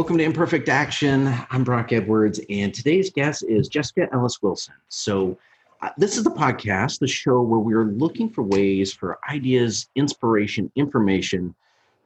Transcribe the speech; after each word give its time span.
Welcome 0.00 0.16
to 0.16 0.24
Imperfect 0.24 0.70
Action. 0.70 1.30
I'm 1.50 1.62
Brock 1.62 1.92
Edwards, 1.92 2.40
and 2.48 2.72
today's 2.72 3.10
guest 3.10 3.44
is 3.46 3.68
Jessica 3.68 4.08
Ellis 4.14 4.40
Wilson. 4.40 4.72
So, 4.88 5.36
uh, 5.82 5.90
this 5.98 6.16
is 6.16 6.24
the 6.24 6.30
podcast, 6.30 7.00
the 7.00 7.06
show 7.06 7.42
where 7.42 7.58
we're 7.58 7.84
looking 7.84 8.30
for 8.30 8.42
ways 8.42 8.94
for 8.94 9.18
ideas, 9.28 9.90
inspiration, 9.96 10.72
information 10.74 11.54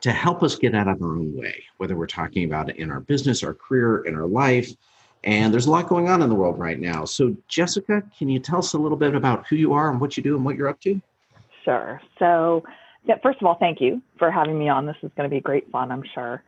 to 0.01 0.11
help 0.11 0.43
us 0.43 0.57
get 0.57 0.75
out 0.75 0.89
of 0.89 1.01
our 1.03 1.11
own 1.11 1.37
way, 1.37 1.63
whether 1.77 1.95
we're 1.95 2.09
talking 2.09 2.43
about 2.43 2.69
it 2.69 2.79
in 2.79 2.91
our 2.91 2.99
business, 2.99 3.45
our 3.45 3.55
career, 3.55 3.99
in 4.07 4.17
our 4.17 4.27
life. 4.27 4.73
And 5.23 5.55
there's 5.55 5.67
a 5.67 5.71
lot 5.71 5.87
going 5.87 6.09
on 6.09 6.21
in 6.21 6.29
the 6.29 6.35
world 6.35 6.59
right 6.59 6.81
now. 6.81 7.05
So, 7.05 7.37
Jessica, 7.47 8.03
can 8.19 8.29
you 8.29 8.41
tell 8.41 8.59
us 8.59 8.73
a 8.73 8.79
little 8.79 8.99
bit 8.99 9.15
about 9.15 9.47
who 9.47 9.55
you 9.55 9.73
are 9.73 9.89
and 9.89 10.01
what 10.01 10.17
you 10.17 10.23
do 10.25 10.35
and 10.35 10.45
what 10.45 10.57
you're 10.57 10.69
up 10.69 10.81
to? 10.81 11.01
Sure. 11.65 12.01
So, 12.19 12.65
yeah, 13.05 13.19
first 13.23 13.41
of 13.41 13.47
all, 13.47 13.55
thank 13.55 13.81
you 13.81 14.03
for 14.19 14.33
having 14.33 14.59
me 14.59 14.69
on. 14.69 14.85
This 14.85 14.97
is 15.05 15.13
going 15.17 15.31
to 15.31 15.35
be 15.35 15.41
great 15.41 15.71
fun, 15.71 15.93
I'm 15.93 16.03
sure. 16.13 16.43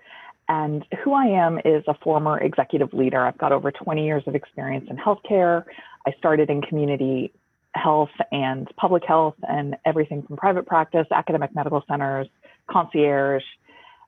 And 0.48 0.84
who 1.02 1.12
I 1.12 1.26
am 1.26 1.58
is 1.64 1.82
a 1.88 1.94
former 2.02 2.38
executive 2.38 2.92
leader. 2.92 3.26
I've 3.26 3.38
got 3.38 3.52
over 3.52 3.72
20 3.72 4.04
years 4.04 4.22
of 4.26 4.34
experience 4.34 4.86
in 4.88 4.96
healthcare. 4.96 5.64
I 6.06 6.12
started 6.18 6.50
in 6.50 6.62
community 6.62 7.32
health 7.74 8.10
and 8.32 8.68
public 8.76 9.04
health 9.04 9.34
and 9.48 9.76
everything 9.84 10.22
from 10.22 10.36
private 10.36 10.66
practice, 10.66 11.06
academic 11.12 11.54
medical 11.54 11.84
centers, 11.88 12.28
concierge. 12.70 13.42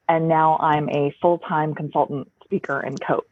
And 0.09 0.29
now 0.29 0.57
I'm 0.59 0.89
a 0.89 1.15
full 1.21 1.39
time 1.39 1.75
consultant, 1.75 2.31
speaker, 2.45 2.81
and 2.81 3.01
coach. 3.01 3.27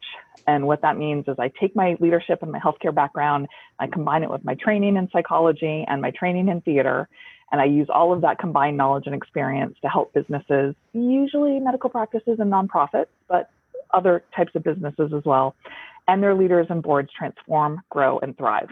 And 0.46 0.66
what 0.66 0.82
that 0.82 0.96
means 0.96 1.26
is 1.26 1.36
I 1.38 1.50
take 1.60 1.74
my 1.74 1.96
leadership 2.00 2.42
and 2.42 2.52
my 2.52 2.60
healthcare 2.60 2.94
background, 2.94 3.48
I 3.78 3.86
combine 3.86 4.22
it 4.22 4.30
with 4.30 4.44
my 4.44 4.54
training 4.54 4.96
in 4.96 5.08
psychology 5.10 5.84
and 5.88 6.00
my 6.00 6.10
training 6.10 6.48
in 6.48 6.60
theater, 6.60 7.08
and 7.52 7.60
I 7.60 7.64
use 7.64 7.88
all 7.92 8.12
of 8.12 8.22
that 8.22 8.38
combined 8.38 8.76
knowledge 8.76 9.04
and 9.06 9.14
experience 9.14 9.76
to 9.82 9.88
help 9.88 10.12
businesses, 10.12 10.74
usually 10.92 11.60
medical 11.60 11.90
practices 11.90 12.38
and 12.38 12.52
nonprofits, 12.52 13.06
but 13.28 13.50
other 13.94 14.24
types 14.34 14.52
of 14.54 14.64
businesses 14.64 15.12
as 15.16 15.24
well, 15.24 15.54
and 16.08 16.22
their 16.22 16.34
leaders 16.34 16.66
and 16.70 16.82
boards 16.82 17.08
transform, 17.16 17.80
grow, 17.90 18.18
and 18.18 18.36
thrive. 18.36 18.68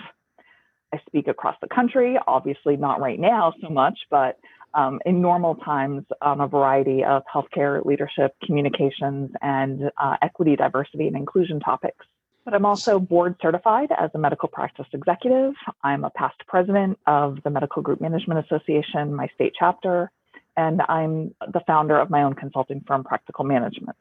I 0.93 0.99
speak 1.07 1.29
across 1.29 1.57
the 1.61 1.69
country, 1.69 2.17
obviously 2.27 2.77
not 2.77 3.01
right 3.01 3.19
now 3.19 3.53
so 3.61 3.69
much, 3.69 3.99
but 4.11 4.39
um, 4.75 5.01
in 5.07 5.21
normal 5.21 5.55
times 5.57 6.05
on 6.21 6.41
a 6.41 6.49
variety 6.49 7.05
of 7.05 7.23
healthcare 7.33 7.85
leadership, 7.85 8.35
communications, 8.45 9.31
and 9.41 9.91
uh, 9.99 10.17
equity, 10.23 10.57
diversity, 10.57 11.07
and 11.07 11.17
inclusion 11.17 11.61
topics. 11.61 12.05
But 12.45 12.53
I'm 12.53 12.67
also 12.67 12.99
board 12.99 13.37
certified 13.41 13.91
as 13.97 14.11
a 14.15 14.19
medical 14.19 14.49
practice 14.49 14.87
executive. 14.93 15.55
I'm 15.83 16.05
a 16.05 16.11
past 16.11 16.37
president 16.47 16.99
of 17.07 17.39
the 17.43 17.51
Medical 17.51 17.81
Group 17.81 18.01
Management 18.03 18.45
Association, 18.45 19.15
my 19.15 19.29
state 19.35 19.55
chapter, 19.59 20.11
and 20.57 20.83
I'm 20.83 21.35
the 21.53 21.61
founder 21.67 21.99
of 21.99 22.11
my 22.11 22.23
own 22.23 22.35
consulting 22.35 22.83
firm, 22.87 23.03
Practical 23.03 23.45
Management. 23.45 23.97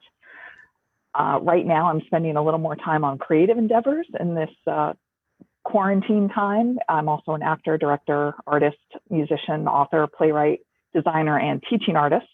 Uh, 1.15 1.39
right 1.41 1.65
now, 1.65 1.89
I'm 1.89 2.01
spending 2.07 2.35
a 2.35 2.43
little 2.43 2.59
more 2.59 2.75
time 2.75 3.05
on 3.05 3.17
creative 3.17 3.57
endeavors 3.57 4.07
in 4.19 4.35
this 4.35 4.49
uh, 4.67 4.93
quarantine 5.63 6.27
time. 6.27 6.79
I'm 6.89 7.07
also 7.07 7.33
an 7.33 7.43
actor, 7.43 7.77
director, 7.77 8.33
artist, 8.45 8.77
musician, 9.09 9.67
author, 9.67 10.07
playwright, 10.07 10.61
designer, 10.93 11.39
and 11.39 11.63
teaching 11.69 11.95
artist. 11.95 12.25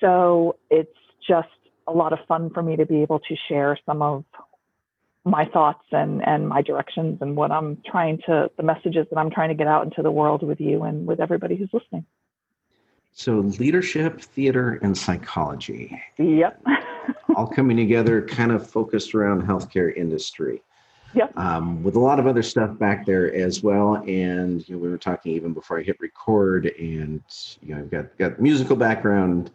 So 0.00 0.56
it's 0.70 0.96
just 1.26 1.48
a 1.86 1.92
lot 1.92 2.12
of 2.12 2.20
fun 2.26 2.50
for 2.50 2.62
me 2.62 2.76
to 2.76 2.86
be 2.86 3.02
able 3.02 3.18
to 3.18 3.36
share 3.48 3.78
some 3.84 4.00
of 4.00 4.24
my 5.24 5.44
thoughts 5.46 5.84
and 5.92 6.26
and 6.26 6.48
my 6.48 6.62
directions 6.62 7.18
and 7.20 7.36
what 7.36 7.52
I'm 7.52 7.78
trying 7.86 8.18
to 8.26 8.50
the 8.56 8.62
messages 8.62 9.06
that 9.10 9.18
I'm 9.18 9.30
trying 9.30 9.50
to 9.50 9.54
get 9.54 9.66
out 9.66 9.84
into 9.84 10.02
the 10.02 10.10
world 10.10 10.42
with 10.42 10.60
you 10.60 10.82
and 10.82 11.06
with 11.06 11.20
everybody 11.20 11.56
who's 11.56 11.70
listening. 11.72 12.04
So 13.14 13.40
leadership, 13.58 14.20
theater, 14.20 14.78
and 14.82 14.96
psychology. 14.96 16.00
Yep. 16.18 16.62
all 17.36 17.46
coming 17.46 17.76
together, 17.76 18.22
kind 18.22 18.52
of 18.52 18.68
focused 18.68 19.14
around 19.14 19.42
healthcare 19.42 19.94
industry. 19.94 20.62
Yep. 21.14 21.36
Um, 21.36 21.82
with 21.82 21.94
a 21.94 22.00
lot 22.00 22.18
of 22.18 22.26
other 22.26 22.42
stuff 22.42 22.78
back 22.78 23.04
there 23.04 23.32
as 23.34 23.62
well. 23.62 23.96
And 23.96 24.66
you 24.66 24.76
know, 24.76 24.80
we 24.80 24.88
were 24.88 24.96
talking 24.96 25.32
even 25.32 25.52
before 25.52 25.78
I 25.78 25.82
hit 25.82 26.00
record, 26.00 26.66
and 26.78 27.22
you 27.60 27.74
know, 27.74 27.80
I've 27.80 27.90
got 27.90 28.16
got 28.16 28.40
musical 28.40 28.76
background, 28.76 29.50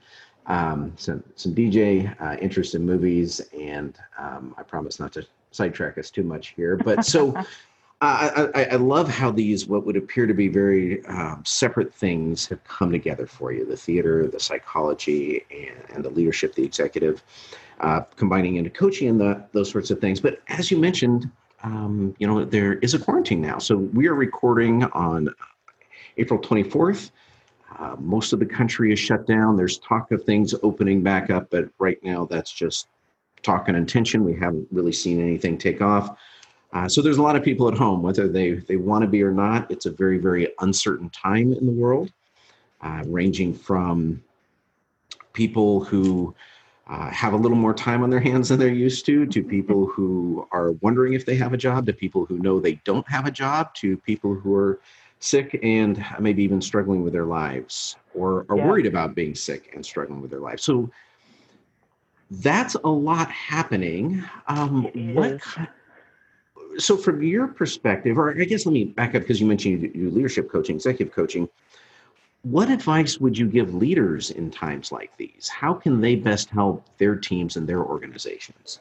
um, 0.47 0.94
some 0.97 1.24
some 1.35 1.53
DJ 1.53 2.16
uh, 2.22 2.38
interest 2.41 2.75
in 2.75 2.85
movies, 2.85 3.41
and 3.58 3.97
um, 4.18 4.56
I 4.58 4.63
promise 4.63 5.00
not 5.00 5.13
to 5.13 5.25
sidetrack 5.52 5.97
us 5.97 6.09
too 6.09 6.24
much 6.24 6.50
here. 6.50 6.78
But 6.78 7.06
so 7.06 7.35
I, 8.02 8.50
I, 8.53 8.63
I, 8.66 8.75
love 8.75 9.09
how 9.09 9.31
these, 9.31 9.66
what 9.66 9.84
would 9.86 9.97
appear 9.97 10.28
to 10.28 10.34
be 10.34 10.50
very 10.50 11.03
um, 11.07 11.41
separate 11.46 11.91
things, 11.91 12.46
have 12.47 12.63
come 12.63 12.91
together 12.91 13.25
for 13.25 13.52
you 13.52 13.66
the 13.66 13.75
theater, 13.75 14.28
the 14.28 14.40
psychology, 14.40 15.44
and, 15.50 15.96
and 15.96 16.06
the 16.06 16.09
leadership, 16.12 16.53
the 16.53 16.63
executive, 16.63 17.24
uh, 17.80 18.02
combining 18.16 18.57
into 18.57 18.69
coaching 18.69 19.09
and 19.09 19.19
the, 19.19 19.44
those 19.52 19.72
sorts 19.72 19.90
of 19.90 20.00
things. 20.00 20.19
But 20.19 20.41
as 20.47 20.69
you 20.69 20.78
mentioned, 20.78 21.31
um, 21.63 22.16
you 22.19 22.28
know, 22.28 22.46
there 22.46 22.74
is 22.74 22.94
a 22.94 23.00
quarantine 23.00 23.41
now. 23.41 23.57
So 23.57 23.78
we 23.78 24.07
are 24.07 24.13
recording 24.13 24.84
on 24.84 25.30
April 26.18 26.40
24th. 26.40 27.09
Uh, 27.78 27.96
most 28.00 28.34
of 28.34 28.40
the 28.40 28.46
country 28.46 28.92
is 28.92 29.00
shut 29.00 29.28
down. 29.28 29.56
There's 29.56 29.78
talk 29.80 30.12
of 30.12 30.24
things 30.24 30.54
opening 30.64 31.02
back 31.02 31.30
up, 31.30 31.50
but 31.50 31.70
right 31.80 32.02
now 32.04 32.26
that's 32.26 32.52
just 32.52 32.88
talk 33.44 33.68
and 33.68 33.78
intention. 33.78 34.24
We 34.24 34.36
haven't 34.36 34.68
really 34.72 34.94
seen 34.94 35.22
anything 35.22 35.58
take 35.58 35.82
off. 35.82 36.18
Uh, 36.74 36.88
so 36.88 37.02
there's 37.02 37.18
a 37.18 37.22
lot 37.22 37.36
of 37.36 37.44
people 37.44 37.68
at 37.68 37.78
home, 37.78 38.02
whether 38.02 38.28
they, 38.28 38.54
they 38.54 38.76
want 38.76 39.02
to 39.04 39.08
be 39.08 39.24
or 39.24 39.32
not. 39.32 39.70
It's 39.72 39.86
a 39.86 39.92
very, 39.92 40.18
very 40.18 40.50
uncertain 40.60 41.10
time 41.10 41.54
in 41.54 41.66
the 41.66 41.72
world, 41.72 42.12
uh, 42.82 43.04
ranging 43.06 43.54
from 43.54 44.24
people 45.34 45.84
who 45.84 46.36
uh, 46.88 47.10
have 47.10 47.34
a 47.34 47.38
little 47.38 47.58
more 47.58 47.74
time 47.74 48.04
on 48.04 48.10
their 48.10 48.20
hands 48.20 48.50
than 48.50 48.60
they're 48.60 48.70
used 48.70 49.06
to, 49.06 49.26
to 49.26 49.44
people 49.44 49.86
who 49.86 50.48
are 50.52 50.72
wondering 50.82 51.14
if 51.14 51.26
they 51.26 51.36
have 51.36 51.54
a 51.54 51.58
job, 51.58 51.86
to 51.86 51.94
people 51.94 52.26
who 52.26 52.40
know 52.40 52.60
they 52.60 52.76
don't 52.86 53.08
have 53.10 53.28
a 53.28 53.32
job, 53.32 53.74
to 53.76 53.98
people 53.98 54.34
who 54.34 54.56
are 54.56 54.80
sick 55.20 55.60
and 55.64 56.04
maybe 56.20 56.44
even 56.44 56.62
struggling 56.62 57.04
with 57.04 57.14
their 57.14 57.26
lives 57.26 57.96
or 58.14 58.46
are 58.50 58.58
yeah. 58.58 58.68
worried 58.68 58.86
about 58.86 59.16
being 59.16 59.34
sick 59.34 59.72
and 59.74 59.86
struggling 59.86 60.22
with 60.22 60.30
their 60.30 60.40
lives. 60.40 60.64
So 60.64 60.90
that's 62.30 62.76
a 62.76 62.90
lot 62.90 63.30
happening. 63.32 64.24
Um, 64.48 64.84
what? 65.16 65.42
So, 66.78 66.96
from 66.96 67.24
your 67.24 67.48
perspective, 67.48 68.18
or 68.18 68.40
I 68.40 68.44
guess 68.44 68.66
let 68.66 68.74
me 68.74 68.86
back 68.86 69.16
up 69.16 69.22
because 69.22 69.42
you 69.42 69.48
mentioned 69.48 69.82
you 69.82 69.88
do 69.90 70.10
leadership 70.12 70.52
coaching, 70.52 70.76
executive 70.76 71.14
coaching. 71.14 71.50
What 72.44 72.70
advice 72.70 73.20
would 73.20 73.38
you 73.38 73.48
give 73.48 73.74
leaders 73.74 74.32
in 74.32 74.52
times 74.52 74.92
like 74.92 75.16
these? 75.18 75.50
How 75.50 75.74
can 75.74 76.02
they 76.02 76.16
best 76.16 76.50
help 76.50 76.86
their 76.98 77.16
teams 77.16 77.58
and 77.58 77.68
their 77.68 77.84
organizations? 77.84 78.80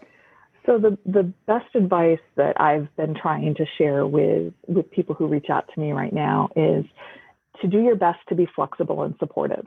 So 0.67 0.79
the, 0.79 0.99
the 1.07 1.33
best 1.47 1.75
advice 1.75 2.19
that 2.37 2.61
I've 2.61 2.95
been 2.97 3.15
trying 3.15 3.55
to 3.55 3.65
share 3.79 4.05
with, 4.05 4.53
with 4.67 4.91
people 4.91 5.15
who 5.15 5.29
reach 5.29 5.47
out 5.49 5.65
to 5.73 5.81
me 5.81 5.93
right 5.93 6.13
now 6.13 6.49
is 6.57 6.85
to 7.63 7.69
do 7.69 7.81
your 7.81 7.95
best 7.97 8.19
to 8.29 8.35
be 8.35 8.49
flexible 8.55 9.05
and 9.05 9.15
supportive. 9.19 9.67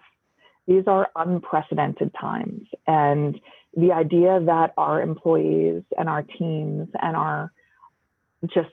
These 0.68 0.84
are 0.88 1.10
unprecedented 1.16 2.12
times. 2.20 2.68
And 2.86 3.40
the 3.76 3.94
idea 3.94 4.42
that 4.46 4.74
our 4.78 5.02
employees 5.02 5.84
and 5.98 6.10
our 6.10 6.24
teams 6.24 6.90
and 7.02 7.16
our 7.16 7.52
just 8.54 8.70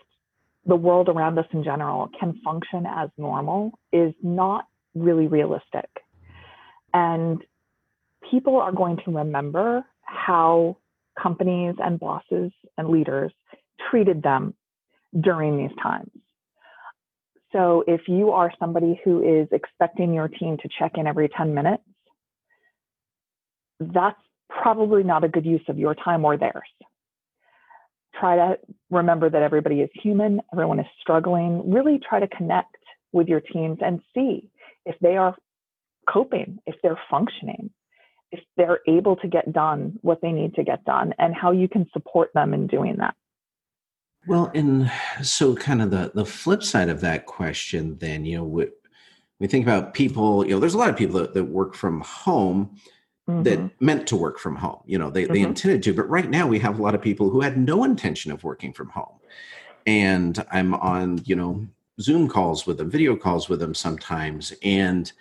the 0.66 0.76
world 0.76 1.08
around 1.08 1.38
us 1.38 1.46
in 1.52 1.62
general 1.62 2.10
can 2.18 2.40
function 2.44 2.86
as 2.86 3.08
normal 3.16 3.78
is 3.92 4.12
not 4.22 4.66
really 4.94 5.28
realistic. 5.28 5.88
And 6.92 7.42
people 8.30 8.56
are 8.56 8.72
going 8.72 8.98
to 9.04 9.12
remember 9.12 9.84
how 10.02 10.76
companies 11.20 11.74
and 11.78 11.98
bosses 11.98 12.52
and 12.78 12.88
leaders 12.88 13.32
treated 13.90 14.22
them 14.22 14.54
during 15.20 15.56
these 15.56 15.76
times. 15.82 16.10
So 17.52 17.84
if 17.86 18.02
you 18.06 18.32
are 18.32 18.52
somebody 18.58 19.00
who 19.04 19.22
is 19.22 19.48
expecting 19.52 20.12
your 20.12 20.28
team 20.28 20.56
to 20.58 20.68
check 20.78 20.92
in 20.96 21.06
every 21.06 21.28
10 21.28 21.54
minutes, 21.54 21.82
that's 23.80 24.18
probably 24.48 25.02
not 25.02 25.24
a 25.24 25.28
good 25.28 25.46
use 25.46 25.62
of 25.68 25.78
your 25.78 25.94
time 25.94 26.24
or 26.24 26.36
theirs. 26.36 26.68
Try 28.18 28.36
to 28.36 28.58
remember 28.90 29.28
that 29.28 29.42
everybody 29.42 29.80
is 29.80 29.90
human, 30.02 30.40
everyone 30.52 30.80
is 30.80 30.86
struggling. 31.00 31.70
Really 31.70 32.00
try 32.08 32.20
to 32.20 32.28
connect 32.28 32.74
with 33.12 33.28
your 33.28 33.40
teams 33.40 33.78
and 33.80 34.00
see 34.14 34.50
if 34.84 34.96
they 35.00 35.16
are 35.16 35.36
coping, 36.08 36.58
if 36.66 36.76
they're 36.82 37.00
functioning, 37.10 37.70
if 38.32 38.40
they're 38.56 38.80
able 38.86 39.16
to 39.16 39.28
get 39.28 39.52
done 39.52 39.98
what 40.02 40.20
they 40.20 40.32
need 40.32 40.54
to 40.54 40.64
get 40.64 40.84
done, 40.84 41.14
and 41.18 41.34
how 41.34 41.52
you 41.52 41.68
can 41.68 41.88
support 41.92 42.30
them 42.34 42.54
in 42.54 42.66
doing 42.66 42.96
that. 42.98 43.14
Well, 44.26 44.50
and 44.54 44.90
so 45.22 45.54
kind 45.54 45.80
of 45.80 45.90
the 45.90 46.10
the 46.14 46.26
flip 46.26 46.62
side 46.62 46.88
of 46.88 47.00
that 47.02 47.26
question, 47.26 47.96
then 47.98 48.24
you 48.24 48.38
know, 48.38 48.44
we, 48.44 48.66
we 49.38 49.46
think 49.46 49.64
about 49.64 49.94
people. 49.94 50.44
You 50.44 50.54
know, 50.54 50.60
there's 50.60 50.74
a 50.74 50.78
lot 50.78 50.90
of 50.90 50.96
people 50.96 51.20
that, 51.20 51.34
that 51.34 51.44
work 51.44 51.74
from 51.74 52.00
home 52.00 52.76
mm-hmm. 53.28 53.42
that 53.42 53.80
meant 53.80 54.06
to 54.08 54.16
work 54.16 54.38
from 54.38 54.56
home. 54.56 54.80
You 54.86 54.98
know, 54.98 55.10
they, 55.10 55.24
mm-hmm. 55.24 55.32
they 55.32 55.40
intended 55.42 55.82
to, 55.84 55.94
but 55.94 56.08
right 56.08 56.28
now 56.28 56.46
we 56.46 56.58
have 56.60 56.78
a 56.78 56.82
lot 56.82 56.94
of 56.94 57.02
people 57.02 57.30
who 57.30 57.40
had 57.40 57.56
no 57.56 57.84
intention 57.84 58.32
of 58.32 58.44
working 58.44 58.72
from 58.72 58.88
home. 58.90 59.18
And 59.86 60.44
I'm 60.50 60.74
on, 60.74 61.20
you 61.24 61.36
know, 61.36 61.66
Zoom 62.00 62.28
calls 62.28 62.66
with 62.66 62.78
them, 62.78 62.90
video 62.90 63.16
calls 63.16 63.48
with 63.48 63.60
them 63.60 63.74
sometimes. 63.74 64.52
And 64.62 65.12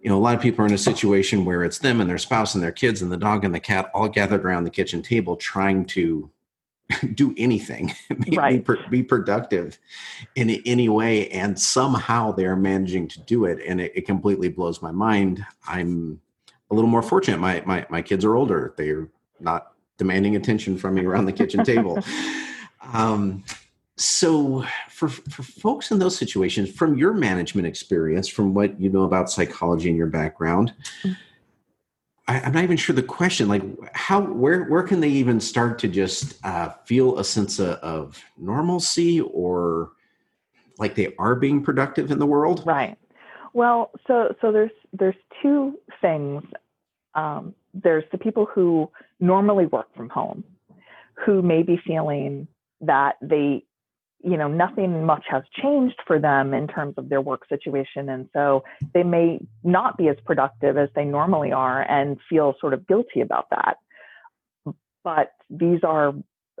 you 0.00 0.08
know, 0.08 0.16
a 0.16 0.20
lot 0.20 0.34
of 0.34 0.40
people 0.40 0.64
are 0.64 0.68
in 0.68 0.74
a 0.74 0.78
situation 0.78 1.44
where 1.44 1.62
it's 1.62 1.78
them 1.78 2.00
and 2.00 2.08
their 2.08 2.18
spouse 2.18 2.54
and 2.54 2.64
their 2.64 2.72
kids 2.72 3.02
and 3.02 3.12
the 3.12 3.18
dog 3.18 3.44
and 3.44 3.54
the 3.54 3.60
cat 3.60 3.90
all 3.92 4.08
gathered 4.08 4.44
around 4.44 4.64
the 4.64 4.70
kitchen 4.70 5.02
table 5.02 5.36
trying 5.36 5.84
to 5.84 6.30
do 7.14 7.34
anything, 7.36 7.94
be, 8.24 8.36
right. 8.36 8.66
be, 8.66 8.74
be, 8.90 9.02
productive 9.02 9.78
in 10.34 10.50
any 10.64 10.88
way, 10.88 11.28
and 11.28 11.58
somehow 11.58 12.32
they're 12.32 12.56
managing 12.56 13.08
to 13.08 13.20
do 13.20 13.44
it, 13.44 13.60
and 13.66 13.80
it, 13.80 13.92
it, 13.94 14.06
completely 14.06 14.48
blows 14.48 14.82
my 14.82 14.90
mind. 14.90 15.44
I'm 15.68 16.20
a 16.70 16.74
little 16.74 16.90
more 16.90 17.02
fortunate. 17.02 17.38
My 17.38 17.62
my 17.64 17.86
my 17.90 18.02
kids 18.02 18.24
are 18.24 18.34
older; 18.34 18.74
they're 18.76 19.08
not 19.38 19.72
demanding 19.98 20.34
attention 20.34 20.78
from 20.78 20.94
me 20.94 21.04
around 21.04 21.26
the 21.26 21.32
kitchen 21.32 21.62
table. 21.64 22.02
um, 22.92 23.44
so, 24.00 24.64
for 24.88 25.08
for 25.08 25.42
folks 25.42 25.90
in 25.90 25.98
those 25.98 26.16
situations, 26.16 26.70
from 26.70 26.96
your 26.96 27.12
management 27.12 27.66
experience, 27.66 28.28
from 28.28 28.54
what 28.54 28.80
you 28.80 28.88
know 28.88 29.02
about 29.02 29.30
psychology 29.30 29.88
and 29.88 29.98
your 29.98 30.06
background. 30.06 30.72
I, 32.26 32.38
am 32.46 32.52
not 32.52 32.64
even 32.64 32.78
sure 32.78 32.96
the 32.96 33.02
question. 33.02 33.46
Like, 33.48 33.62
how 33.92 34.22
where 34.22 34.64
where 34.64 34.84
can 34.84 35.00
they 35.00 35.10
even 35.10 35.38
start 35.38 35.78
to 35.80 35.88
just 35.88 36.42
uh, 36.46 36.70
feel 36.86 37.18
a 37.18 37.24
sense 37.24 37.58
of, 37.58 37.74
of 37.80 38.24
normalcy 38.38 39.20
or 39.20 39.90
like 40.78 40.94
they 40.94 41.12
are 41.18 41.34
being 41.34 41.62
productive 41.62 42.10
in 42.10 42.18
the 42.18 42.26
world? 42.26 42.62
Right. 42.64 42.96
Well, 43.52 43.90
so 44.06 44.34
so 44.40 44.50
there's 44.50 44.70
there's 44.94 45.16
two 45.42 45.78
things. 46.00 46.42
Um, 47.14 47.54
there's 47.74 48.04
the 48.12 48.18
people 48.18 48.46
who 48.46 48.90
normally 49.18 49.66
work 49.66 49.94
from 49.94 50.08
home, 50.08 50.42
who 51.14 51.42
may 51.42 51.62
be 51.62 51.78
feeling 51.84 52.48
that 52.80 53.16
they 53.20 53.64
you 54.22 54.36
know 54.36 54.48
nothing 54.48 55.04
much 55.04 55.24
has 55.28 55.42
changed 55.62 56.00
for 56.06 56.18
them 56.18 56.52
in 56.52 56.66
terms 56.68 56.94
of 56.96 57.08
their 57.08 57.20
work 57.20 57.42
situation. 57.48 58.08
And 58.08 58.28
so 58.32 58.64
they 58.92 59.02
may 59.02 59.40
not 59.64 59.96
be 59.96 60.08
as 60.08 60.16
productive 60.24 60.76
as 60.76 60.88
they 60.94 61.04
normally 61.04 61.52
are 61.52 61.82
and 61.82 62.18
feel 62.28 62.54
sort 62.60 62.74
of 62.74 62.86
guilty 62.86 63.20
about 63.20 63.48
that. 63.50 63.76
But 65.02 65.32
these 65.48 65.80
are 65.82 66.14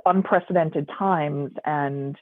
unprecedented 0.06 0.88
times 0.98 1.50
and 1.64 2.16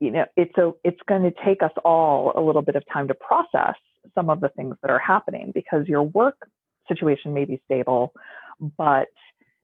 you 0.00 0.10
know 0.10 0.26
it's 0.36 0.56
a 0.58 0.72
it's 0.84 1.00
going 1.08 1.22
to 1.22 1.32
take 1.44 1.62
us 1.62 1.70
all 1.84 2.32
a 2.36 2.40
little 2.40 2.62
bit 2.62 2.76
of 2.76 2.82
time 2.92 3.08
to 3.08 3.14
process 3.14 3.76
some 4.14 4.28
of 4.28 4.40
the 4.40 4.50
things 4.50 4.76
that 4.82 4.90
are 4.90 4.98
happening 4.98 5.50
because 5.54 5.86
your 5.86 6.02
work 6.02 6.36
situation 6.86 7.32
may 7.32 7.46
be 7.46 7.60
stable 7.64 8.12
but 8.76 9.08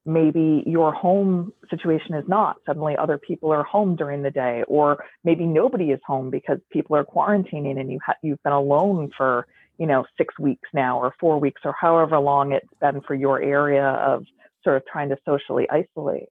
maybe 0.07 0.63
your 0.67 0.93
home 0.93 1.53
situation 1.69 2.15
is 2.15 2.25
not. 2.27 2.57
Suddenly 2.67 2.97
other 2.97 3.19
people 3.19 3.53
are 3.53 3.63
home 3.63 3.97
during 3.97 4.23
the 4.23 4.31
day 4.31 4.65
or 4.67 5.05
maybe 5.25 5.45
nobody 5.45 5.91
is 5.91 6.01
home 6.07 6.31
because 6.31 6.59
people 6.71 6.97
are 6.97 7.05
quarantining 7.05 7.79
and 7.79 7.91
you 7.93 7.99
ha- 8.05 8.15
you've 8.23 8.43
been 8.43 8.53
alone 8.53 9.11
for 9.17 9.47
you 9.79 9.87
know 9.87 10.05
6 10.17 10.39
weeks 10.39 10.69
now 10.73 10.99
or 10.99 11.15
4 11.21 11.39
weeks 11.39 11.63
or 11.65 11.75
however 11.79 12.19
long 12.19 12.53
it's 12.53 12.67
been 12.81 13.01
for 13.03 13.15
your 13.15 13.43
area 13.43 13.87
of 13.87 14.25
sort 14.65 14.77
of 14.77 14.83
trying 14.87 15.11
to 15.11 15.19
socially 15.25 15.69
isolate. 15.71 16.29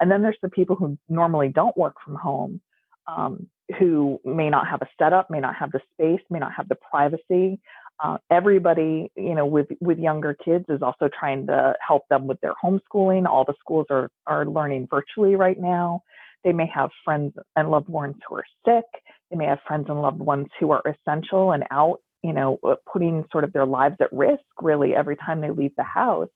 And 0.00 0.10
then 0.10 0.22
there's 0.22 0.38
the 0.42 0.48
people 0.48 0.76
who 0.76 0.98
normally 1.08 1.48
don't 1.48 1.76
work 1.76 1.96
from 2.04 2.14
home 2.14 2.60
um, 3.06 3.48
who 3.78 4.20
may 4.24 4.48
not 4.50 4.68
have 4.68 4.82
a 4.82 4.88
setup 4.98 5.30
may 5.30 5.40
not 5.40 5.56
have 5.56 5.72
the 5.72 5.80
space 5.94 6.24
may 6.30 6.38
not 6.38 6.52
have 6.54 6.68
the 6.68 6.76
privacy 6.76 7.58
uh, 8.02 8.18
everybody, 8.30 9.10
you 9.16 9.34
know, 9.34 9.46
with 9.46 9.68
with 9.80 9.98
younger 9.98 10.34
kids 10.44 10.64
is 10.68 10.82
also 10.82 11.08
trying 11.18 11.46
to 11.46 11.74
help 11.86 12.02
them 12.08 12.26
with 12.26 12.40
their 12.40 12.54
homeschooling. 12.62 13.26
All 13.26 13.44
the 13.44 13.54
schools 13.58 13.86
are 13.90 14.10
are 14.26 14.46
learning 14.46 14.88
virtually 14.90 15.34
right 15.34 15.58
now. 15.58 16.02
They 16.44 16.52
may 16.52 16.70
have 16.72 16.90
friends 17.04 17.34
and 17.56 17.70
loved 17.70 17.88
ones 17.88 18.16
who 18.28 18.36
are 18.36 18.44
sick. 18.64 18.84
They 19.30 19.36
may 19.36 19.46
have 19.46 19.58
friends 19.66 19.86
and 19.88 20.00
loved 20.00 20.20
ones 20.20 20.46
who 20.60 20.70
are 20.70 20.82
essential 20.86 21.52
and 21.52 21.64
out, 21.70 21.98
you 22.22 22.32
know, 22.32 22.58
uh, 22.62 22.76
putting 22.90 23.24
sort 23.32 23.44
of 23.44 23.52
their 23.52 23.66
lives 23.66 23.96
at 24.00 24.12
risk 24.12 24.44
really 24.62 24.94
every 24.94 25.16
time 25.16 25.40
they 25.40 25.50
leave 25.50 25.74
the 25.76 25.82
house. 25.82 26.28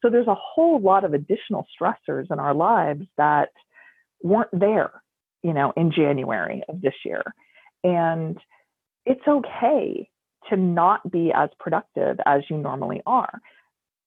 So 0.00 0.10
there's 0.10 0.28
a 0.28 0.36
whole 0.36 0.80
lot 0.80 1.04
of 1.04 1.14
additional 1.14 1.66
stressors 1.80 2.26
in 2.30 2.38
our 2.38 2.54
lives 2.54 3.06
that 3.16 3.50
weren't 4.22 4.48
there, 4.52 4.90
you 5.42 5.52
know, 5.52 5.72
in 5.76 5.92
January 5.92 6.62
of 6.68 6.80
this 6.80 6.94
year. 7.04 7.22
And 7.84 8.38
it's 9.04 9.26
okay 9.26 10.08
to 10.50 10.56
not 10.56 11.10
be 11.10 11.32
as 11.34 11.50
productive 11.58 12.18
as 12.26 12.42
you 12.50 12.56
normally 12.56 13.02
are. 13.06 13.40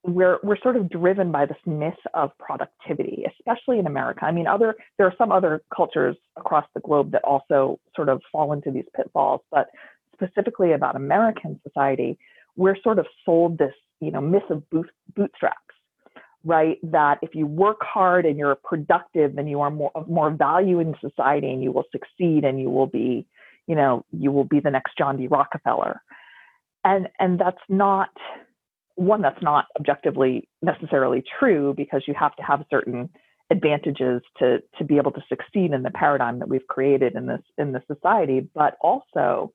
We're, 0.04 0.38
we're 0.44 0.60
sort 0.62 0.76
of 0.76 0.90
driven 0.90 1.32
by 1.32 1.48
this 1.48 1.58
myth 1.66 1.94
of 2.14 2.32
productivity, 2.38 3.26
especially 3.28 3.80
in 3.80 3.88
America. 3.88 4.26
I 4.26 4.32
mean, 4.32 4.46
other 4.46 4.76
there 4.98 5.08
are 5.08 5.14
some 5.18 5.32
other 5.32 5.64
cultures 5.76 6.16
across 6.38 6.66
the 6.76 6.82
globe 6.82 7.12
that 7.12 7.24
also 7.24 7.80
sort 7.96 8.10
of 8.10 8.22
fall 8.32 8.54
into 8.54 8.70
these 8.70 8.86
pitfalls, 8.96 9.42
but 9.50 9.70
specifically 10.14 10.74
about 10.74 10.96
American 10.96 11.60
society, 11.68 12.20
we're 12.56 12.78
sort 12.84 13.00
of 13.00 13.08
sold 13.26 13.58
this, 13.58 13.74
you 14.00 14.12
know, 14.12 14.22
myth 14.22 14.50
of 14.50 14.70
boot, 14.70 14.90
bootstraps, 15.16 15.58
right? 16.44 16.78
That 16.84 17.18
if 17.24 17.34
you 17.34 17.48
work 17.48 17.80
hard 17.82 18.26
and 18.26 18.38
you're 18.38 18.56
productive, 18.56 19.36
then 19.36 19.48
you 19.48 19.62
are 19.62 19.72
more 19.72 19.92
of 19.96 20.08
more 20.08 20.30
value 20.30 20.80
in 20.80 20.96
society 21.02 21.52
and 21.52 21.64
you 21.64 21.72
will 21.72 21.86
succeed 21.92 22.44
and 22.44 22.60
you 22.60 22.70
will 22.70 22.88
be, 22.88 23.26
you 23.68 23.76
know, 23.76 24.06
you 24.12 24.32
will 24.32 24.44
be 24.44 24.60
the 24.60 24.72
next 24.72 24.98
John 24.98 25.18
D. 25.18 25.28
Rockefeller 25.28 26.02
and 26.86 27.10
and 27.20 27.38
that's 27.40 27.58
not 27.68 28.10
one 28.96 29.22
that's 29.22 29.42
not 29.42 29.66
objectively 29.78 30.48
necessarily 30.62 31.22
true 31.40 31.74
because 31.76 32.04
you 32.08 32.14
have 32.18 32.36
to 32.38 32.44
have 32.44 32.64
certain 32.70 33.10
advantages 33.52 34.22
to 34.40 34.60
to 34.78 34.86
be 34.86 34.98
able 34.98 35.12
to 35.12 35.22
succeed 35.28 35.74
in 35.74 35.84
the 35.84 35.92
paradigm 35.92 36.40
that 36.40 36.48
we've 36.48 36.68
created 36.68 37.16
in 37.16 37.26
this 37.26 37.42
in 37.58 37.74
the 37.74 37.82
society. 37.88 38.48
But 38.54 38.78
also 38.80 39.52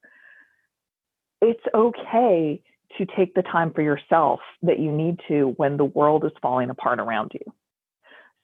it's 1.41 1.65
okay 1.75 2.63
to 2.99 3.07
take 3.17 3.35
the 3.35 3.43
time 3.43 3.73
for 3.73 3.83
yourself 3.83 4.41
that 4.63 4.79
you 4.79 4.93
need 4.93 5.21
to 5.29 5.55
when 5.57 5.77
the 5.77 5.85
world 5.85 6.25
is 6.25 6.33
falling 6.43 6.69
apart 6.69 7.01
around 7.01 7.31
you 7.33 7.53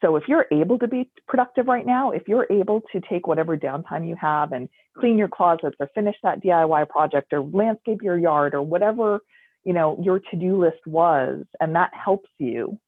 so 0.02 0.16
if 0.16 0.24
you're 0.28 0.46
able 0.52 0.78
to 0.78 0.88
be 0.88 1.10
productive 1.26 1.66
right 1.66 1.86
now, 1.86 2.10
if 2.10 2.28
you're 2.28 2.46
able 2.50 2.82
to 2.92 3.00
take 3.08 3.26
whatever 3.26 3.56
downtime 3.56 4.06
you 4.06 4.16
have 4.20 4.52
and 4.52 4.68
clean 4.98 5.16
your 5.16 5.28
closets 5.28 5.76
or 5.80 5.88
finish 5.94 6.16
that 6.22 6.42
DIY 6.42 6.88
project 6.88 7.32
or 7.32 7.40
landscape 7.40 8.02
your 8.02 8.18
yard 8.18 8.54
or 8.54 8.62
whatever, 8.62 9.20
you 9.64 9.72
know, 9.72 9.98
your 10.02 10.20
to-do 10.30 10.60
list 10.60 10.86
was, 10.86 11.44
and 11.60 11.74
that 11.74 11.90
helps 11.92 12.28
you 12.38 12.78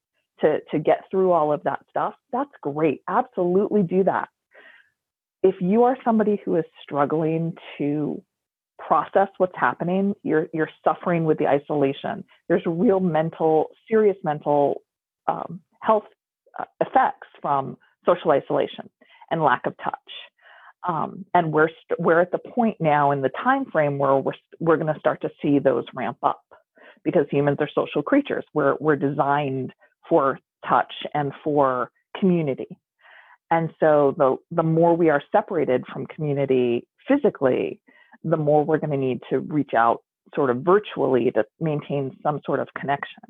to, 0.40 0.58
to 0.70 0.78
get 0.78 1.04
through 1.10 1.32
all 1.32 1.52
of 1.52 1.62
that 1.64 1.80
stuff, 1.88 2.14
that's 2.30 2.50
great. 2.62 3.02
Absolutely 3.08 3.82
do 3.82 4.04
that. 4.04 4.28
If 5.42 5.56
you 5.60 5.84
are 5.84 5.96
somebody 6.04 6.40
who 6.44 6.56
is 6.56 6.64
struggling 6.82 7.54
to 7.78 8.22
process 8.78 9.28
what's 9.38 9.56
happening, 9.56 10.14
you're, 10.22 10.48
you're 10.52 10.70
suffering 10.84 11.24
with 11.24 11.38
the 11.38 11.46
isolation. 11.46 12.22
There's 12.48 12.62
real 12.66 13.00
mental, 13.00 13.70
serious 13.88 14.16
mental 14.22 14.82
um, 15.26 15.60
health 15.80 16.04
effects 16.80 17.28
from 17.40 17.76
social 18.06 18.30
isolation 18.30 18.88
and 19.30 19.42
lack 19.42 19.66
of 19.66 19.74
touch. 19.82 19.94
Um, 20.88 21.24
and 21.34 21.52
we're 21.52 21.68
we 21.68 21.74
st- 21.84 22.00
we're 22.00 22.20
at 22.20 22.30
the 22.30 22.38
point 22.38 22.76
now 22.80 23.10
in 23.10 23.20
the 23.20 23.30
time 23.42 23.64
frame 23.70 23.98
where 23.98 24.16
we're 24.16 24.32
we're 24.60 24.76
going 24.76 24.92
to 24.92 25.00
start 25.00 25.20
to 25.22 25.30
see 25.42 25.58
those 25.58 25.84
ramp 25.94 26.18
up 26.22 26.42
because 27.04 27.26
humans 27.30 27.58
are 27.60 27.68
social 27.74 28.02
creatures. 28.02 28.44
We're 28.54 28.76
we're 28.80 28.96
designed 28.96 29.72
for 30.08 30.38
touch 30.68 30.92
and 31.14 31.32
for 31.42 31.90
community. 32.18 32.78
And 33.50 33.70
so 33.80 34.14
the 34.16 34.36
the 34.50 34.62
more 34.62 34.96
we 34.96 35.10
are 35.10 35.22
separated 35.32 35.84
from 35.92 36.06
community 36.06 36.86
physically, 37.08 37.80
the 38.22 38.36
more 38.36 38.64
we're 38.64 38.78
going 38.78 38.90
to 38.90 38.96
need 38.96 39.20
to 39.30 39.40
reach 39.40 39.72
out 39.76 40.02
sort 40.34 40.50
of 40.50 40.58
virtually 40.58 41.30
to 41.32 41.44
maintain 41.60 42.16
some 42.22 42.40
sort 42.44 42.60
of 42.60 42.68
connection. 42.78 43.22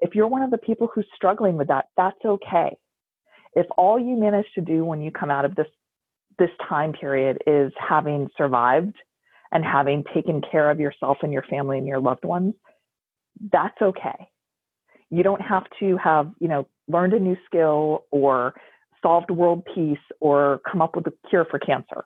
If 0.00 0.14
you're 0.14 0.28
one 0.28 0.42
of 0.42 0.50
the 0.50 0.58
people 0.58 0.88
who's 0.94 1.06
struggling 1.14 1.56
with 1.56 1.68
that, 1.68 1.86
that's 1.96 2.22
okay. 2.24 2.76
If 3.54 3.66
all 3.76 3.98
you 3.98 4.16
manage 4.16 4.46
to 4.54 4.60
do 4.60 4.84
when 4.84 5.00
you 5.00 5.10
come 5.10 5.30
out 5.30 5.44
of 5.44 5.54
this 5.54 5.66
this 6.38 6.50
time 6.68 6.92
period 6.92 7.38
is 7.46 7.72
having 7.76 8.28
survived 8.36 8.94
and 9.52 9.64
having 9.64 10.04
taken 10.14 10.42
care 10.42 10.70
of 10.70 10.78
yourself 10.78 11.18
and 11.22 11.32
your 11.32 11.44
family 11.48 11.78
and 11.78 11.86
your 11.86 11.98
loved 11.98 12.24
ones, 12.24 12.52
that's 13.50 13.80
okay. 13.80 14.28
You 15.08 15.22
don't 15.22 15.40
have 15.40 15.64
to 15.80 15.96
have, 15.96 16.30
you 16.40 16.48
know, 16.48 16.68
learned 16.88 17.14
a 17.14 17.18
new 17.18 17.36
skill 17.46 18.04
or 18.10 18.54
solved 19.02 19.30
world 19.30 19.62
peace 19.74 19.98
or 20.20 20.60
come 20.70 20.82
up 20.82 20.96
with 20.96 21.06
a 21.06 21.12
cure 21.30 21.46
for 21.50 21.58
cancer. 21.58 22.04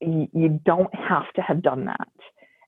You 0.00 0.60
don't 0.64 0.94
have 0.94 1.32
to 1.34 1.42
have 1.42 1.62
done 1.62 1.86
that. 1.86 2.08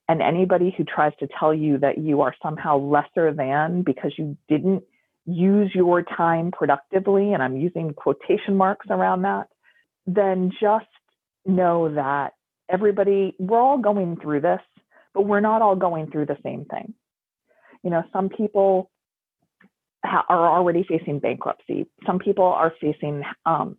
And 0.09 0.21
anybody 0.21 0.75
who 0.77 0.85
tries 0.85 1.13
to 1.21 1.29
tell 1.39 1.55
you 1.55 1.79
that 1.79 1.99
you 1.99 2.23
are 2.23 2.35
somehow 2.43 2.79
lesser 2.79 3.33
than 3.33 3.83
because 3.83 4.13
you 4.19 4.37
didn't 4.49 4.83
use 5.25 5.71
your 5.75 6.03
time 6.03 6.51
productively, 6.51 7.33
and 7.33 7.43
I'm 7.43 7.57
using 7.57 7.95
quotation 7.95 8.57
marks 8.57 8.87
around 8.91 9.23
that, 9.23 9.47
then 10.07 10.51
just 10.61 10.87
know 11.47 11.95
that 11.95 12.33
everybody, 12.69 13.35
we're 13.39 13.61
all 13.61 13.79
going 13.79 14.17
through 14.21 14.41
this, 14.41 14.61
but 15.15 15.23
we're 15.23 15.41
not 15.41 15.63
all 15.63 15.77
going 15.77 16.11
through 16.11 16.27
the 16.27 16.39
same 16.43 16.65
thing. 16.65 16.95
You 17.85 17.91
know, 17.91 18.03
some 18.13 18.29
people 18.29 18.91
ha- 20.05 20.25
are 20.29 20.49
already 20.49 20.85
facing 20.89 21.21
bankruptcy, 21.21 21.87
some 22.07 22.19
people 22.19 22.47
are 22.47 22.73
facing 22.81 23.23
um, 23.47 23.77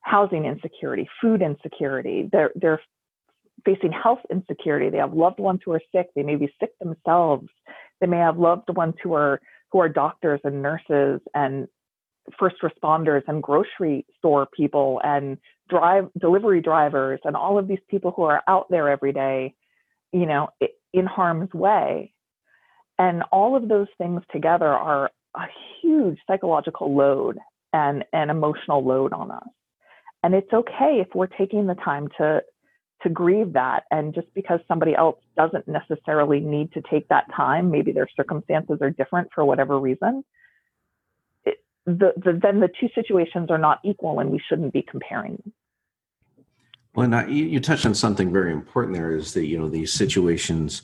housing 0.00 0.46
insecurity, 0.46 1.08
food 1.20 1.42
insecurity. 1.42 2.28
They're, 2.32 2.52
they're 2.54 2.80
facing 3.64 3.92
health 3.92 4.20
insecurity. 4.30 4.90
They 4.90 4.98
have 4.98 5.12
loved 5.12 5.38
ones 5.38 5.60
who 5.64 5.72
are 5.72 5.82
sick. 5.94 6.08
They 6.14 6.22
may 6.22 6.36
be 6.36 6.52
sick 6.60 6.70
themselves. 6.78 7.48
They 8.00 8.06
may 8.06 8.18
have 8.18 8.38
loved 8.38 8.68
ones 8.74 8.94
who 9.02 9.14
are 9.14 9.40
who 9.70 9.80
are 9.80 9.88
doctors 9.88 10.40
and 10.44 10.62
nurses 10.62 11.20
and 11.34 11.68
first 12.38 12.56
responders 12.62 13.22
and 13.28 13.42
grocery 13.42 14.06
store 14.18 14.46
people 14.46 15.00
and 15.04 15.38
drive 15.68 16.08
delivery 16.18 16.60
drivers 16.60 17.20
and 17.24 17.36
all 17.36 17.58
of 17.58 17.68
these 17.68 17.78
people 17.90 18.12
who 18.14 18.22
are 18.22 18.42
out 18.48 18.66
there 18.70 18.88
every 18.88 19.12
day, 19.12 19.54
you 20.12 20.26
know, 20.26 20.48
in 20.92 21.06
harm's 21.06 21.52
way. 21.52 22.12
And 22.98 23.22
all 23.30 23.56
of 23.56 23.68
those 23.68 23.88
things 23.98 24.22
together 24.32 24.66
are 24.66 25.10
a 25.34 25.44
huge 25.80 26.18
psychological 26.26 26.94
load 26.94 27.38
and 27.72 28.04
an 28.12 28.30
emotional 28.30 28.84
load 28.84 29.12
on 29.12 29.30
us. 29.30 29.48
And 30.22 30.34
it's 30.34 30.52
okay 30.52 31.00
if 31.00 31.08
we're 31.14 31.26
taking 31.26 31.66
the 31.66 31.76
time 31.76 32.08
to 32.18 32.42
to 33.02 33.08
grieve 33.08 33.52
that. 33.52 33.84
And 33.90 34.14
just 34.14 34.26
because 34.34 34.60
somebody 34.68 34.94
else 34.94 35.16
doesn't 35.38 35.68
necessarily 35.68 36.40
need 36.40 36.72
to 36.72 36.82
take 36.90 37.08
that 37.08 37.24
time 37.34 37.70
maybe 37.70 37.92
their 37.92 38.08
circumstances 38.16 38.78
are 38.82 38.90
different 38.90 39.28
for 39.32 39.44
whatever 39.44 39.78
reason 39.78 40.24
it, 41.44 41.58
the, 41.86 42.12
the, 42.16 42.38
then 42.42 42.60
the 42.60 42.68
two 42.80 42.88
situations 42.94 43.50
are 43.50 43.58
not 43.58 43.78
equal 43.84 44.18
and 44.18 44.30
we 44.30 44.42
shouldn't 44.48 44.72
be 44.72 44.82
comparing 44.82 45.40
well 46.94 47.08
now 47.08 47.24
you, 47.26 47.60
touched 47.60 47.86
on 47.86 47.94
something 47.94 48.32
very 48.32 48.52
important 48.52 48.94
there 48.94 49.14
is 49.14 49.32
that 49.34 49.46
you 49.46 49.58
know 49.58 49.68
these 49.68 49.92
situations 49.92 50.82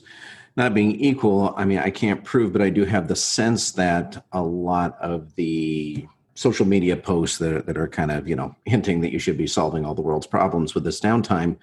not 0.55 0.73
being 0.73 0.91
equal 0.95 1.53
i 1.57 1.65
mean 1.65 1.79
i 1.79 1.89
can't 1.89 2.23
prove 2.23 2.53
but 2.53 2.61
i 2.61 2.69
do 2.69 2.85
have 2.85 3.09
the 3.09 3.15
sense 3.15 3.73
that 3.73 4.25
a 4.31 4.41
lot 4.41 4.97
of 5.01 5.35
the 5.35 6.07
social 6.33 6.65
media 6.65 6.95
posts 6.95 7.37
that, 7.39 7.65
that 7.65 7.77
are 7.77 7.89
kind 7.89 8.11
of 8.11 8.27
you 8.27 8.37
know 8.37 8.55
hinting 8.63 9.01
that 9.01 9.11
you 9.11 9.19
should 9.19 9.37
be 9.37 9.47
solving 9.47 9.83
all 9.83 9.93
the 9.93 10.01
world's 10.01 10.27
problems 10.27 10.73
with 10.73 10.85
this 10.85 11.01
downtime 11.01 11.57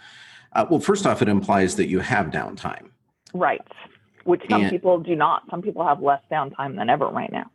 uh, 0.55 0.67
well 0.71 0.81
first 0.81 1.07
off 1.07 1.23
it 1.23 1.29
implies 1.29 1.77
that 1.77 1.89
you 1.89 2.01
have 2.01 2.27
downtime. 2.27 2.91
Right. 3.35 3.61
Which 4.25 4.43
some 4.49 4.63
and, 4.63 4.71
people 4.71 5.01
do 5.01 5.17
not. 5.17 5.43
Some 5.51 5.63
people 5.63 5.85
have 5.87 6.01
less 6.01 6.23
downtime 6.31 6.77
than 6.77 6.89
ever 6.89 7.09
right 7.09 7.33
now. 7.33 7.51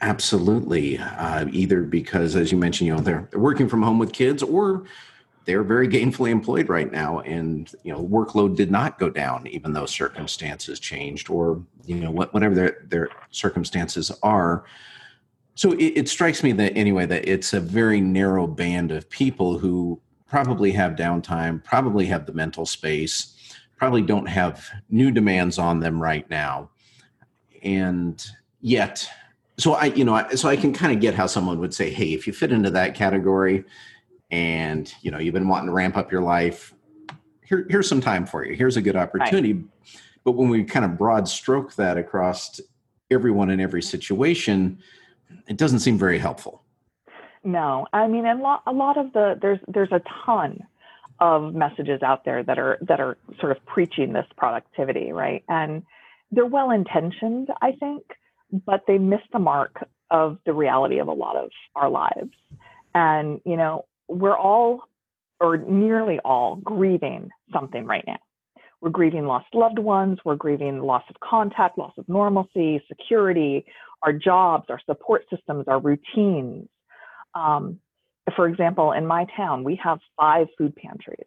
Absolutely. 0.00 0.98
Uh, 0.98 1.46
either 1.50 1.82
because 1.82 2.36
as 2.36 2.52
you 2.52 2.58
mentioned 2.58 2.88
you 2.88 2.94
know 2.94 3.00
they're, 3.00 3.28
they're 3.30 3.40
working 3.40 3.68
from 3.68 3.82
home 3.82 3.98
with 3.98 4.12
kids 4.12 4.42
or 4.42 4.84
they're 5.46 5.62
very 5.62 5.88
gainfully 5.88 6.30
employed 6.30 6.68
right 6.68 6.92
now 6.92 7.20
and 7.20 7.74
you 7.82 7.92
know 7.92 8.00
workload 8.06 8.54
did 8.56 8.70
not 8.70 8.98
go 8.98 9.10
down 9.10 9.46
even 9.48 9.72
though 9.72 9.86
circumstances 9.86 10.78
changed 10.78 11.28
or 11.28 11.62
you 11.86 11.96
know 11.96 12.10
what, 12.10 12.32
whatever 12.32 12.54
their, 12.54 12.84
their 12.88 13.08
circumstances 13.30 14.12
are. 14.22 14.64
So 15.54 15.72
it, 15.72 15.84
it, 15.84 16.08
strikes 16.08 16.42
me 16.42 16.52
that 16.52 16.76
anyway 16.76 17.04
that 17.06 17.28
it's 17.28 17.52
a 17.52 17.60
very 17.60 18.00
narrow 18.00 18.46
band 18.46 18.92
of 18.92 19.10
people 19.10 19.58
who 19.58 20.00
probably 20.30 20.70
have 20.70 20.92
downtime, 20.92 21.62
probably 21.62 22.06
have 22.06 22.24
the 22.24 22.32
mental 22.32 22.64
space, 22.64 23.34
probably 23.76 24.00
don't 24.00 24.26
have 24.26 24.70
new 24.88 25.10
demands 25.10 25.58
on 25.58 25.80
them 25.80 26.00
right 26.00 26.28
now, 26.30 26.70
and 27.62 28.24
yet, 28.60 29.06
so 29.58 29.74
I 29.74 29.86
you 29.86 30.04
know 30.04 30.26
so 30.34 30.48
I 30.48 30.56
can 30.56 30.72
kind 30.72 30.94
of 30.94 31.00
get 31.00 31.14
how 31.14 31.26
someone 31.26 31.58
would 31.58 31.74
say, 31.74 31.90
hey, 31.90 32.14
if 32.14 32.26
you 32.26 32.32
fit 32.32 32.52
into 32.52 32.70
that 32.70 32.94
category, 32.94 33.64
and 34.30 34.92
you 35.02 35.10
know 35.10 35.18
you've 35.18 35.34
been 35.34 35.48
wanting 35.48 35.66
to 35.66 35.72
ramp 35.72 35.96
up 35.96 36.12
your 36.12 36.22
life, 36.22 36.72
here, 37.44 37.66
here's 37.68 37.88
some 37.88 38.00
time 38.00 38.24
for 38.24 38.46
you. 38.46 38.54
Here's 38.54 38.76
a 38.76 38.82
good 38.82 38.96
opportunity. 38.96 39.54
Right. 39.54 39.64
But 40.24 40.32
when 40.32 40.48
we 40.48 40.64
kind 40.64 40.84
of 40.84 40.96
broad 40.96 41.28
stroke 41.28 41.74
that 41.74 41.98
across 41.98 42.60
everyone 43.10 43.50
in 43.50 43.60
every 43.60 43.82
situation, 43.82 44.78
it 45.48 45.56
doesn't 45.56 45.80
seem 45.80 45.98
very 45.98 46.18
helpful. 46.18 46.59
No, 47.42 47.86
I 47.92 48.06
mean, 48.06 48.26
a 48.26 48.34
lot, 48.34 48.62
a 48.66 48.72
lot 48.72 48.98
of 48.98 49.12
the 49.12 49.38
there's 49.40 49.60
there's 49.66 49.92
a 49.92 50.02
ton 50.26 50.58
of 51.20 51.54
messages 51.54 52.02
out 52.02 52.24
there 52.24 52.42
that 52.42 52.58
are 52.58 52.78
that 52.82 53.00
are 53.00 53.16
sort 53.40 53.52
of 53.52 53.64
preaching 53.66 54.12
this 54.12 54.26
productivity, 54.36 55.12
right? 55.12 55.42
And 55.48 55.82
they're 56.30 56.46
well 56.46 56.70
intentioned, 56.70 57.48
I 57.62 57.72
think, 57.72 58.02
but 58.66 58.84
they 58.86 58.98
miss 58.98 59.20
the 59.32 59.38
mark 59.38 59.86
of 60.10 60.38
the 60.44 60.52
reality 60.52 60.98
of 60.98 61.08
a 61.08 61.12
lot 61.12 61.36
of 61.36 61.50
our 61.74 61.88
lives. 61.88 62.30
And 62.94 63.40
you 63.44 63.56
know, 63.56 63.86
we're 64.08 64.36
all 64.36 64.82
or 65.40 65.56
nearly 65.56 66.18
all 66.24 66.56
grieving 66.56 67.30
something 67.52 67.86
right 67.86 68.04
now. 68.06 68.18
We're 68.82 68.90
grieving 68.90 69.26
lost 69.26 69.46
loved 69.54 69.78
ones, 69.78 70.18
we're 70.24 70.36
grieving 70.36 70.80
loss 70.80 71.04
of 71.08 71.16
contact, 71.20 71.78
loss 71.78 71.92
of 71.96 72.08
normalcy, 72.08 72.82
security, 72.88 73.64
our 74.02 74.12
jobs, 74.12 74.66
our 74.68 74.80
support 74.86 75.24
systems, 75.34 75.66
our 75.68 75.80
routines. 75.80 76.68
Um, 77.34 77.80
for 78.36 78.48
example, 78.48 78.92
in 78.92 79.06
my 79.06 79.26
town, 79.36 79.64
we 79.64 79.78
have 79.82 79.98
five 80.16 80.48
food 80.56 80.74
pantries 80.76 81.26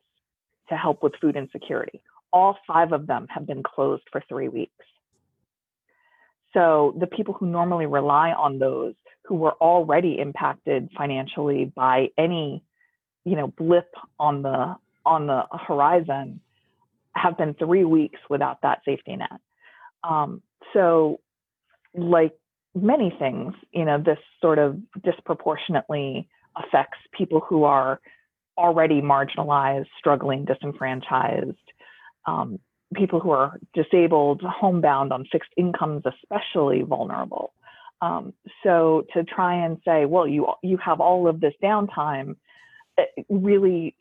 to 0.69 0.75
help 0.75 1.03
with 1.03 1.13
food 1.21 1.35
insecurity. 1.35 2.01
All 2.31 2.57
five 2.67 2.91
of 2.91 3.07
them 3.07 3.27
have 3.29 3.45
been 3.45 3.63
closed 3.63 4.03
for 4.11 4.21
three 4.27 4.47
weeks. 4.47 4.85
So 6.53 6.95
the 6.99 7.07
people 7.07 7.33
who 7.33 7.47
normally 7.47 7.85
rely 7.85 8.31
on 8.31 8.59
those, 8.59 8.93
who 9.25 9.35
were 9.35 9.53
already 9.53 10.19
impacted 10.19 10.89
financially 10.95 11.71
by 11.75 12.09
any, 12.17 12.63
you 13.25 13.35
know, 13.35 13.47
blip 13.47 13.89
on 14.19 14.43
the 14.43 14.75
on 15.05 15.27
the 15.27 15.43
horizon, 15.67 16.39
have 17.15 17.37
been 17.37 17.53
three 17.55 17.83
weeks 17.83 18.19
without 18.29 18.61
that 18.61 18.81
safety 18.85 19.15
net. 19.15 19.39
Um, 20.03 20.41
so, 20.73 21.19
like 21.93 22.33
many 22.75 23.15
things, 23.17 23.53
you 23.71 23.85
know, 23.85 23.97
this 23.99 24.17
sort 24.41 24.59
of 24.59 24.77
disproportionately 25.03 26.27
affects 26.55 26.97
people 27.17 27.39
who 27.39 27.63
are 27.63 27.99
already 28.57 29.01
marginalized, 29.01 29.87
struggling, 29.97 30.45
disenfranchised, 30.45 31.57
um, 32.25 32.59
people 32.95 33.19
who 33.19 33.31
are 33.31 33.59
disabled, 33.73 34.41
homebound 34.41 35.11
on 35.11 35.25
fixed 35.31 35.49
incomes, 35.57 36.03
especially 36.05 36.83
vulnerable. 36.83 37.53
Um, 38.01 38.33
so 38.63 39.05
to 39.13 39.23
try 39.23 39.65
and 39.65 39.77
say, 39.85 40.05
well, 40.05 40.27
you 40.27 40.47
you 40.61 40.77
have 40.77 40.99
all 40.99 41.27
of 41.27 41.39
this 41.39 41.53
downtime, 41.63 42.35
it 42.97 43.25
really 43.29 43.95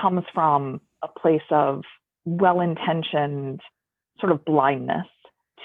comes 0.00 0.24
from 0.34 0.80
a 1.02 1.08
place 1.08 1.40
of 1.50 1.82
well-intentioned 2.24 3.60
sort 4.20 4.32
of 4.32 4.44
blindness 4.44 5.06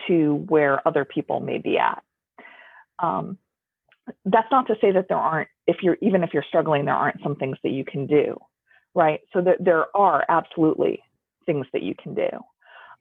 to 0.08 0.46
where 0.48 0.86
other 0.88 1.04
people 1.06 1.40
may 1.40 1.58
be 1.58 1.78
at. 1.78 2.02
Um, 3.04 3.38
that's 4.26 4.48
not 4.52 4.68
to 4.68 4.76
say 4.82 4.92
that 4.92 5.06
there 5.10 5.18
aren't, 5.18 5.50
if 5.68 5.78
you're, 5.82 5.98
even 6.02 6.24
if 6.24 6.32
you're 6.34 6.46
struggling, 6.48 6.86
there 6.86 6.96
aren't 6.96 7.22
some 7.22 7.36
things 7.36 7.58
that 7.64 7.72
you 7.72 7.86
can 7.86 8.08
do, 8.08 8.38
right? 8.96 9.20
So 9.34 9.42
that 9.42 9.58
there 9.60 9.86
are 9.96 10.26
absolutely 10.30 11.02
things 11.46 11.68
that 11.74 11.84
you 11.84 11.94
can 12.02 12.16
do. 12.16 12.30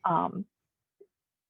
Um, 0.05 0.45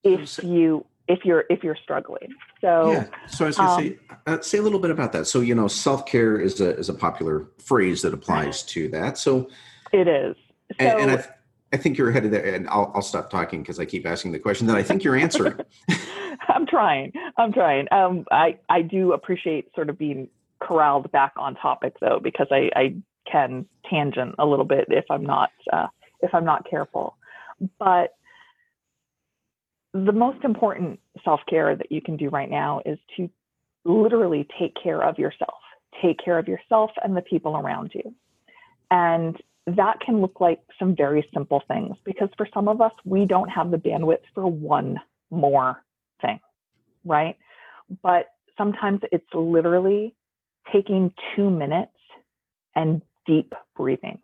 if 0.04 0.42
you, 0.42 0.84
if 1.08 1.20
you're, 1.24 1.44
if 1.50 1.62
you're 1.62 1.76
struggling. 1.82 2.28
So, 2.60 2.92
yeah. 2.92 3.06
So 3.28 3.44
I 3.44 3.48
was 3.48 3.56
to 3.56 3.62
um, 3.62 3.80
say, 3.80 3.98
uh, 4.26 4.40
say 4.40 4.58
a 4.58 4.62
little 4.62 4.78
bit 4.78 4.90
about 4.90 5.12
that. 5.12 5.26
So, 5.26 5.40
you 5.40 5.54
know, 5.54 5.68
self-care 5.68 6.38
is 6.38 6.60
a, 6.60 6.76
is 6.76 6.88
a 6.88 6.94
popular 6.94 7.48
phrase 7.58 8.02
that 8.02 8.14
applies 8.14 8.62
to 8.74 8.88
that. 8.88 9.18
So 9.18 9.48
it 9.92 10.08
is. 10.08 10.36
So, 10.80 10.86
and, 10.86 11.10
and 11.10 11.28
I, 11.72 11.76
think 11.76 11.98
you're 11.98 12.10
ahead 12.10 12.24
of 12.24 12.30
that, 12.32 12.44
and 12.44 12.68
I'll, 12.68 12.92
I'll 12.94 13.02
stop 13.02 13.30
talking 13.30 13.62
because 13.62 13.78
I 13.78 13.84
keep 13.84 14.06
asking 14.06 14.32
the 14.32 14.38
question 14.38 14.66
that 14.68 14.76
I 14.76 14.82
think 14.82 15.04
you're 15.04 15.16
answering. 15.16 15.58
I'm 16.48 16.66
trying. 16.66 17.12
I'm 17.36 17.52
trying. 17.52 17.86
Um, 17.92 18.24
I 18.30 18.58
I 18.68 18.82
do 18.82 19.12
appreciate 19.12 19.74
sort 19.74 19.88
of 19.88 19.98
being 19.98 20.28
corralled 20.60 21.10
back 21.12 21.32
on 21.36 21.54
topic 21.54 21.94
though, 22.00 22.20
because 22.22 22.48
I, 22.50 22.70
I 22.74 22.94
can 23.30 23.66
tangent 23.88 24.34
a 24.38 24.46
little 24.46 24.64
bit 24.64 24.86
if 24.88 25.04
I'm 25.10 25.24
not 25.24 25.50
uh, 25.72 25.88
if 26.20 26.34
I'm 26.34 26.44
not 26.44 26.68
careful. 26.68 27.16
But 27.78 28.14
the 29.92 30.12
most 30.12 30.44
important 30.44 31.00
self 31.24 31.40
care 31.48 31.76
that 31.76 31.92
you 31.92 32.00
can 32.00 32.16
do 32.16 32.28
right 32.28 32.50
now 32.50 32.80
is 32.84 32.98
to 33.16 33.28
literally 33.84 34.46
take 34.58 34.74
care 34.82 35.02
of 35.02 35.18
yourself. 35.18 35.58
Take 36.00 36.18
care 36.24 36.38
of 36.38 36.48
yourself 36.48 36.90
and 37.02 37.16
the 37.16 37.22
people 37.22 37.56
around 37.56 37.92
you. 37.94 38.14
And 38.90 39.36
that 39.66 40.00
can 40.00 40.20
look 40.20 40.40
like 40.40 40.60
some 40.78 40.96
very 40.96 41.26
simple 41.32 41.62
things 41.68 41.96
because 42.04 42.28
for 42.36 42.48
some 42.52 42.68
of 42.68 42.80
us, 42.80 42.92
we 43.04 43.24
don't 43.26 43.48
have 43.48 43.70
the 43.70 43.76
bandwidth 43.76 44.22
for 44.34 44.46
one 44.46 44.98
more 45.30 45.82
thing, 46.20 46.40
right? 47.04 47.36
But 48.02 48.26
sometimes 48.58 49.00
it's 49.12 49.26
literally 49.32 50.14
taking 50.72 51.12
two 51.36 51.48
minutes 51.50 51.92
and 52.74 53.02
deep 53.26 53.52
breathing. 53.76 54.18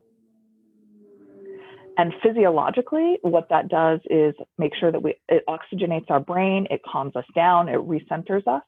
And 1.97 2.12
physiologically, 2.23 3.18
what 3.23 3.49
that 3.50 3.68
does 3.68 3.99
is 4.09 4.35
make 4.57 4.73
sure 4.76 4.92
that 4.92 5.02
we, 5.02 5.16
it 5.28 5.42
oxygenates 5.49 6.11
our 6.11 6.21
brain, 6.21 6.68
it 6.71 6.80
calms 6.85 7.16
us 7.16 7.25
down, 7.35 7.68
it 7.68 7.80
recenters 7.80 8.47
us. 8.47 8.62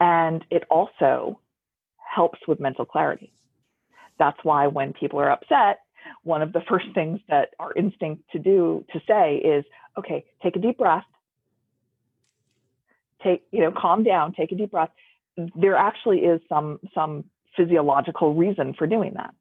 And 0.00 0.42
it 0.50 0.64
also 0.70 1.38
helps 1.96 2.38
with 2.48 2.60
mental 2.60 2.86
clarity. 2.86 3.32
That's 4.18 4.38
why 4.42 4.66
when 4.66 4.92
people 4.92 5.20
are 5.20 5.30
upset, 5.30 5.80
one 6.24 6.42
of 6.42 6.52
the 6.52 6.60
first 6.68 6.86
things 6.94 7.20
that 7.28 7.50
our 7.58 7.72
instinct 7.74 8.24
to 8.32 8.38
do 8.38 8.84
to 8.92 9.00
say 9.06 9.36
is, 9.36 9.64
okay, 9.98 10.24
take 10.42 10.56
a 10.56 10.58
deep 10.58 10.78
breath. 10.78 11.04
Take, 13.22 13.42
you 13.50 13.60
know, 13.60 13.72
calm 13.72 14.04
down, 14.04 14.32
take 14.32 14.52
a 14.52 14.54
deep 14.54 14.70
breath. 14.70 14.90
There 15.54 15.76
actually 15.76 16.18
is 16.18 16.40
some 16.48 16.78
some 16.94 17.24
physiological 17.56 18.34
reason 18.34 18.74
for 18.78 18.86
doing 18.86 19.14
that. 19.14 19.34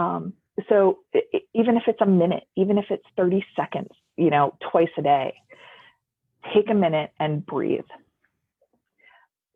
Um, 0.00 0.34
so 0.68 0.98
it, 1.12 1.44
even 1.54 1.76
if 1.76 1.84
it's 1.86 2.00
a 2.00 2.06
minute, 2.06 2.44
even 2.56 2.78
if 2.78 2.86
it's 2.90 3.04
30 3.16 3.44
seconds, 3.56 3.90
you 4.16 4.30
know, 4.30 4.56
twice 4.70 4.88
a 4.96 5.02
day, 5.02 5.34
take 6.54 6.70
a 6.70 6.74
minute 6.74 7.10
and 7.18 7.44
breathe. 7.44 7.84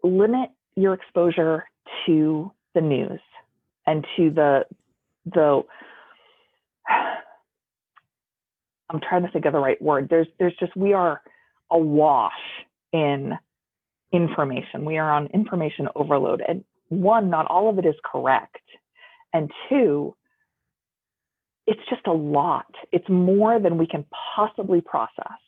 Limit 0.03 0.51
your 0.77 0.95
exposure 0.95 1.65
to 2.07 2.51
the 2.75 2.81
news 2.81 3.21
and 3.87 4.07
to 4.17 4.31
the 4.31 4.67
the 5.27 5.63
I'm 8.91 9.01
trying 9.01 9.23
to 9.23 9.31
think 9.31 9.45
of 9.45 9.53
the 9.53 9.59
right 9.59 9.81
word. 9.81 10.09
There's 10.09 10.27
there's 10.39 10.57
just 10.59 10.77
we 10.77 10.93
are 10.93 11.21
awash 11.71 12.33
in 12.93 13.39
information. 14.13 14.85
We 14.85 14.99
are 14.99 15.11
on 15.11 15.27
information 15.29 15.89
overload. 15.95 16.43
And 16.47 16.65
one, 16.89 17.31
not 17.31 17.47
all 17.47 17.69
of 17.71 17.79
it 17.79 17.87
is 17.87 17.95
correct. 18.05 18.59
And 19.33 19.51
two, 19.69 20.17
it's 21.67 21.81
just 21.89 22.07
a 22.07 22.13
lot. 22.13 22.67
It's 22.91 23.09
more 23.09 23.61
than 23.61 23.79
we 23.79 23.87
can 23.87 24.05
possibly 24.35 24.81
process. 24.81 25.39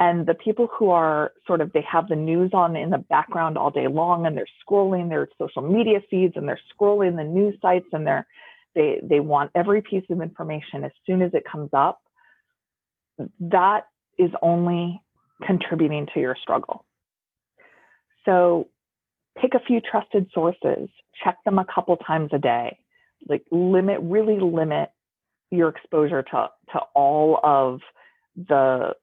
And 0.00 0.26
the 0.26 0.34
people 0.34 0.68
who 0.78 0.90
are 0.90 1.32
sort 1.46 1.60
of, 1.60 1.72
they 1.72 1.84
have 1.90 2.08
the 2.08 2.16
news 2.16 2.50
on 2.54 2.76
in 2.76 2.90
the 2.90 2.98
background 2.98 3.58
all 3.58 3.70
day 3.70 3.88
long 3.88 4.26
and 4.26 4.36
they're 4.36 4.46
scrolling 4.64 5.08
their 5.08 5.28
social 5.38 5.62
media 5.62 6.00
feeds 6.08 6.34
and 6.36 6.46
they're 6.46 6.60
scrolling 6.72 7.16
the 7.16 7.24
news 7.24 7.56
sites 7.60 7.86
and 7.92 8.06
they're, 8.06 8.26
they, 8.76 9.00
they 9.02 9.18
want 9.18 9.50
every 9.56 9.82
piece 9.82 10.04
of 10.08 10.22
information 10.22 10.84
as 10.84 10.92
soon 11.04 11.20
as 11.20 11.32
it 11.34 11.42
comes 11.50 11.70
up. 11.72 12.00
That 13.40 13.86
is 14.18 14.30
only 14.40 15.02
contributing 15.44 16.06
to 16.14 16.20
your 16.20 16.36
struggle. 16.40 16.84
So 18.24 18.68
pick 19.40 19.54
a 19.54 19.60
few 19.60 19.80
trusted 19.80 20.28
sources, 20.32 20.88
check 21.24 21.38
them 21.44 21.58
a 21.58 21.64
couple 21.64 21.96
times 21.96 22.30
a 22.32 22.38
day, 22.38 22.78
like 23.28 23.44
limit, 23.50 23.98
really 24.02 24.38
limit 24.38 24.90
your 25.50 25.70
exposure 25.70 26.22
to, 26.22 26.48
to 26.72 26.78
all 26.94 27.40
of 27.42 27.80
the 28.36 28.94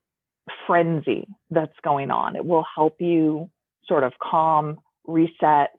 frenzy 0.67 1.27
that's 1.49 1.77
going 1.83 2.11
on. 2.11 2.35
It 2.35 2.45
will 2.45 2.65
help 2.75 2.97
you 2.99 3.49
sort 3.87 4.03
of 4.03 4.13
calm, 4.21 4.79
reset, 5.05 5.71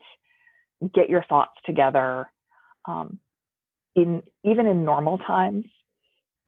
get 0.94 1.08
your 1.08 1.24
thoughts 1.28 1.52
together. 1.64 2.30
Um, 2.86 3.18
in 3.94 4.22
even 4.44 4.66
in 4.66 4.84
normal 4.84 5.18
times, 5.18 5.64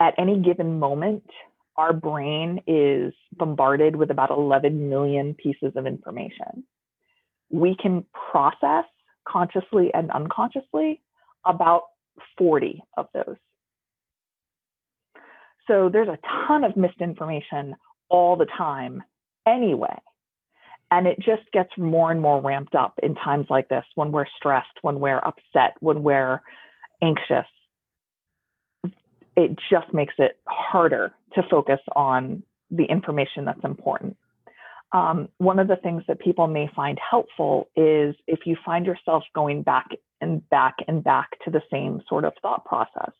at 0.00 0.14
any 0.18 0.40
given 0.40 0.78
moment, 0.78 1.24
our 1.76 1.92
brain 1.92 2.60
is 2.66 3.14
bombarded 3.32 3.96
with 3.96 4.10
about 4.10 4.30
11 4.30 4.88
million 4.88 5.34
pieces 5.34 5.72
of 5.76 5.86
information. 5.86 6.64
We 7.50 7.76
can 7.80 8.04
process 8.30 8.84
consciously 9.26 9.90
and 9.94 10.10
unconsciously 10.10 11.00
about 11.46 11.82
40 12.36 12.82
of 12.96 13.06
those. 13.14 13.36
So 15.66 15.88
there's 15.92 16.08
a 16.08 16.18
ton 16.46 16.64
of 16.64 16.76
misinformation 16.76 17.76
all 18.08 18.36
the 18.36 18.46
time 18.46 19.02
anyway. 19.46 19.96
And 20.90 21.06
it 21.06 21.18
just 21.18 21.42
gets 21.52 21.70
more 21.76 22.10
and 22.10 22.20
more 22.20 22.40
ramped 22.40 22.74
up 22.74 22.98
in 23.02 23.14
times 23.14 23.46
like 23.50 23.68
this 23.68 23.84
when 23.94 24.10
we're 24.10 24.26
stressed, 24.36 24.78
when 24.82 25.00
we're 25.00 25.18
upset, 25.18 25.76
when 25.80 26.02
we're 26.02 26.40
anxious. 27.02 27.46
It 29.36 29.58
just 29.70 29.92
makes 29.92 30.14
it 30.18 30.38
harder 30.46 31.12
to 31.34 31.42
focus 31.50 31.80
on 31.94 32.42
the 32.70 32.84
information 32.84 33.44
that's 33.44 33.64
important. 33.64 34.16
Um, 34.92 35.28
one 35.36 35.58
of 35.58 35.68
the 35.68 35.76
things 35.76 36.02
that 36.08 36.18
people 36.18 36.46
may 36.46 36.70
find 36.74 36.98
helpful 36.98 37.68
is 37.76 38.14
if 38.26 38.40
you 38.46 38.56
find 38.64 38.86
yourself 38.86 39.22
going 39.34 39.62
back 39.62 39.88
and 40.20 40.48
back 40.48 40.76
and 40.88 41.04
back 41.04 41.28
to 41.44 41.50
the 41.50 41.60
same 41.70 42.00
sort 42.08 42.24
of 42.24 42.32
thought 42.40 42.64
process, 42.64 43.12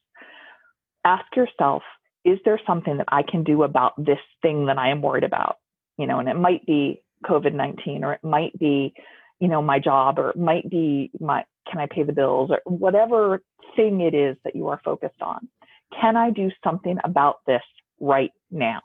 ask 1.05 1.25
yourself 1.37 1.83
is 2.29 2.39
there 2.45 2.61
something 2.67 2.99
that 2.99 3.09
I 3.09 3.23
can 3.23 3.43
do 3.43 3.63
about 3.63 3.93
this 3.97 4.19
thing 4.43 4.67
that 4.67 4.77
I 4.77 4.91
am 4.91 5.01
worried 5.01 5.25
about? 5.25 5.57
You 5.97 6.07
know, 6.07 6.19
and 6.19 6.29
it 6.29 6.37
might 6.37 6.67
be 6.67 7.03
COVID 7.25 7.55
19 7.55 8.05
or 8.05 8.13
it 8.13 8.23
might 8.23 8.57
be, 8.59 8.93
you 9.41 9.49
know, 9.49 9.63
my 9.63 9.79
job 9.79 10.19
or 10.19 10.31
it 10.31 10.37
might 10.37 10.69
be 10.69 11.11
my, 11.19 11.45
can 11.71 11.81
I 11.81 11.87
pay 11.87 12.03
the 12.03 12.13
bills 12.13 12.51
or 12.51 12.61
whatever 12.67 13.43
thing 13.77 14.03
it 14.03 14.15
is 14.15 14.37
that 14.45 14.55
you 14.55 14.69
are 14.69 14.81
focused 14.85 15.23
on. 15.23 15.49
Can 15.99 16.17
I 16.17 16.31
do 16.31 16.51
something 16.63 16.99
about 17.03 17.37
this 17.47 17.63
right 17.99 18.33
now? 18.51 18.81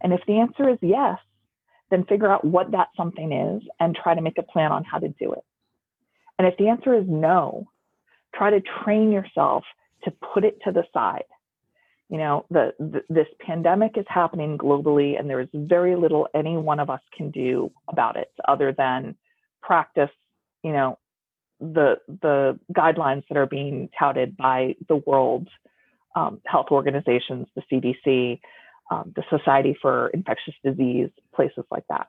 And 0.00 0.12
if 0.12 0.20
the 0.26 0.38
answer 0.38 0.68
is 0.68 0.78
yes, 0.80 1.18
then 1.90 2.04
figure 2.04 2.30
out 2.30 2.44
what 2.44 2.70
that 2.70 2.88
something 2.96 3.32
is 3.32 3.62
and 3.80 3.96
try 3.96 4.14
to 4.14 4.20
make 4.20 4.38
a 4.38 4.42
plan 4.42 4.70
on 4.70 4.84
how 4.84 4.98
to 4.98 5.08
do 5.08 5.32
it. 5.32 5.44
And 6.38 6.46
if 6.46 6.56
the 6.58 6.68
answer 6.68 6.94
is 6.94 7.04
no, 7.08 7.66
try 8.34 8.50
to 8.50 8.60
train 8.84 9.10
yourself 9.10 9.64
to 10.04 10.12
put 10.32 10.44
it 10.44 10.58
to 10.64 10.70
the 10.70 10.84
side 10.94 11.24
you 12.08 12.18
know 12.18 12.44
the, 12.50 12.72
the, 12.78 13.02
this 13.08 13.26
pandemic 13.40 13.96
is 13.96 14.06
happening 14.08 14.58
globally 14.58 15.18
and 15.18 15.28
there 15.28 15.40
is 15.40 15.48
very 15.54 15.96
little 15.96 16.28
any 16.34 16.56
one 16.56 16.80
of 16.80 16.90
us 16.90 17.00
can 17.16 17.30
do 17.30 17.70
about 17.88 18.16
it 18.16 18.32
other 18.46 18.72
than 18.76 19.14
practice 19.62 20.10
you 20.62 20.72
know 20.72 20.98
the 21.60 21.96
the 22.22 22.58
guidelines 22.72 23.24
that 23.28 23.36
are 23.36 23.46
being 23.46 23.88
touted 23.98 24.36
by 24.36 24.74
the 24.88 24.96
world 24.96 25.48
um, 26.16 26.40
health 26.46 26.66
organizations 26.70 27.46
the 27.56 27.62
cdc 27.72 28.40
um, 28.90 29.12
the 29.14 29.22
society 29.28 29.76
for 29.80 30.08
infectious 30.08 30.54
disease 30.64 31.10
places 31.34 31.64
like 31.70 31.84
that. 31.88 32.08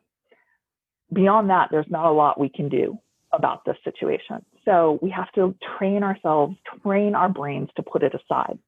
Beyond 1.11 1.49
that 1.49 1.69
there's 1.71 1.89
not 1.89 2.05
a 2.05 2.11
lot 2.11 2.39
we 2.39 2.49
can 2.49 2.69
do 2.69 2.97
about 3.31 3.65
this 3.65 3.75
situation. 3.83 4.45
So 4.65 4.99
we 5.01 5.09
have 5.11 5.31
to 5.33 5.55
train 5.77 6.03
ourselves 6.03 6.55
train 6.83 7.15
our 7.15 7.29
brains 7.29 7.69
to 7.75 7.83
put 7.83 8.03
it 8.03 8.13
aside 8.13 8.59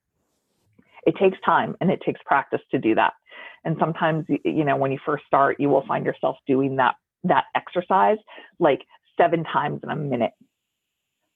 it 1.06 1.16
takes 1.18 1.38
time 1.46 1.76
and 1.82 1.90
it 1.92 2.02
takes 2.06 2.20
practice 2.26 2.62
to 2.72 2.80
do 2.80 2.96
that. 2.96 3.14
And 3.64 3.76
sometimes, 3.80 4.26
you 4.44 4.64
know, 4.66 4.76
when 4.76 4.92
you 4.92 5.00
first 5.06 5.26
start, 5.26 5.58
you 5.60 5.70
will 5.70 5.86
find 5.86 6.06
yourself 6.06 6.38
doing 6.48 6.78
that, 6.78 6.96
that 7.24 7.46
exercise 7.56 8.18
like 8.60 8.82
seven 9.18 9.44
times 9.44 9.82
in 9.84 9.90
a 9.90 9.96
minute 9.96 10.32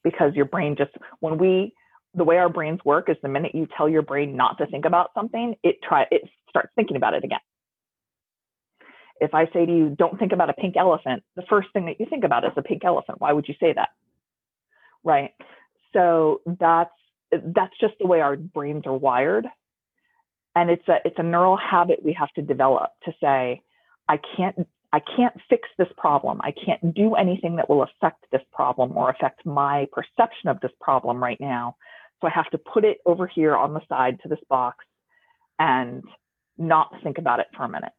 because 0.03 0.33
your 0.35 0.45
brain 0.45 0.75
just, 0.77 0.91
when 1.19 1.37
we, 1.37 1.73
the 2.13 2.23
way 2.23 2.37
our 2.37 2.49
brains 2.49 2.79
work 2.85 3.09
is 3.09 3.17
the 3.21 3.29
minute 3.29 3.53
you 3.53 3.67
tell 3.77 3.89
your 3.89 4.01
brain 4.01 4.35
not 4.35 4.57
to 4.57 4.65
think 4.67 4.85
about 4.85 5.11
something, 5.13 5.55
it 5.63 5.75
try, 5.87 6.05
it 6.11 6.21
starts 6.49 6.69
thinking 6.75 6.97
about 6.97 7.13
it 7.13 7.23
again. 7.23 7.39
If 9.19 9.33
I 9.33 9.45
say 9.53 9.65
to 9.65 9.71
you, 9.71 9.95
don't 9.97 10.17
think 10.19 10.31
about 10.31 10.49
a 10.49 10.53
pink 10.53 10.75
elephant, 10.77 11.23
the 11.35 11.43
first 11.49 11.69
thing 11.73 11.85
that 11.85 11.99
you 11.99 12.05
think 12.09 12.23
about 12.23 12.43
is 12.43 12.51
a 12.57 12.61
pink 12.61 12.83
elephant. 12.83 13.21
Why 13.21 13.33
would 13.33 13.47
you 13.47 13.55
say 13.59 13.73
that? 13.73 13.89
Right. 15.03 15.31
So 15.93 16.41
that's 16.45 16.91
that's 17.31 17.77
just 17.79 17.95
the 17.99 18.07
way 18.07 18.21
our 18.21 18.35
brains 18.35 18.83
are 18.85 18.97
wired. 18.97 19.47
And 20.55 20.69
it's 20.69 20.87
a 20.87 20.97
it's 21.03 21.19
a 21.19 21.23
neural 21.23 21.57
habit 21.57 22.03
we 22.03 22.13
have 22.13 22.31
to 22.33 22.41
develop 22.41 22.91
to 23.03 23.13
say 23.21 23.61
i 24.07 24.17
can't 24.37 24.67
i 24.93 25.01
can't 25.17 25.35
fix 25.49 25.67
this 25.77 25.89
problem. 25.97 26.39
I 26.41 26.51
can't 26.51 26.93
do 26.93 27.15
anything 27.15 27.57
that 27.57 27.69
will 27.69 27.83
affect 27.83 28.25
this 28.31 28.41
problem 28.53 28.97
or 28.97 29.09
affect 29.09 29.45
my 29.45 29.87
perception 29.91 30.49
of 30.49 30.59
this 30.61 30.71
problem 30.79 31.21
right 31.21 31.39
now. 31.39 31.75
So 32.21 32.27
i 32.27 32.31
have 32.31 32.49
to 32.51 32.57
put 32.57 32.85
it 32.85 32.99
over 33.05 33.27
here 33.27 33.55
on 33.55 33.73
the 33.73 33.81
side 33.89 34.19
to 34.23 34.29
this 34.29 34.39
box 34.49 34.85
and 35.59 36.03
not 36.57 36.91
think 37.03 37.17
about 37.17 37.39
it 37.41 37.47
for 37.55 37.63
a 37.63 37.69
minute. 37.69 37.91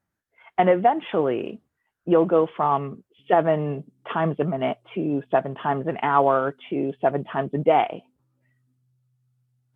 And 0.57 0.71
eventually 0.71 1.61
you'll 2.07 2.25
go 2.25 2.49
from 2.57 3.03
seven 3.29 3.85
times 4.11 4.37
a 4.39 4.45
minute 4.45 4.79
to 4.95 5.23
seven 5.31 5.55
times 5.55 5.87
an 5.87 5.99
hour 6.03 6.57
to 6.71 6.93
seven 7.03 7.25
times 7.25 7.51
a 7.53 7.59
day 7.59 8.03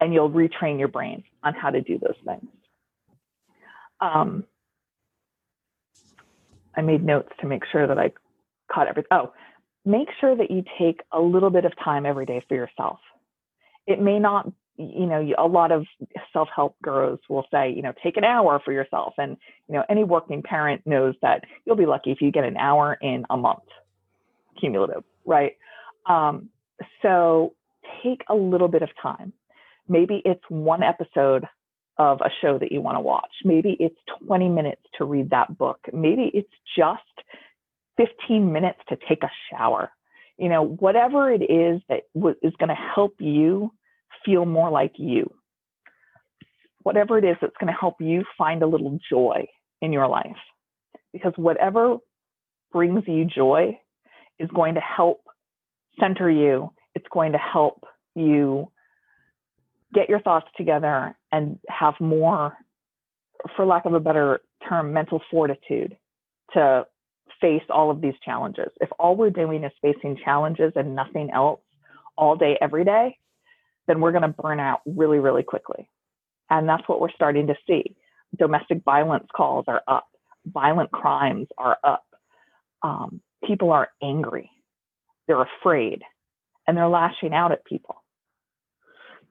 and 0.01 0.15
you'll 0.15 0.31
retrain 0.31 0.79
your 0.79 0.89
brain 0.89 1.25
on 1.43 1.55
how 1.55 1.71
to 1.71 1.81
do 1.81 1.99
those 1.99 2.17
things. 2.25 2.51
Um, 4.01 4.45
I 6.77 6.83
made 6.83 7.05
notes 7.05 7.29
to 7.41 7.47
make 7.47 7.63
sure 7.71 7.87
that 7.87 7.99
I 7.99 8.13
caught 8.73 8.89
everything. 8.89 9.09
Oh, 9.11 9.33
make 9.85 10.09
sure 10.21 10.37
that 10.37 10.51
you 10.51 10.65
take 10.79 11.01
a 11.13 11.21
little 11.21 11.51
bit 11.51 11.65
of 11.65 11.73
time 11.83 12.07
every 12.07 12.27
day 12.27 12.43
for 12.49 12.55
yourself. 12.55 12.99
It 13.87 14.01
may 14.01 14.19
not, 14.19 14.51
you 14.77 15.07
know, 15.07 15.27
a 15.37 15.47
lot 15.47 15.73
of 15.73 15.85
self-help 16.33 16.77
gurus 16.83 17.21
will 17.29 17.47
say, 17.51 17.73
you 17.73 17.83
know, 17.83 17.93
take 18.03 18.17
an 18.17 18.25
hour 18.25 18.61
for 18.65 18.73
yourself. 18.73 19.15
And, 19.19 19.37
you 19.69 19.75
know, 19.75 19.85
any 19.91 20.05
working 20.05 20.43
parent 20.43 20.83
knows 20.87 21.15
that 21.23 21.45
you'll 21.67 21.77
be 21.77 21.87
lucky 21.87 22.13
if 22.13 22.23
you 22.23 22.31
get 22.31 22.45
an 22.45 22.57
hour 22.57 22.97
in 23.03 23.25
a 23.29 23.37
month, 23.37 23.65
cumulative, 24.59 25.03
right? 25.27 25.57
Um, 26.07 26.49
so 27.03 27.55
take 28.03 28.23
a 28.29 28.35
little 28.35 28.69
bit 28.69 28.83
of 28.83 28.89
time 29.03 29.33
Maybe 29.91 30.23
it's 30.25 30.45
one 30.49 30.85
episode 30.85 31.47
of 31.99 32.21
a 32.21 32.31
show 32.41 32.59
that 32.59 32.71
you 32.71 32.81
want 32.81 32.97
to 32.97 33.01
watch. 33.01 33.33
Maybe 33.45 33.77
it's 33.81 33.99
20 34.25 34.49
minutes 34.49 34.83
to 34.99 35.05
read 35.05 35.31
that 35.31 35.59
book. 35.59 35.81
Maybe 35.93 36.31
it's 36.33 36.49
just 36.79 37.03
15 37.97 38.53
minutes 38.53 38.79
to 38.89 38.97
take 39.09 39.25
a 39.25 39.31
shower. 39.51 39.91
You 40.39 40.49
know, 40.49 40.65
whatever 40.65 41.33
it 41.33 41.43
is 41.43 41.83
that 41.89 42.03
is 42.15 42.53
going 42.61 42.69
to 42.69 42.75
help 42.95 43.17
you 43.19 43.73
feel 44.25 44.47
more 44.47 44.71
like 44.71 44.93
you. 44.97 45.29
Whatever 46.85 47.19
it 47.19 47.25
is 47.25 47.37
that's 47.41 47.57
going 47.61 47.73
to 47.73 47.79
help 47.79 47.97
you 48.01 48.23
find 48.39 48.63
a 48.63 48.69
little 48.69 48.97
joy 49.11 49.49
in 49.83 49.93
your 49.93 50.07
life. 50.07 50.39
Because 51.13 51.33
whatever 51.35 51.97
brings 52.73 53.03
you 53.09 53.25
joy 53.25 53.77
is 54.39 54.49
going 54.55 54.77
to 54.77 54.81
help 54.81 55.23
center 55.99 56.31
you. 56.31 56.71
It's 56.95 57.09
going 57.13 57.33
to 57.33 57.39
help 57.39 57.85
you 58.15 58.71
get 59.95 60.09
your 60.09 60.21
thoughts 60.21 60.47
together 60.57 61.17
and 61.33 61.59
have 61.69 61.95
more, 62.01 62.57
for 63.57 63.67
lack 63.67 63.85
of 63.85 63.95
a 63.95 64.01
better 64.01 64.41
term 64.69 64.93
mental 64.93 65.21
fortitude 65.31 65.97
to 66.53 66.87
face 67.41 67.63
all 67.71 67.91
of 67.91 68.01
these 68.01 68.15
challenges. 68.25 68.71
If 68.81 68.91
all 68.99 69.17
we're 69.17 69.31
doing 69.31 69.65
is 69.65 69.73
facing 69.81 70.19
challenges 70.25 70.73
and 70.77 70.95
nothing 70.95 71.31
else 71.31 71.61
all 72.17 72.37
day, 72.37 72.59
every 72.61 72.85
day, 72.85 73.17
then 73.87 74.01
we're 74.01 74.13
going 74.13 74.23
to 74.23 74.29
burn 74.29 74.61
out 74.61 74.81
really, 74.85 75.19
really 75.19 75.43
quickly. 75.43 75.89
And 76.51 76.69
that's 76.69 76.87
what 76.89 77.01
we're 77.01 77.13
starting 77.13 77.47
to 77.47 77.55
see. 77.67 77.97
Domestic 78.39 78.83
violence 78.85 79.27
calls 79.35 79.65
are 79.69 79.83
up, 79.89 80.07
violent 80.47 80.91
crimes 80.91 81.49
are 81.59 81.79
up. 81.83 82.05
Um, 82.83 83.21
people 83.45 83.73
are 83.73 83.89
angry, 84.03 84.51
they're 85.27 85.43
afraid, 85.43 86.03
and 86.67 86.77
they're 86.77 86.89
lashing 86.89 87.35
out 87.35 87.53
at 87.53 87.65
people. 87.65 88.00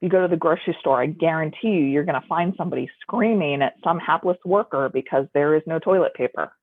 You 0.02 0.10
go 0.10 0.22
to 0.22 0.28
the 0.28 0.38
grocery 0.38 0.78
store, 0.80 1.02
I 1.02 1.08
guarantee 1.08 1.70
you, 1.70 1.86
you're 1.86 2.06
going 2.06 2.20
to 2.20 2.28
find 2.28 2.54
somebody 2.58 2.90
screaming 3.02 3.62
at 3.62 3.76
some 3.84 4.00
hapless 4.00 4.38
worker 4.46 4.90
because 4.94 5.26
there 5.34 5.56
is 5.56 5.64
no 5.66 5.78
toilet 5.78 6.14
paper. 6.14 6.54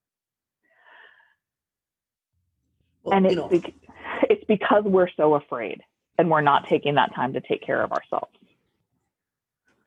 Well, 3.02 3.16
and 3.16 3.26
it's, 3.26 3.48
be- 3.48 3.74
it's 4.30 4.44
because 4.44 4.84
we're 4.84 5.10
so 5.16 5.34
afraid 5.34 5.82
and 6.18 6.30
we're 6.30 6.40
not 6.40 6.66
taking 6.66 6.94
that 6.94 7.14
time 7.14 7.32
to 7.34 7.40
take 7.40 7.62
care 7.62 7.82
of 7.82 7.92
ourselves. 7.92 8.32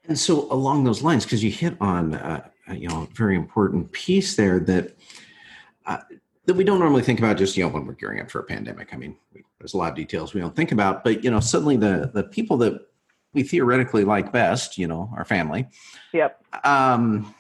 And 0.08 0.18
so, 0.18 0.52
along 0.52 0.86
those 0.86 1.04
lines, 1.04 1.24
because 1.24 1.44
you 1.44 1.52
hit 1.52 1.76
on 1.80 2.16
uh, 2.16 2.48
you 2.74 2.88
know 2.88 3.04
a 3.04 3.16
very 3.16 3.36
important 3.36 3.92
piece 3.92 4.36
there 4.36 4.60
that 4.62 4.96
uh, 5.86 6.00
that 6.46 6.56
we 6.56 6.64
don't 6.64 6.80
normally 6.80 7.04
think 7.04 7.20
about 7.20 7.38
just 7.38 7.56
you 7.56 7.64
know 7.64 7.70
when 7.70 7.86
we're 7.86 7.94
gearing 7.94 8.20
up 8.20 8.32
for 8.32 8.40
a 8.40 8.44
pandemic. 8.44 8.94
I 8.94 8.98
mean, 8.98 9.16
we, 9.34 9.44
there's 9.60 9.74
a 9.74 9.78
lot 9.78 9.92
of 9.92 9.96
details 9.96 10.34
we 10.34 10.42
don't 10.42 10.56
think 10.56 10.72
about, 10.72 11.04
but 11.04 11.24
you 11.24 11.30
know, 11.30 11.40
suddenly 11.40 11.78
the 11.78 12.10
the 12.14 12.24
people 12.24 12.58
that 12.58 12.89
we 13.34 13.44
theoretically 13.44 14.04
like 14.04 14.32
best, 14.32 14.78
you 14.78 14.88
know, 14.88 15.12
our 15.16 15.26
family. 15.26 15.68
Yep. 16.14 16.44
Um, 16.64 17.34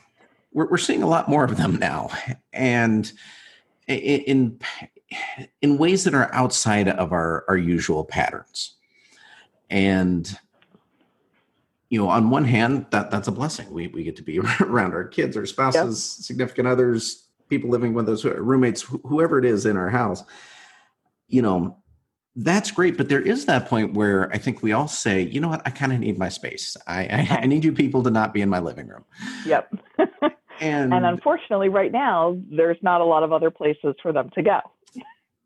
we're 0.53 0.69
we're 0.69 0.77
seeing 0.77 1.03
a 1.03 1.07
lot 1.07 1.29
more 1.29 1.43
of 1.43 1.57
them 1.57 1.77
now, 1.77 2.09
and 2.53 3.11
in 3.87 4.59
in 5.61 5.77
ways 5.77 6.03
that 6.03 6.13
are 6.13 6.33
outside 6.33 6.87
of 6.87 7.11
our 7.11 7.43
our 7.47 7.57
usual 7.57 8.05
patterns 8.05 8.75
and 9.69 10.37
you 11.89 11.99
know 11.99 12.07
on 12.07 12.29
one 12.29 12.45
hand 12.45 12.85
that 12.91 13.09
that's 13.09 13.27
a 13.27 13.31
blessing 13.31 13.71
we, 13.71 13.87
we 13.87 14.03
get 14.03 14.15
to 14.15 14.21
be 14.21 14.39
around 14.61 14.93
our 14.93 15.05
kids 15.05 15.35
our 15.35 15.45
spouses 15.45 16.15
yep. 16.17 16.25
significant 16.25 16.67
others 16.67 17.27
people 17.49 17.69
living 17.69 17.93
with 17.93 18.07
us 18.07 18.23
roommates 18.23 18.83
whoever 19.05 19.39
it 19.39 19.45
is 19.45 19.65
in 19.65 19.75
our 19.75 19.89
house 19.89 20.23
you 21.27 21.41
know 21.41 21.75
that's 22.35 22.71
great 22.71 22.95
but 22.95 23.09
there 23.09 23.21
is 23.21 23.45
that 23.45 23.67
point 23.67 23.93
where 23.93 24.31
i 24.31 24.37
think 24.37 24.61
we 24.61 24.71
all 24.71 24.87
say 24.87 25.21
you 25.21 25.39
know 25.39 25.49
what? 25.49 25.61
I 25.65 25.69
kind 25.69 25.93
of 25.93 25.99
need 25.99 26.17
my 26.17 26.29
space. 26.29 26.75
I, 26.87 27.01
I, 27.03 27.39
I 27.43 27.45
need 27.45 27.63
you 27.63 27.71
people 27.71 28.03
to 28.03 28.11
not 28.11 28.33
be 28.33 28.41
in 28.41 28.49
my 28.49 28.59
living 28.59 28.87
room. 28.87 29.05
Yep. 29.45 29.73
And 30.61 30.93
and 30.93 31.05
unfortunately 31.05 31.69
right 31.69 31.91
now 31.91 32.37
there's 32.49 32.77
not 32.81 33.01
a 33.01 33.05
lot 33.05 33.23
of 33.23 33.31
other 33.31 33.49
places 33.49 33.95
for 34.01 34.11
them 34.11 34.29
to 34.35 34.41
go. 34.41 34.59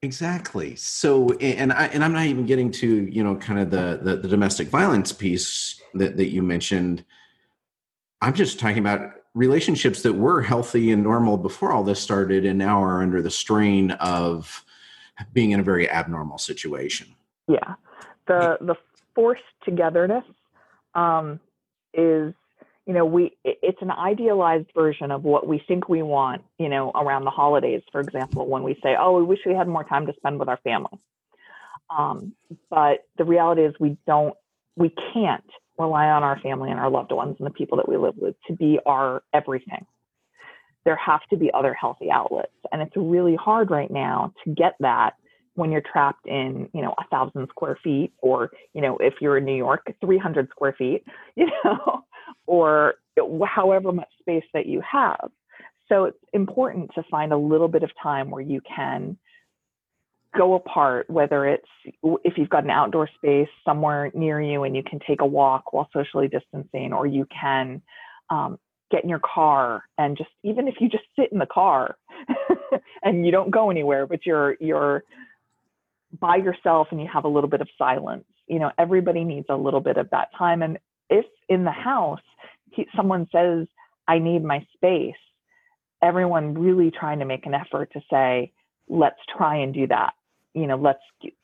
Exactly. 0.02 0.76
So, 0.76 1.30
and 1.34 1.72
I 1.72 1.86
and 1.88 2.04
I'm 2.04 2.14
not 2.14 2.26
even 2.26 2.46
getting 2.46 2.72
to 2.72 3.06
you 3.06 3.24
know 3.24 3.36
kind 3.36 3.60
of 3.60 3.70
the 3.70 4.00
the, 4.02 4.18
the 4.18 4.28
domestic 4.28 4.68
violence 4.68 5.12
piece 5.12 5.80
that 5.94 6.18
that 6.18 6.30
you 6.30 6.42
mentioned. 6.42 7.06
I'm 8.22 8.34
just 8.34 8.60
talking 8.60 8.80
about 8.80 9.12
relationships 9.34 10.02
that 10.02 10.14
were 10.14 10.42
healthy 10.42 10.92
and 10.92 11.04
normal 11.04 11.38
before 11.38 11.72
all 11.72 11.84
this 11.84 12.00
started, 12.00 12.46
and 12.46 12.58
now 12.58 12.84
are 12.84 13.02
under 13.02 13.22
the 13.22 13.32
strain 13.32 13.92
of 13.92 14.66
being 15.34 15.52
in 15.52 15.60
a 15.60 15.64
very 15.64 15.90
abnormal 15.90 16.38
situation. 16.38 17.08
Yeah, 17.48 17.76
the 18.28 18.58
the 18.62 18.76
forced 19.16 19.42
togetherness 19.64 20.24
um, 20.96 21.40
is 21.94 22.34
you 22.86 22.94
know 22.94 23.06
we 23.06 23.32
it's 23.44 23.82
an 23.82 23.92
idealized 23.92 24.68
version 24.74 25.12
of 25.12 25.24
what 25.24 25.48
we 25.48 25.64
think 25.68 25.88
we 25.88 26.02
want 26.02 26.44
you 26.58 26.70
know 26.70 26.92
around 26.92 27.24
the 27.24 27.32
holidays 27.32 27.82
for 27.92 28.02
example 28.02 28.48
when 28.48 28.64
we 28.64 28.76
say 28.84 28.96
oh 29.00 29.18
we 29.18 29.24
wish 29.24 29.40
we 29.46 29.54
had 29.54 29.68
more 29.68 29.84
time 29.84 30.06
to 30.08 30.14
spend 30.18 30.40
with 30.40 30.50
our 30.50 30.60
family. 30.64 31.00
Um, 31.96 32.34
but 32.70 33.06
the 33.18 33.26
reality 33.26 33.64
is 33.64 33.74
we 33.80 33.98
don't 34.08 34.36
we 34.76 34.94
can't 35.14 35.44
rely 35.78 36.08
on 36.08 36.24
our 36.24 36.40
family 36.40 36.72
and 36.72 36.80
our 36.80 36.90
loved 36.90 37.12
ones 37.12 37.36
and 37.40 37.46
the 37.46 37.52
people 37.52 37.78
that 37.78 37.90
we 37.90 37.98
live 37.98 38.16
with 38.18 38.36
to 38.48 38.54
be 38.54 38.80
our 38.86 39.24
everything 39.34 39.86
there 40.86 40.96
have 40.96 41.22
to 41.30 41.38
be 41.38 41.52
other 41.54 41.74
healthy 41.74 42.10
outlets 42.12 42.54
and 42.72 42.82
it's 42.82 42.96
really 42.96 43.36
hard 43.36 43.72
right 43.72 43.92
now 43.92 44.34
to 44.44 44.54
get 44.54 44.76
that 44.80 45.12
when 45.56 45.72
you're 45.72 45.82
trapped 45.82 46.26
in 46.28 46.70
you 46.74 46.82
know 46.82 46.94
a 47.00 47.08
thousand 47.10 47.48
square 47.50 47.78
feet 47.84 48.12
or 48.22 48.52
you 48.74 48.82
know 48.82 48.98
if 48.98 49.16
you're 49.22 49.38
in 49.38 49.46
new 49.46 49.56
york 49.56 49.86
300 50.02 50.50
square 50.50 50.76
feet 50.78 51.04
you 51.36 51.48
know 51.64 52.04
or 52.46 52.96
however 53.46 53.92
much 53.92 54.10
space 54.20 54.44
that 54.54 54.66
you 54.66 54.82
have. 54.90 55.30
So 55.90 56.06
it's 56.06 56.18
important 56.34 56.92
to 56.96 57.04
find 57.10 57.34
a 57.34 57.38
little 57.38 57.68
bit 57.68 57.84
of 57.84 57.92
time 58.02 58.30
where 58.30 58.42
you 58.42 58.62
can 58.62 59.18
go 60.36 60.56
apart, 60.56 61.10
whether 61.10 61.46
it's 61.46 61.68
if 62.24 62.38
you've 62.38 62.50
got 62.50 62.64
an 62.64 62.72
outdoor 62.72 63.08
space 63.16 63.50
somewhere 63.66 64.10
near 64.16 64.42
you 64.42 64.64
and 64.64 64.76
you 64.76 64.82
can 64.84 65.00
take 65.06 65.22
a 65.22 65.26
walk 65.26 65.74
while 65.74 65.90
socially 65.94 66.28
distancing, 66.28 66.94
or 66.94 67.06
you 67.06 67.28
can 67.28 67.82
um, 68.30 68.58
get 68.94 69.04
in 69.04 69.10
your 69.10 69.20
car 69.20 69.84
and 69.98 70.16
just 70.16 70.30
even 70.44 70.68
if 70.68 70.76
you 70.80 70.88
just 70.88 71.04
sit 71.18 71.32
in 71.32 71.40
the 71.40 71.48
car 71.48 71.98
and 73.04 73.26
you 73.26 73.32
don't 73.32 73.50
go 73.50 73.72
anywhere, 73.72 74.06
but 74.06 74.24
you're 74.24 74.56
you're 74.60 75.04
by 76.20 76.36
yourself 76.36 76.90
and 76.92 77.02
you 77.02 77.08
have 77.12 77.26
a 77.26 77.28
little 77.28 77.50
bit 77.50 77.60
of 77.60 77.68
silence. 77.78 78.26
You 78.48 78.60
know, 78.60 78.72
everybody 78.78 79.24
needs 79.24 79.48
a 79.50 79.56
little 79.56 79.80
bit 79.80 79.98
of 79.98 80.12
that 80.12 80.30
time. 80.38 80.62
And 80.62 80.78
if 81.10 81.26
in 81.50 81.64
the 81.64 81.72
house 81.72 82.22
someone 82.96 83.28
says, 83.32 83.68
I 84.08 84.20
need 84.20 84.44
my 84.44 84.66
space, 84.76 85.16
everyone 86.02 86.54
really 86.54 86.92
trying 86.92 87.20
to 87.20 87.26
make 87.26 87.46
an 87.46 87.54
effort 87.54 87.92
to 87.94 88.02
say, 88.12 88.52
let's 88.88 89.20
try 89.36 89.58
and 89.58 89.74
do 89.74 89.88
that. 89.88 90.14
You 90.54 90.68
know, 90.68 90.76
let's, 90.76 91.00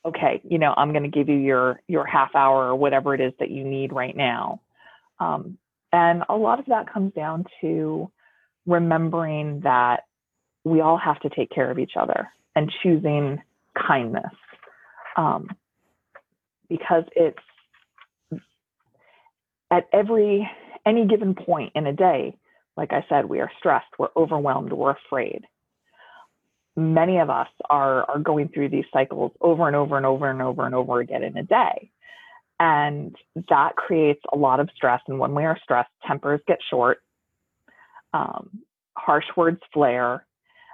okay, 0.05 0.41
you 0.43 0.59
know, 0.59 0.73
I'm 0.77 0.91
going 0.91 1.03
to 1.03 1.09
give 1.09 1.29
you 1.29 1.38
your, 1.38 1.81
your 1.88 2.05
half 2.05 2.35
hour 2.35 2.67
or 2.67 2.75
whatever 2.75 3.15
it 3.15 3.21
is 3.21 3.33
that 3.39 3.49
you 3.49 3.63
need 3.63 3.91
right 3.91 4.15
now. 4.15 4.62
Um, 5.19 5.57
and 5.91 6.23
a 6.30 6.36
lot 6.36 6.60
of 6.60 6.65
that 6.67 6.91
comes 6.91 7.13
down 7.13 7.45
to 7.62 8.12
remembering 8.65 9.62
that 9.62 10.02
we 10.63 10.82
all 10.82 10.97
have 10.97 11.19
to 11.21 11.30
take 11.30 11.49
care 11.49 11.71
of 11.71 11.80
each 11.80 11.93
other 11.99 12.30
and 12.56 12.71
choosing 12.84 13.41
kindness. 13.75 14.32
Um, 15.17 15.49
because 16.69 17.04
it's 17.15 17.39
at 19.71 19.88
every 19.91 20.49
any 20.86 21.08
given 21.08 21.36
point 21.36 21.71
in 21.75 21.88
a 21.88 21.93
day, 21.93 22.38
like 22.78 22.93
I 22.93 23.06
said, 23.10 23.25
we 23.25 23.39
are 23.39 23.52
stressed, 23.58 23.88
we're 23.97 24.08
overwhelmed, 24.15 24.71
we're 24.71 24.95
afraid. 25.08 25.43
Many 26.78 27.17
of 27.17 27.30
us 27.30 27.49
are, 27.69 28.10
are 28.10 28.19
going 28.19 28.49
through 28.49 28.69
these 28.69 28.86
cycles 28.93 29.32
over 29.41 29.67
and 29.67 29.75
over 29.75 29.97
and 29.97 30.06
over 30.06 30.30
and 30.30 30.41
over 30.41 30.65
and 30.65 30.73
over 30.73 30.99
again 30.99 31.23
in 31.23 31.36
a 31.38 31.43
day. 31.43 31.91
And 32.60 33.15
that 33.50 33.76
creates 33.76 34.22
a 34.34 34.38
lot 34.38 34.60
of 34.60 34.69
stress. 34.76 35.02
And 35.08 35.17
when 35.17 35.34
we 35.34 35.45
are 35.45 35.58
stressed, 35.63 35.89
tempers 36.06 36.41
get 36.48 36.60
short, 36.69 37.02
um, 38.13 38.50
harsh 38.98 39.26
words 39.38 39.62
flare. 39.74 40.26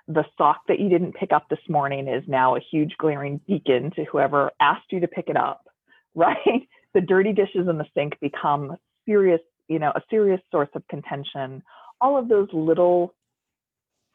The 0.07 0.25
sock 0.37 0.61
that 0.67 0.79
you 0.79 0.89
didn't 0.89 1.13
pick 1.13 1.31
up 1.31 1.47
this 1.49 1.59
morning 1.69 2.07
is 2.07 2.23
now 2.27 2.55
a 2.55 2.59
huge 2.59 2.95
glaring 2.97 3.39
beacon 3.47 3.91
to 3.95 4.05
whoever 4.05 4.51
asked 4.59 4.91
you 4.91 4.99
to 5.01 5.07
pick 5.07 5.29
it 5.29 5.37
up, 5.37 5.67
right? 6.15 6.67
The 6.93 7.01
dirty 7.01 7.33
dishes 7.33 7.67
in 7.67 7.77
the 7.77 7.85
sink 7.93 8.19
become 8.19 8.77
serious 9.05 9.41
you 9.67 9.79
know, 9.79 9.91
a 9.95 10.01
serious 10.09 10.41
source 10.51 10.69
of 10.75 10.87
contention, 10.87 11.63
all 12.01 12.17
of 12.17 12.27
those 12.27 12.47
little 12.53 13.13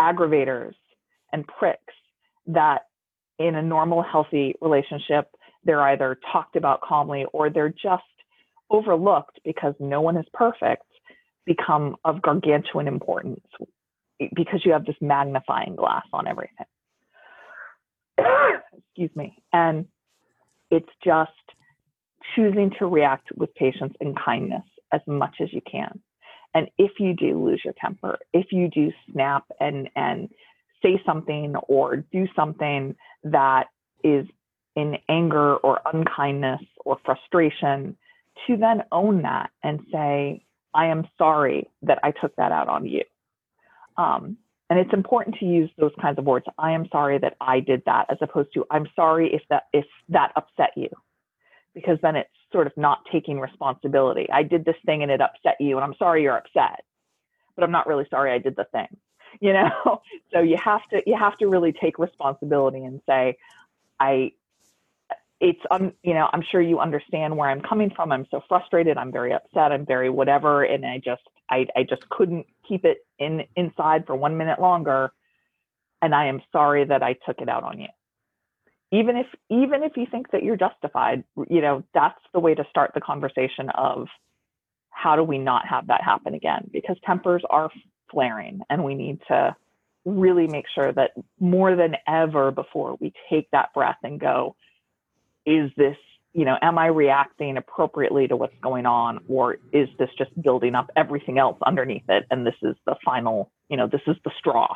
aggravators 0.00 0.74
and 1.32 1.46
pricks 1.46 1.94
that 2.46 2.82
in 3.38 3.54
a 3.54 3.62
normal, 3.62 4.02
healthy 4.02 4.54
relationship, 4.60 5.28
they're 5.64 5.82
either 5.82 6.18
talked 6.32 6.56
about 6.56 6.80
calmly 6.80 7.26
or 7.32 7.50
they're 7.50 7.70
just 7.70 8.02
overlooked 8.70 9.40
because 9.44 9.74
no 9.80 10.00
one 10.00 10.16
is 10.16 10.26
perfect, 10.32 10.84
become 11.44 11.96
of 12.04 12.22
gargantuan 12.22 12.86
importance 12.86 13.40
because 14.34 14.60
you 14.64 14.72
have 14.72 14.84
this 14.84 14.96
magnifying 15.00 15.76
glass 15.76 16.04
on 16.12 16.26
everything. 16.26 16.66
Excuse 18.76 19.10
me. 19.14 19.42
And 19.52 19.86
it's 20.70 20.88
just 21.04 21.30
choosing 22.34 22.70
to 22.78 22.86
react 22.86 23.28
with 23.34 23.54
patience 23.54 23.94
and 24.00 24.16
kindness 24.16 24.62
as 24.92 25.00
much 25.06 25.36
as 25.40 25.52
you 25.52 25.60
can. 25.70 26.00
And 26.54 26.68
if 26.78 26.92
you 26.98 27.14
do 27.14 27.42
lose 27.44 27.62
your 27.64 27.74
temper, 27.80 28.18
if 28.32 28.46
you 28.50 28.68
do 28.68 28.92
snap 29.12 29.44
and 29.60 29.88
and 29.94 30.28
say 30.82 31.00
something 31.06 31.54
or 31.68 31.96
do 31.96 32.26
something 32.34 32.96
that 33.24 33.66
is 34.02 34.26
in 34.80 34.98
anger 35.08 35.56
or 35.56 35.80
unkindness 35.92 36.62
or 36.84 36.98
frustration, 37.04 37.96
to 38.46 38.56
then 38.56 38.82
own 38.92 39.22
that 39.22 39.50
and 39.62 39.80
say, 39.92 40.44
I 40.72 40.86
am 40.86 41.08
sorry 41.18 41.68
that 41.82 41.98
I 42.02 42.12
took 42.12 42.34
that 42.36 42.52
out 42.52 42.68
on 42.68 42.86
you. 42.86 43.02
Um, 43.96 44.38
and 44.68 44.78
it's 44.78 44.92
important 44.92 45.36
to 45.40 45.44
use 45.44 45.70
those 45.76 45.92
kinds 46.00 46.18
of 46.18 46.24
words. 46.24 46.46
I 46.56 46.72
am 46.72 46.88
sorry 46.90 47.18
that 47.18 47.36
I 47.40 47.60
did 47.60 47.82
that, 47.86 48.06
as 48.08 48.18
opposed 48.20 48.52
to 48.54 48.64
I'm 48.70 48.86
sorry 48.94 49.34
if 49.34 49.42
that 49.50 49.64
if 49.72 49.84
that 50.10 50.32
upset 50.36 50.70
you 50.76 50.88
because 51.74 51.98
then 52.02 52.16
it's 52.16 52.30
sort 52.52 52.66
of 52.66 52.72
not 52.76 53.00
taking 53.12 53.40
responsibility. 53.40 54.28
I 54.32 54.42
did 54.42 54.64
this 54.64 54.76
thing 54.86 55.02
and 55.02 55.10
it 55.10 55.20
upset 55.20 55.56
you, 55.60 55.76
and 55.76 55.84
I'm 55.84 55.94
sorry 55.98 56.22
you're 56.22 56.36
upset, 56.36 56.84
but 57.56 57.64
I'm 57.64 57.72
not 57.72 57.86
really 57.88 58.06
sorry 58.10 58.32
I 58.32 58.38
did 58.38 58.56
the 58.56 58.64
thing. 58.64 58.96
you 59.40 59.52
know 59.52 60.02
so 60.32 60.40
you 60.40 60.56
have 60.56 60.82
to 60.90 61.02
you 61.06 61.16
have 61.16 61.36
to 61.38 61.48
really 61.48 61.72
take 61.72 61.98
responsibility 61.98 62.84
and 62.84 63.00
say 63.06 63.36
i 63.98 64.32
it's 65.40 65.60
um 65.70 65.92
you 66.02 66.14
know 66.14 66.28
i'm 66.32 66.42
sure 66.50 66.60
you 66.60 66.78
understand 66.78 67.36
where 67.36 67.48
i'm 67.50 67.62
coming 67.62 67.90
from. 67.94 68.12
I'm 68.12 68.26
so 68.30 68.42
frustrated. 68.48 68.96
I'm 68.96 69.12
very 69.12 69.32
upset. 69.32 69.72
I'm 69.72 69.86
very 69.86 70.10
whatever. 70.10 70.62
And 70.62 70.84
i 70.84 70.98
just 70.98 71.22
i, 71.50 71.66
I 71.76 71.82
just 71.88 72.08
couldn't 72.10 72.46
keep 72.68 72.84
it 72.84 72.98
in 73.18 73.44
inside 73.56 74.06
for 74.06 74.14
one 74.14 74.36
minute 74.36 74.60
longer. 74.60 75.12
And 76.02 76.14
i 76.14 76.26
am 76.26 76.40
sorry 76.52 76.84
that 76.84 77.02
i 77.02 77.14
took 77.26 77.40
it 77.40 77.48
out 77.48 77.64
on 77.64 77.80
you. 77.80 77.88
Even 78.92 79.16
if 79.16 79.26
even 79.48 79.82
if 79.82 79.96
you 79.96 80.06
think 80.10 80.30
that 80.32 80.42
you're 80.42 80.56
justified 80.56 81.24
you 81.48 81.60
know 81.60 81.82
that's 81.94 82.20
the 82.32 82.40
way 82.40 82.54
to 82.54 82.64
start 82.70 82.92
the 82.94 83.00
conversation 83.00 83.70
of 83.70 84.06
how 84.90 85.16
do 85.16 85.22
we 85.22 85.38
not 85.38 85.66
have 85.66 85.86
that 85.86 86.02
happen 86.02 86.34
again? 86.34 86.68
Because 86.72 86.96
tempers 87.06 87.42
are 87.48 87.70
flaring 88.10 88.60
and 88.68 88.84
we 88.84 88.94
need 88.94 89.20
to 89.28 89.56
really 90.04 90.46
make 90.46 90.66
sure 90.74 90.92
that 90.92 91.12
more 91.38 91.76
than 91.76 91.94
ever 92.06 92.50
before 92.50 92.96
we 93.00 93.12
take 93.30 93.50
that 93.52 93.72
breath 93.72 93.98
and 94.02 94.18
go 94.20 94.56
is 95.46 95.70
this 95.76 95.96
you 96.32 96.44
know 96.44 96.56
am 96.62 96.78
i 96.78 96.86
reacting 96.86 97.56
appropriately 97.56 98.28
to 98.28 98.36
what's 98.36 98.54
going 98.62 98.86
on 98.86 99.20
or 99.28 99.58
is 99.72 99.88
this 99.98 100.10
just 100.16 100.30
building 100.42 100.74
up 100.74 100.90
everything 100.96 101.38
else 101.38 101.58
underneath 101.64 102.08
it 102.08 102.24
and 102.30 102.46
this 102.46 102.54
is 102.62 102.76
the 102.86 102.94
final 103.04 103.50
you 103.68 103.76
know 103.76 103.86
this 103.86 104.02
is 104.06 104.16
the 104.24 104.30
straw? 104.38 104.68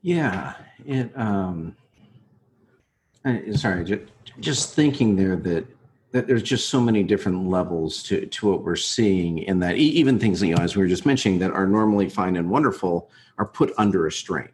Yeah 0.00 0.54
it 0.84 1.12
um 1.16 1.76
sorry 3.54 3.84
just, 3.84 4.02
just 4.40 4.74
thinking 4.74 5.14
there 5.14 5.36
that 5.36 5.66
that 6.10 6.26
there's 6.26 6.42
just 6.42 6.68
so 6.68 6.80
many 6.80 7.02
different 7.02 7.48
levels 7.48 8.02
to 8.04 8.26
to 8.26 8.50
what 8.50 8.64
we're 8.64 8.76
seeing 8.76 9.38
in 9.38 9.60
that 9.60 9.76
even 9.76 10.18
things 10.18 10.42
you 10.42 10.54
know 10.54 10.62
as 10.62 10.76
we 10.76 10.82
were 10.82 10.88
just 10.88 11.06
mentioning 11.06 11.38
that 11.38 11.52
are 11.52 11.66
normally 11.66 12.08
fine 12.08 12.36
and 12.36 12.50
wonderful 12.50 13.10
are 13.38 13.46
put 13.46 13.72
under 13.78 14.06
a 14.06 14.12
strain 14.12 14.48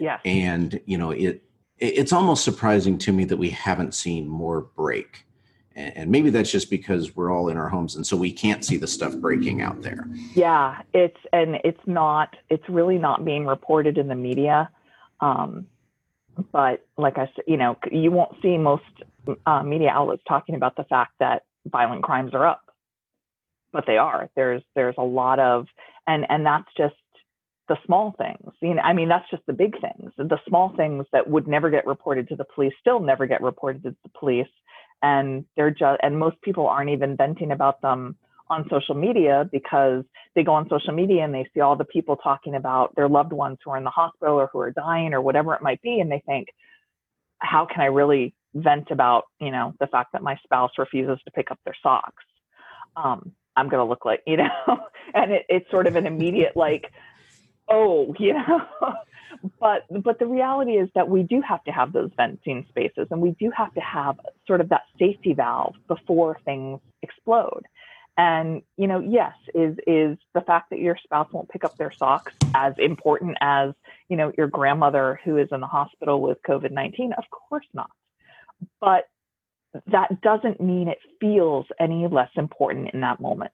yeah. 0.00 0.18
And 0.24 0.80
you 0.86 0.98
know 0.98 1.10
it 1.10 1.42
it's 1.78 2.12
almost 2.12 2.44
surprising 2.44 2.98
to 2.98 3.12
me 3.12 3.24
that 3.24 3.36
we 3.36 3.50
haven't 3.50 3.94
seen 3.94 4.28
more 4.28 4.60
break. 4.60 5.24
And 5.76 6.10
maybe 6.10 6.28
that's 6.28 6.50
just 6.50 6.68
because 6.68 7.16
we're 7.16 7.30
all 7.30 7.48
in 7.48 7.56
our 7.56 7.68
homes 7.68 7.96
and 7.96 8.06
so 8.06 8.14
we 8.16 8.32
can't 8.32 8.64
see 8.64 8.76
the 8.76 8.86
stuff 8.86 9.16
breaking 9.16 9.62
out 9.62 9.82
there. 9.82 10.06
Yeah 10.34 10.82
it's 10.92 11.16
and 11.32 11.56
it's 11.64 11.80
not 11.86 12.36
it's 12.48 12.68
really 12.68 12.98
not 12.98 13.24
being 13.24 13.46
reported 13.46 13.98
in 13.98 14.08
the 14.08 14.14
media. 14.14 14.70
Um, 15.20 15.66
but 16.52 16.86
like 16.96 17.18
i 17.18 17.26
said 17.34 17.44
you 17.46 17.56
know 17.58 17.76
you 17.90 18.10
won't 18.10 18.34
see 18.40 18.56
most 18.56 18.84
uh, 19.46 19.62
media 19.62 19.90
outlets 19.90 20.22
talking 20.26 20.54
about 20.54 20.76
the 20.76 20.84
fact 20.84 21.12
that 21.20 21.44
violent 21.66 22.02
crimes 22.02 22.32
are 22.34 22.46
up. 22.46 22.62
But 23.72 23.84
they 23.86 23.98
are. 23.98 24.28
There's 24.34 24.62
there's 24.74 24.96
a 24.98 25.04
lot 25.04 25.38
of 25.38 25.66
and 26.06 26.26
and 26.28 26.44
that's 26.44 26.68
just 26.76 26.94
the 27.70 27.78
small 27.86 28.16
things. 28.18 28.52
You 28.60 28.74
know, 28.74 28.82
I 28.82 28.92
mean, 28.92 29.08
that's 29.08 29.30
just 29.30 29.46
the 29.46 29.52
big 29.52 29.80
things. 29.80 30.10
The 30.18 30.40
small 30.48 30.74
things 30.76 31.06
that 31.12 31.30
would 31.30 31.46
never 31.46 31.70
get 31.70 31.86
reported 31.86 32.28
to 32.28 32.36
the 32.36 32.44
police 32.52 32.72
still 32.80 32.98
never 32.98 33.26
get 33.26 33.40
reported 33.40 33.84
to 33.84 33.94
the 34.02 34.10
police, 34.18 34.48
and 35.02 35.44
they're 35.56 35.70
just 35.70 36.00
and 36.02 36.18
most 36.18 36.42
people 36.42 36.66
aren't 36.66 36.90
even 36.90 37.16
venting 37.16 37.52
about 37.52 37.80
them 37.80 38.16
on 38.48 38.66
social 38.68 38.96
media 38.96 39.48
because 39.52 40.02
they 40.34 40.42
go 40.42 40.52
on 40.52 40.68
social 40.68 40.92
media 40.92 41.22
and 41.22 41.32
they 41.32 41.46
see 41.54 41.60
all 41.60 41.76
the 41.76 41.84
people 41.84 42.16
talking 42.16 42.56
about 42.56 42.92
their 42.96 43.08
loved 43.08 43.32
ones 43.32 43.58
who 43.64 43.70
are 43.70 43.76
in 43.76 43.84
the 43.84 43.90
hospital 43.90 44.34
or 44.34 44.50
who 44.52 44.58
are 44.58 44.72
dying 44.72 45.14
or 45.14 45.20
whatever 45.20 45.54
it 45.54 45.62
might 45.62 45.80
be, 45.80 46.00
and 46.00 46.10
they 46.10 46.22
think, 46.26 46.48
how 47.38 47.68
can 47.72 47.82
I 47.82 47.86
really 47.86 48.34
vent 48.52 48.90
about 48.90 49.26
you 49.40 49.52
know 49.52 49.74
the 49.78 49.86
fact 49.86 50.12
that 50.14 50.24
my 50.24 50.36
spouse 50.42 50.72
refuses 50.76 51.20
to 51.24 51.30
pick 51.30 51.52
up 51.52 51.60
their 51.64 51.76
socks? 51.80 52.24
Um, 52.96 53.30
I'm 53.54 53.68
going 53.68 53.84
to 53.84 53.88
look 53.88 54.04
like 54.04 54.22
you 54.26 54.38
know, 54.38 54.50
and 55.14 55.30
it, 55.30 55.46
it's 55.48 55.70
sort 55.70 55.86
of 55.86 55.94
an 55.94 56.08
immediate 56.08 56.56
like 56.56 56.90
oh, 57.70 58.14
know. 58.20 58.60
but 59.58 59.84
but 60.02 60.18
the 60.18 60.26
reality 60.26 60.72
is 60.72 60.88
that 60.94 61.08
we 61.08 61.22
do 61.22 61.40
have 61.40 61.62
to 61.64 61.70
have 61.70 61.92
those 61.92 62.10
venting 62.16 62.66
spaces 62.68 63.08
and 63.10 63.20
we 63.20 63.30
do 63.38 63.50
have 63.56 63.72
to 63.74 63.80
have 63.80 64.18
sort 64.46 64.60
of 64.60 64.68
that 64.68 64.82
safety 64.98 65.32
valve 65.32 65.74
before 65.88 66.38
things 66.44 66.80
explode. 67.02 67.62
And 68.16 68.62
you 68.76 68.86
know, 68.86 69.00
yes, 69.00 69.32
is 69.54 69.76
is 69.86 70.18
the 70.34 70.42
fact 70.42 70.70
that 70.70 70.80
your 70.80 70.96
spouse 71.02 71.32
won't 71.32 71.48
pick 71.48 71.64
up 71.64 71.76
their 71.76 71.92
socks 71.92 72.34
as 72.54 72.74
important 72.78 73.38
as, 73.40 73.72
you 74.08 74.16
know, 74.16 74.32
your 74.36 74.48
grandmother 74.48 75.20
who 75.24 75.38
is 75.38 75.48
in 75.52 75.60
the 75.60 75.66
hospital 75.66 76.20
with 76.20 76.38
COVID-19? 76.46 77.16
Of 77.16 77.24
course 77.30 77.66
not. 77.72 77.90
But 78.80 79.04
that 79.86 80.20
doesn't 80.20 80.60
mean 80.60 80.88
it 80.88 80.98
feels 81.20 81.66
any 81.78 82.06
less 82.08 82.30
important 82.36 82.90
in 82.92 83.00
that 83.00 83.20
moment. 83.20 83.52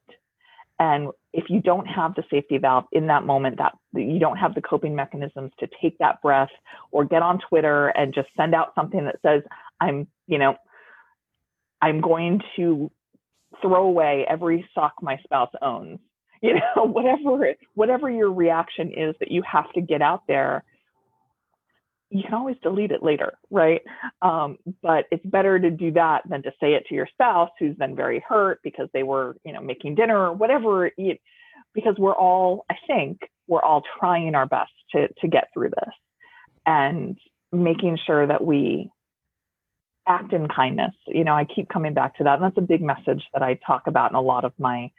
And 0.79 1.09
if 1.33 1.45
you 1.49 1.61
don't 1.61 1.85
have 1.85 2.13
the 2.15 2.23
safety 2.29 2.57
valve 2.57 2.85
in 2.91 3.07
that 3.07 3.25
moment, 3.25 3.57
that 3.57 3.73
you 3.93 4.19
don't 4.19 4.37
have 4.37 4.53
the 4.53 4.61
coping 4.61 4.95
mechanisms 4.95 5.51
to 5.59 5.67
take 5.81 5.97
that 5.99 6.21
breath 6.21 6.49
or 6.91 7.03
get 7.03 7.21
on 7.23 7.39
Twitter 7.49 7.87
and 7.89 8.13
just 8.13 8.29
send 8.37 8.53
out 8.53 8.73
something 8.75 9.05
that 9.05 9.17
says, 9.25 9.41
I'm, 9.81 10.07
you 10.27 10.37
know, 10.37 10.55
I'm 11.81 12.01
going 12.01 12.41
to 12.55 12.91
throw 13.61 13.83
away 13.83 14.25
every 14.29 14.67
sock 14.73 14.93
my 15.01 15.17
spouse 15.23 15.51
owns. 15.61 15.99
You 16.39 16.53
know, 16.53 16.83
whatever 16.83 17.55
whatever 17.73 18.11
your 18.11 18.31
reaction 18.31 18.93
is 18.95 19.15
that 19.19 19.31
you 19.31 19.41
have 19.41 19.73
to 19.73 19.81
get 19.81 20.03
out 20.03 20.21
there 20.27 20.63
you 22.09 22.23
can 22.23 22.33
always 22.33 22.55
delete 22.63 22.91
it 22.91 23.03
later, 23.03 23.33
right? 23.51 23.81
Um, 24.21 24.57
but 24.81 25.05
it's 25.11 25.25
better 25.25 25.59
to 25.59 25.69
do 25.69 25.91
that 25.91 26.21
than 26.29 26.41
to 26.43 26.51
say 26.59 26.73
it 26.73 26.85
to 26.87 26.95
your 26.95 27.07
spouse 27.07 27.49
who's 27.59 27.75
been 27.75 27.95
very 27.95 28.23
hurt 28.27 28.59
because 28.63 28.87
they 28.93 29.03
were, 29.03 29.35
you 29.43 29.51
know, 29.51 29.61
making 29.61 29.95
dinner 29.95 30.17
or 30.17 30.33
whatever. 30.33 30.89
It, 30.97 31.19
because 31.73 31.95
we're 31.97 32.15
all, 32.15 32.65
I 32.69 32.75
think, 32.87 33.19
we're 33.47 33.61
all 33.61 33.83
trying 33.99 34.35
our 34.35 34.45
best 34.45 34.71
to 34.93 35.07
to 35.19 35.27
get 35.27 35.49
through 35.53 35.69
this, 35.69 35.93
and 36.65 37.17
making 37.51 37.97
sure 38.05 38.25
that 38.25 38.43
we 38.43 38.89
act 40.07 40.31
in 40.31 40.47
kindness. 40.47 40.95
You 41.07 41.25
know, 41.25 41.35
I 41.35 41.43
keep 41.43 41.67
coming 41.67 41.93
back 41.93 42.17
to 42.17 42.23
that, 42.23 42.35
and 42.35 42.43
that's 42.43 42.57
a 42.57 42.61
big 42.61 42.81
message 42.81 43.23
that 43.33 43.43
I 43.43 43.59
talk 43.67 43.87
about 43.87 44.11
in 44.11 44.15
a 44.15 44.21
lot 44.21 44.45
of 44.45 44.53
my 44.57 44.89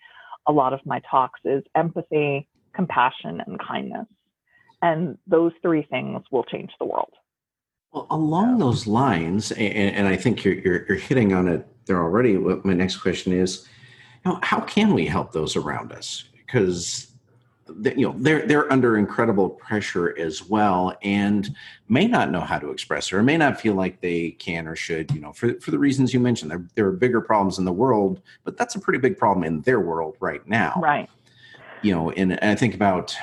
a 0.46 0.52
lot 0.52 0.74
of 0.74 0.80
my 0.84 1.00
talks 1.10 1.40
is 1.44 1.62
empathy, 1.74 2.48
compassion, 2.74 3.42
and 3.46 3.58
kindness 3.58 4.06
and 4.82 5.18
those 5.26 5.52
three 5.62 5.82
things 5.82 6.22
will 6.30 6.44
change 6.44 6.70
the 6.78 6.86
world. 6.86 7.12
Well, 7.92 8.06
along 8.10 8.58
those 8.58 8.86
lines, 8.86 9.50
and, 9.52 9.94
and 9.94 10.08
I 10.08 10.16
think 10.16 10.44
you're, 10.44 10.54
you're, 10.54 10.86
you're 10.86 10.98
hitting 10.98 11.32
on 11.32 11.48
it 11.48 11.66
there 11.86 12.02
already. 12.02 12.36
What 12.36 12.64
my 12.64 12.74
next 12.74 12.98
question 12.98 13.32
is, 13.32 13.66
you 14.24 14.32
know, 14.32 14.38
how 14.42 14.60
can 14.60 14.94
we 14.94 15.06
help 15.06 15.32
those 15.32 15.56
around 15.56 15.92
us? 15.92 16.24
Because 16.36 17.06
you 17.84 18.08
know 18.08 18.14
they're 18.16 18.46
they're 18.46 18.70
under 18.72 18.96
incredible 18.96 19.50
pressure 19.50 20.16
as 20.18 20.42
well, 20.42 20.96
and 21.02 21.54
may 21.88 22.06
not 22.06 22.30
know 22.30 22.40
how 22.40 22.58
to 22.58 22.70
express 22.70 23.12
it, 23.12 23.16
or 23.16 23.22
may 23.22 23.36
not 23.36 23.60
feel 23.60 23.74
like 23.74 24.00
they 24.00 24.30
can 24.32 24.66
or 24.66 24.76
should. 24.76 25.10
You 25.10 25.20
know, 25.20 25.32
for 25.32 25.58
for 25.60 25.70
the 25.70 25.78
reasons 25.78 26.14
you 26.14 26.20
mentioned, 26.20 26.50
there 26.50 26.64
there 26.74 26.86
are 26.86 26.92
bigger 26.92 27.20
problems 27.20 27.58
in 27.58 27.64
the 27.64 27.72
world, 27.72 28.22
but 28.44 28.56
that's 28.56 28.74
a 28.74 28.80
pretty 28.80 28.98
big 28.98 29.18
problem 29.18 29.44
in 29.44 29.60
their 29.62 29.80
world 29.80 30.16
right 30.20 30.46
now. 30.48 30.74
Right. 30.80 31.08
You 31.82 31.94
know, 31.94 32.10
and, 32.10 32.32
and 32.32 32.50
I 32.50 32.54
think 32.54 32.74
about 32.74 33.16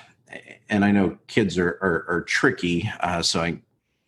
and 0.70 0.84
I 0.84 0.92
know 0.92 1.18
kids 1.28 1.58
are 1.58 1.78
are, 1.82 2.06
are 2.08 2.22
tricky, 2.22 2.90
uh, 3.00 3.22
so 3.22 3.42
I 3.42 3.60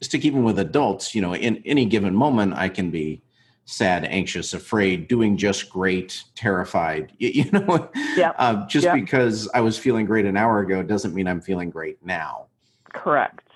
stick 0.01 0.25
even 0.25 0.43
with 0.43 0.59
adults. 0.59 1.13
You 1.15 1.21
know, 1.21 1.35
in 1.35 1.61
any 1.65 1.85
given 1.85 2.15
moment, 2.15 2.53
I 2.53 2.69
can 2.69 2.91
be 2.91 3.21
sad, 3.65 4.05
anxious, 4.05 4.53
afraid, 4.53 5.07
doing 5.07 5.35
just 5.37 5.69
great, 5.69 6.23
terrified. 6.35 7.11
You, 7.17 7.29
you 7.43 7.51
know, 7.51 7.89
yeah. 8.15 8.31
Uh, 8.37 8.65
just 8.67 8.85
yep. 8.85 8.95
because 8.95 9.49
I 9.53 9.61
was 9.61 9.77
feeling 9.77 10.05
great 10.05 10.25
an 10.25 10.37
hour 10.37 10.59
ago 10.59 10.81
doesn't 10.81 11.13
mean 11.13 11.27
I'm 11.27 11.41
feeling 11.41 11.69
great 11.69 12.03
now. 12.03 12.47
Correct. 12.93 13.47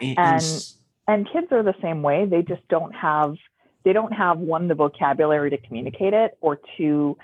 And 0.00 0.18
and, 0.18 0.64
and 1.08 1.28
kids 1.32 1.48
are 1.50 1.62
the 1.62 1.74
same 1.82 2.02
way. 2.02 2.26
They 2.26 2.42
just 2.42 2.66
don't 2.68 2.94
have 2.94 3.36
they 3.84 3.92
don't 3.92 4.12
have 4.12 4.38
one 4.38 4.68
the 4.68 4.74
vocabulary 4.74 5.50
to 5.50 5.58
communicate 5.58 6.12
it 6.12 6.36
or 6.40 6.58
two 6.76 7.16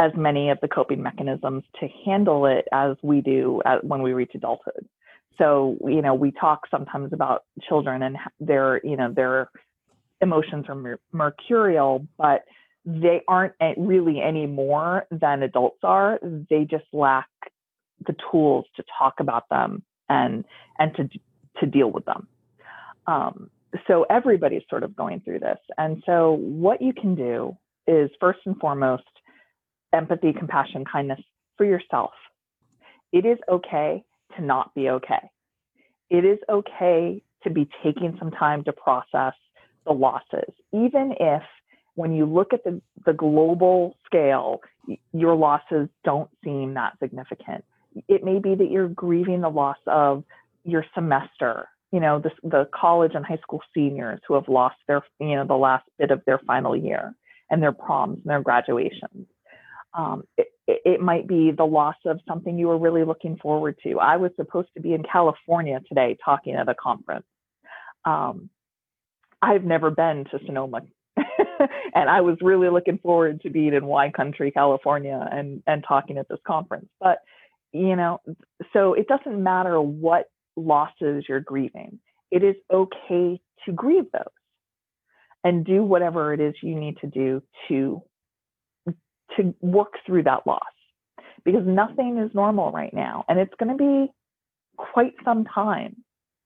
as 0.00 0.12
many 0.16 0.48
of 0.48 0.58
the 0.62 0.68
coping 0.68 1.02
mechanisms 1.02 1.62
to 1.78 1.86
handle 2.06 2.46
it 2.46 2.66
as 2.72 2.96
we 3.02 3.20
do 3.20 3.60
at, 3.66 3.84
when 3.84 4.00
we 4.00 4.14
reach 4.14 4.32
adulthood. 4.34 4.88
So, 5.36 5.76
you 5.86 6.00
know, 6.00 6.14
we 6.14 6.32
talk 6.32 6.62
sometimes 6.70 7.12
about 7.12 7.44
children 7.68 8.02
and 8.02 8.16
their, 8.40 8.80
you 8.82 8.96
know, 8.96 9.12
their 9.12 9.50
emotions 10.22 10.64
are 10.68 10.98
mercurial, 11.12 12.06
but 12.16 12.44
they 12.86 13.20
aren't 13.28 13.52
really 13.76 14.22
any 14.22 14.46
more 14.46 15.06
than 15.10 15.42
adults 15.42 15.80
are. 15.82 16.18
They 16.48 16.64
just 16.64 16.86
lack 16.94 17.28
the 18.06 18.16
tools 18.30 18.64
to 18.76 18.84
talk 18.98 19.14
about 19.20 19.50
them 19.50 19.82
and 20.08 20.46
and 20.78 20.96
to 20.96 21.08
to 21.58 21.66
deal 21.66 21.90
with 21.90 22.06
them. 22.06 22.26
Um, 23.06 23.50
so 23.86 24.06
everybody's 24.08 24.62
sort 24.70 24.82
of 24.82 24.96
going 24.96 25.20
through 25.20 25.40
this, 25.40 25.58
and 25.76 26.02
so 26.06 26.32
what 26.40 26.80
you 26.80 26.94
can 26.94 27.14
do 27.14 27.56
is 27.86 28.10
first 28.18 28.40
and 28.46 28.58
foremost 28.58 29.04
empathy, 29.92 30.32
compassion, 30.32 30.84
kindness 30.90 31.20
for 31.56 31.64
yourself. 31.64 32.12
It 33.12 33.26
is 33.26 33.38
okay 33.48 34.04
to 34.36 34.42
not 34.42 34.74
be 34.74 34.88
okay. 34.88 35.30
It 36.08 36.24
is 36.24 36.38
okay 36.48 37.22
to 37.42 37.50
be 37.50 37.68
taking 37.82 38.16
some 38.18 38.30
time 38.30 38.64
to 38.64 38.72
process 38.72 39.34
the 39.86 39.92
losses, 39.92 40.52
even 40.72 41.14
if 41.18 41.42
when 41.94 42.12
you 42.12 42.24
look 42.24 42.52
at 42.52 42.64
the, 42.64 42.80
the 43.04 43.12
global 43.12 43.96
scale, 44.06 44.60
your 45.12 45.34
losses 45.34 45.88
don't 46.04 46.30
seem 46.44 46.74
that 46.74 46.98
significant. 47.02 47.64
It 48.08 48.22
may 48.24 48.38
be 48.38 48.54
that 48.54 48.70
you're 48.70 48.88
grieving 48.88 49.40
the 49.40 49.48
loss 49.48 49.78
of 49.86 50.24
your 50.64 50.84
semester, 50.94 51.68
you 51.92 52.00
know, 52.00 52.20
the, 52.20 52.30
the 52.42 52.68
college 52.74 53.12
and 53.14 53.24
high 53.24 53.38
school 53.38 53.60
seniors 53.74 54.20
who 54.26 54.34
have 54.34 54.48
lost 54.48 54.76
their, 54.86 55.02
you 55.18 55.34
know, 55.34 55.46
the 55.46 55.54
last 55.54 55.84
bit 55.98 56.10
of 56.10 56.22
their 56.24 56.38
final 56.46 56.76
year 56.76 57.14
and 57.50 57.62
their 57.62 57.72
proms 57.72 58.18
and 58.18 58.30
their 58.30 58.42
graduations. 58.42 59.26
Um, 59.96 60.22
it, 60.36 60.48
it 60.66 61.00
might 61.00 61.26
be 61.26 61.50
the 61.50 61.64
loss 61.64 61.96
of 62.06 62.20
something 62.28 62.58
you 62.58 62.68
were 62.68 62.78
really 62.78 63.04
looking 63.04 63.36
forward 63.36 63.76
to. 63.82 63.98
I 63.98 64.16
was 64.16 64.30
supposed 64.36 64.68
to 64.74 64.80
be 64.80 64.94
in 64.94 65.02
California 65.02 65.80
today 65.88 66.16
talking 66.24 66.54
at 66.54 66.68
a 66.68 66.74
conference. 66.74 67.26
Um, 68.04 68.50
I've 69.42 69.64
never 69.64 69.90
been 69.90 70.26
to 70.30 70.38
Sonoma, 70.46 70.82
and 71.16 72.08
I 72.10 72.20
was 72.20 72.36
really 72.40 72.68
looking 72.68 72.98
forward 72.98 73.40
to 73.42 73.50
being 73.50 73.74
in 73.74 73.86
wine 73.86 74.12
country, 74.12 74.50
California, 74.50 75.26
and 75.30 75.62
and 75.66 75.84
talking 75.86 76.18
at 76.18 76.28
this 76.28 76.40
conference. 76.46 76.88
But 77.00 77.18
you 77.72 77.96
know, 77.96 78.20
so 78.72 78.94
it 78.94 79.08
doesn't 79.08 79.42
matter 79.42 79.80
what 79.80 80.26
losses 80.56 81.24
you're 81.28 81.40
grieving. 81.40 81.98
It 82.30 82.44
is 82.44 82.56
okay 82.72 83.40
to 83.64 83.72
grieve 83.72 84.06
those 84.12 84.24
and 85.42 85.64
do 85.64 85.82
whatever 85.82 86.34
it 86.34 86.40
is 86.40 86.54
you 86.62 86.74
need 86.74 86.98
to 86.98 87.06
do 87.06 87.42
to 87.68 88.02
to 89.36 89.54
work 89.60 89.94
through 90.06 90.24
that 90.24 90.46
loss 90.46 90.62
because 91.44 91.62
nothing 91.66 92.18
is 92.18 92.30
normal 92.34 92.70
right 92.70 92.92
now. 92.92 93.24
And 93.28 93.38
it's 93.38 93.54
going 93.58 93.76
to 93.76 93.76
be 93.76 94.12
quite 94.76 95.14
some 95.24 95.44
time 95.44 95.96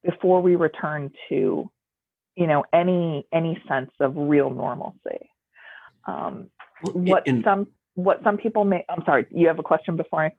before 0.02 0.42
we 0.42 0.56
return 0.56 1.10
to 1.28 1.70
you 2.36 2.46
know 2.48 2.64
any 2.72 3.26
any 3.32 3.62
sense 3.68 3.90
of 4.00 4.14
real 4.16 4.50
normalcy. 4.50 5.30
Um, 6.06 6.50
what 6.92 7.26
in, 7.26 7.42
some 7.42 7.68
what 7.94 8.20
some 8.24 8.36
people 8.36 8.64
may 8.64 8.84
i'm 8.88 9.02
sorry 9.04 9.26
you 9.30 9.46
have 9.46 9.58
a 9.58 9.62
question 9.62 9.96
before 9.96 10.24
i 10.24 10.32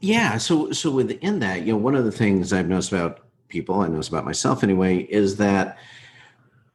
yeah 0.00 0.36
so 0.38 0.70
so 0.72 0.90
within 0.90 1.38
that 1.40 1.62
you 1.62 1.72
know 1.72 1.78
one 1.78 1.94
of 1.94 2.04
the 2.04 2.12
things 2.12 2.52
i've 2.52 2.68
noticed 2.68 2.92
about 2.92 3.20
people 3.48 3.80
i 3.80 3.88
noticed 3.88 4.10
about 4.10 4.24
myself 4.24 4.62
anyway 4.62 4.98
is 4.98 5.36
that 5.36 5.78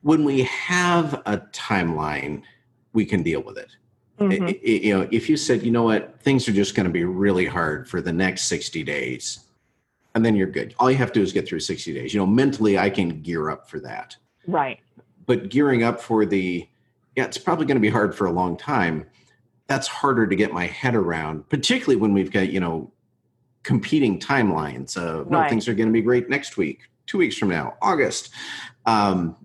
when 0.01 0.23
we 0.23 0.43
have 0.43 1.13
a 1.25 1.37
timeline 1.51 2.41
we 2.93 3.05
can 3.05 3.23
deal 3.23 3.41
with 3.41 3.57
it 3.57 3.75
Mm-hmm. 4.29 4.47
It, 4.47 4.55
it, 4.57 4.83
you 4.83 4.97
know, 4.97 5.07
if 5.11 5.29
you 5.29 5.37
said, 5.37 5.63
you 5.63 5.71
know 5.71 5.83
what, 5.83 6.19
things 6.21 6.47
are 6.47 6.53
just 6.53 6.75
going 6.75 6.85
to 6.85 6.91
be 6.91 7.03
really 7.03 7.45
hard 7.45 7.87
for 7.87 8.01
the 8.01 8.13
next 8.13 8.43
60 8.43 8.83
days, 8.83 9.39
and 10.15 10.25
then 10.25 10.35
you're 10.35 10.47
good. 10.47 10.75
All 10.79 10.89
you 10.89 10.97
have 10.97 11.11
to 11.13 11.19
do 11.19 11.23
is 11.23 11.33
get 11.33 11.47
through 11.47 11.59
60 11.59 11.93
days. 11.93 12.13
You 12.13 12.19
know, 12.19 12.25
mentally, 12.25 12.77
I 12.77 12.89
can 12.89 13.21
gear 13.21 13.49
up 13.49 13.69
for 13.69 13.79
that. 13.81 14.15
Right. 14.47 14.79
But 15.25 15.49
gearing 15.49 15.83
up 15.83 16.01
for 16.01 16.25
the, 16.25 16.67
yeah, 17.15 17.25
it's 17.25 17.37
probably 17.37 17.65
going 17.65 17.77
to 17.77 17.81
be 17.81 17.89
hard 17.89 18.15
for 18.15 18.25
a 18.25 18.31
long 18.31 18.57
time. 18.57 19.05
That's 19.67 19.87
harder 19.87 20.27
to 20.27 20.35
get 20.35 20.51
my 20.51 20.67
head 20.67 20.95
around, 20.95 21.49
particularly 21.49 21.95
when 21.95 22.13
we've 22.13 22.31
got, 22.31 22.49
you 22.49 22.59
know, 22.59 22.91
competing 23.63 24.19
timelines. 24.19 24.97
Uh, 24.97 25.23
no, 25.29 25.39
right. 25.39 25.49
things 25.49 25.67
are 25.67 25.73
going 25.73 25.87
to 25.87 25.93
be 25.93 26.01
great 26.01 26.29
next 26.29 26.57
week, 26.57 26.81
two 27.07 27.17
weeks 27.17 27.37
from 27.37 27.49
now, 27.49 27.75
August. 27.81 28.29
Um, 28.85 29.37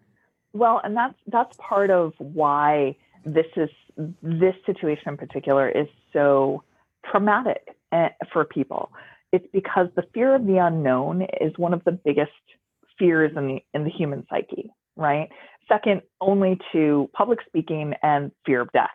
well, 0.53 0.81
and 0.83 0.97
that's 0.97 1.15
that's 1.29 1.57
part 1.59 1.91
of 1.91 2.15
why 2.19 2.97
this 3.25 3.47
is 3.57 3.71
this 4.23 4.55
situation 4.65 5.09
in 5.09 5.17
particular 5.17 5.69
is 5.69 5.89
so 6.13 6.63
traumatic 7.11 7.63
eh, 7.93 8.09
for 8.33 8.45
people. 8.45 8.91
It's 9.33 9.47
because 9.53 9.89
the 9.97 10.05
fear 10.15 10.35
of 10.35 10.47
the 10.47 10.59
unknown 10.59 11.23
is 11.41 11.53
one 11.57 11.75
of 11.75 11.83
the 11.85 11.93
biggest 11.93 12.31
fears 12.99 13.33
in 13.37 13.47
the, 13.47 13.59
in 13.75 13.85
the 13.85 13.91
human 13.91 14.27
psyche, 14.31 14.71
right? 14.97 15.29
Second 15.69 16.03
only 16.21 16.59
to 16.73 17.11
public 17.13 17.41
speaking 17.47 17.93
and 18.03 18.33
fear 18.47 18.63
of 18.63 18.73
death. 18.73 18.89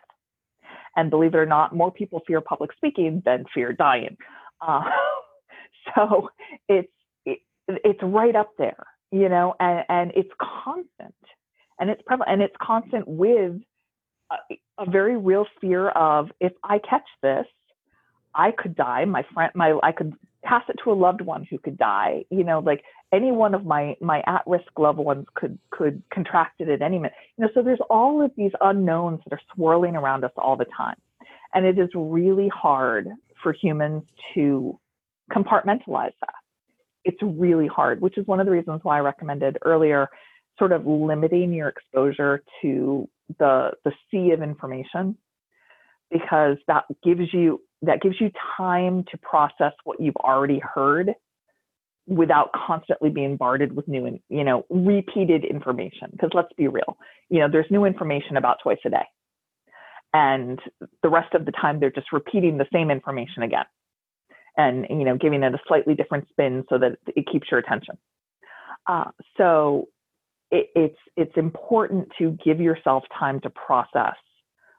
And 0.96 1.10
believe 1.10 1.34
it 1.34 1.38
or 1.38 1.46
not, 1.46 1.74
more 1.74 1.90
people 1.90 2.22
fear 2.26 2.40
public 2.40 2.70
speaking 2.76 3.22
than 3.24 3.44
fear 3.52 3.72
dying. 3.72 4.16
Uh, 4.60 4.82
so 5.94 6.30
it's 6.68 6.88
it, 7.26 7.38
it's 7.66 8.00
right 8.02 8.34
up 8.34 8.50
there, 8.58 8.86
you 9.10 9.28
know, 9.28 9.54
and, 9.60 9.84
and 9.88 10.12
it's 10.14 10.30
constant, 10.64 11.14
and 11.78 11.90
it's 11.90 12.02
prevalent, 12.02 12.32
and 12.32 12.42
it's 12.42 12.54
constant 12.60 13.08
with 13.08 13.60
a, 14.30 14.36
a 14.78 14.90
very 14.90 15.16
real 15.16 15.46
fear 15.60 15.88
of 15.90 16.30
if 16.40 16.52
I 16.62 16.78
catch 16.78 17.06
this, 17.22 17.46
I 18.34 18.50
could 18.50 18.74
die. 18.74 19.04
My 19.04 19.24
friend, 19.32 19.52
my 19.54 19.78
I 19.82 19.92
could 19.92 20.14
pass 20.42 20.62
it 20.68 20.76
to 20.84 20.92
a 20.92 20.94
loved 20.94 21.20
one 21.20 21.46
who 21.48 21.58
could 21.58 21.78
die. 21.78 22.24
You 22.30 22.44
know, 22.44 22.58
like 22.60 22.82
any 23.12 23.30
one 23.30 23.54
of 23.54 23.64
my 23.64 23.96
my 24.00 24.22
at-risk 24.26 24.78
loved 24.78 24.98
ones 24.98 25.26
could 25.34 25.58
could 25.70 26.02
contract 26.12 26.60
it 26.60 26.68
at 26.68 26.82
any 26.82 26.98
minute. 26.98 27.12
You 27.36 27.44
know, 27.44 27.50
so 27.54 27.62
there's 27.62 27.80
all 27.88 28.22
of 28.22 28.32
these 28.36 28.52
unknowns 28.60 29.20
that 29.24 29.32
are 29.32 29.40
swirling 29.54 29.96
around 29.96 30.24
us 30.24 30.32
all 30.36 30.56
the 30.56 30.66
time, 30.76 30.96
and 31.54 31.64
it 31.64 31.78
is 31.78 31.88
really 31.94 32.48
hard 32.48 33.08
for 33.42 33.52
humans 33.52 34.02
to 34.34 34.78
compartmentalize 35.30 36.12
that. 36.20 36.34
It's 37.04 37.18
really 37.22 37.66
hard, 37.66 38.00
which 38.00 38.18
is 38.18 38.26
one 38.26 38.40
of 38.40 38.46
the 38.46 38.52
reasons 38.52 38.80
why 38.82 38.96
I 38.96 39.00
recommended 39.00 39.58
earlier, 39.62 40.08
sort 40.58 40.72
of 40.72 40.86
limiting 40.86 41.52
your 41.52 41.68
exposure 41.68 42.42
to 42.62 43.08
the 43.38 43.72
the 43.84 43.92
sea 44.10 44.30
of 44.32 44.42
information 44.42 45.16
because 46.10 46.56
that 46.66 46.84
gives 47.02 47.32
you 47.32 47.60
that 47.82 48.00
gives 48.00 48.20
you 48.20 48.30
time 48.56 49.04
to 49.10 49.18
process 49.18 49.72
what 49.84 50.00
you've 50.00 50.16
already 50.16 50.60
heard 50.60 51.12
without 52.06 52.50
constantly 52.52 53.08
being 53.08 53.36
bombarded 53.36 53.74
with 53.74 53.88
new 53.88 54.06
and 54.06 54.20
you 54.28 54.44
know 54.44 54.64
repeated 54.70 55.44
information. 55.44 56.08
Because 56.12 56.30
let's 56.34 56.52
be 56.56 56.68
real 56.68 56.96
you 57.30 57.40
know 57.40 57.48
there's 57.50 57.70
new 57.70 57.84
information 57.84 58.36
about 58.36 58.58
twice 58.62 58.78
a 58.84 58.90
day 58.90 59.04
and 60.12 60.60
the 61.02 61.08
rest 61.08 61.34
of 61.34 61.44
the 61.44 61.52
time 61.52 61.80
they're 61.80 61.90
just 61.90 62.12
repeating 62.12 62.56
the 62.56 62.66
same 62.72 62.90
information 62.90 63.42
again 63.42 63.64
and 64.56 64.86
you 64.88 65.04
know 65.04 65.16
giving 65.16 65.42
it 65.42 65.54
a 65.54 65.58
slightly 65.66 65.94
different 65.94 66.28
spin 66.30 66.64
so 66.68 66.78
that 66.78 66.96
it 67.16 67.26
keeps 67.30 67.50
your 67.50 67.60
attention. 67.60 67.98
Uh, 68.86 69.10
so 69.36 69.88
it, 70.54 70.68
it's 70.76 70.98
it's 71.16 71.36
important 71.36 72.08
to 72.18 72.38
give 72.44 72.60
yourself 72.60 73.04
time 73.18 73.40
to 73.40 73.50
process 73.50 74.14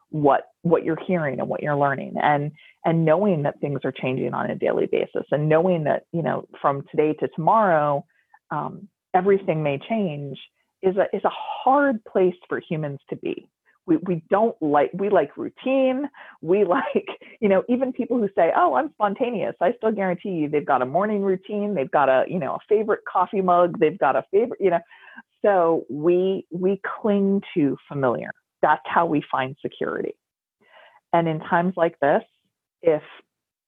what 0.09 0.43
what 0.61 0.85
you're 0.85 0.99
hearing 1.05 1.39
and 1.39 1.49
what 1.49 1.61
you're 1.61 1.77
learning 1.77 2.13
and 2.21 2.51
and 2.85 3.03
knowing 3.03 3.43
that 3.43 3.59
things 3.59 3.81
are 3.83 3.91
changing 3.91 4.33
on 4.33 4.49
a 4.49 4.55
daily 4.55 4.87
basis 4.91 5.25
and 5.31 5.49
knowing 5.49 5.83
that 5.83 6.03
you 6.13 6.23
know 6.23 6.45
from 6.61 6.83
today 6.91 7.13
to 7.13 7.27
tomorrow 7.35 8.03
um, 8.51 8.87
everything 9.13 9.63
may 9.63 9.79
change 9.89 10.37
is 10.81 10.95
a 10.97 11.05
is 11.15 11.23
a 11.25 11.31
hard 11.31 12.03
place 12.05 12.35
for 12.47 12.59
humans 12.59 12.99
to 13.09 13.15
be. 13.17 13.49
We, 13.87 13.97
we 13.97 14.23
don't 14.31 14.55
like 14.61 14.91
we 14.93 15.09
like 15.09 15.37
routine. 15.37 16.09
We 16.41 16.63
like 16.77 17.07
you 17.41 17.49
know 17.49 17.63
even 17.67 17.91
people 17.91 18.17
who 18.17 18.29
say 18.35 18.51
oh 18.55 18.75
i'm 18.75 18.91
spontaneous. 18.93 19.55
I 19.61 19.73
still 19.77 19.91
guarantee 19.91 20.29
you 20.29 20.49
they've 20.49 20.65
got 20.65 20.81
a 20.81 20.85
morning 20.85 21.21
routine. 21.21 21.75
They've 21.75 21.91
got 21.91 22.09
a 22.09 22.25
you 22.27 22.39
know 22.39 22.53
a 22.55 22.59
favorite 22.69 23.01
coffee 23.11 23.41
mug. 23.41 23.79
They've 23.79 23.99
got 23.99 24.15
a 24.15 24.23
favorite 24.31 24.61
you 24.61 24.69
know 24.69 24.79
so 25.45 25.85
we 25.89 26.45
we 26.51 26.81
cling 27.01 27.41
to 27.53 27.77
familiar. 27.87 28.31
That's 28.61 28.81
how 28.85 29.05
we 29.05 29.23
find 29.31 29.55
security. 29.61 30.15
And 31.13 31.27
in 31.27 31.39
times 31.39 31.73
like 31.77 31.99
this, 31.99 32.23
if 32.81 33.03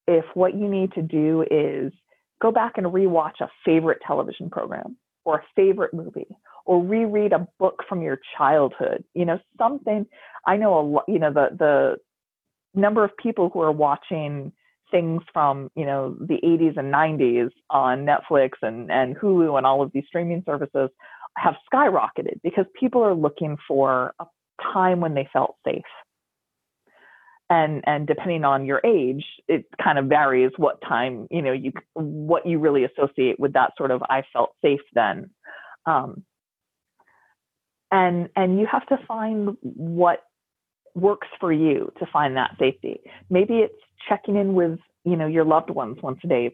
if 0.08 0.26
what 0.34 0.56
you 0.56 0.68
need 0.68 0.94
to 0.94 1.02
do 1.02 1.46
is 1.52 1.94
go 2.42 2.52
back 2.52 2.74
and 2.78 2.88
rewatch 2.88 3.42
a 3.42 3.50
favorite 3.64 4.00
television 4.06 4.50
program 4.50 4.98
or 5.26 5.40
a 5.40 5.44
favorite 5.56 5.94
movie 5.94 6.36
or 6.66 6.84
reread 6.84 7.34
a 7.34 7.48
book 7.60 7.84
from 7.88 8.02
your 8.02 8.20
childhood, 8.38 9.04
you 9.14 9.26
know, 9.26 9.40
something 9.58 10.06
I 10.46 10.58
know 10.58 10.80
a 10.80 10.82
lot, 10.82 11.06
you 11.08 11.20
know, 11.20 11.32
the 11.32 11.50
the 11.58 11.98
number 12.80 13.04
of 13.04 13.16
people 13.18 13.50
who 13.54 13.62
are 13.62 13.72
watching 13.72 14.52
things 14.90 15.22
from 15.34 15.70
you 15.76 15.86
know 15.86 16.16
the 16.20 16.40
80s 16.44 16.78
and 16.78 16.94
90s 16.94 17.50
on 17.70 18.06
Netflix 18.06 18.52
and 18.62 18.92
and 18.92 19.16
Hulu 19.16 19.58
and 19.58 19.66
all 19.66 19.82
of 19.82 19.92
these 19.94 20.06
streaming 20.08 20.44
services 20.46 20.90
have 21.38 21.56
skyrocketed 21.72 22.42
because 22.44 22.66
people 22.80 23.04
are 23.04 23.14
looking 23.14 23.58
for 23.68 24.14
a 24.20 24.26
time 24.74 25.00
when 25.00 25.14
they 25.14 25.30
felt 25.32 25.56
safe. 25.66 25.84
And 27.50 27.82
and 27.86 28.06
depending 28.06 28.44
on 28.44 28.66
your 28.66 28.82
age, 28.84 29.24
it 29.48 29.66
kind 29.82 29.98
of 29.98 30.06
varies 30.06 30.52
what 30.58 30.82
time 30.82 31.28
you 31.32 31.42
know 31.42 31.54
you 31.54 31.72
what 31.94 32.46
you 32.46 32.60
really 32.60 32.84
associate 32.84 33.40
with 33.40 33.54
that 33.54 33.72
sort 33.78 33.92
of 33.92 34.04
I 34.04 34.24
felt 34.34 34.54
safe 34.62 34.82
then. 34.94 35.30
Um, 35.86 36.24
and 37.90 38.28
and 38.36 38.60
you 38.60 38.68
have 38.70 38.86
to 38.88 38.98
find 39.08 39.56
what 39.62 40.24
works 40.94 41.28
for 41.40 41.54
you 41.54 41.92
to 42.00 42.06
find 42.12 42.36
that 42.36 42.56
safety. 42.60 43.00
Maybe 43.30 43.60
it's 43.60 43.80
checking 44.10 44.36
in 44.36 44.54
with 44.54 44.80
you 45.06 45.16
know 45.16 45.28
your 45.28 45.46
loved 45.46 45.70
ones 45.70 46.00
once 46.04 46.20
a 46.26 46.28
day 46.28 46.52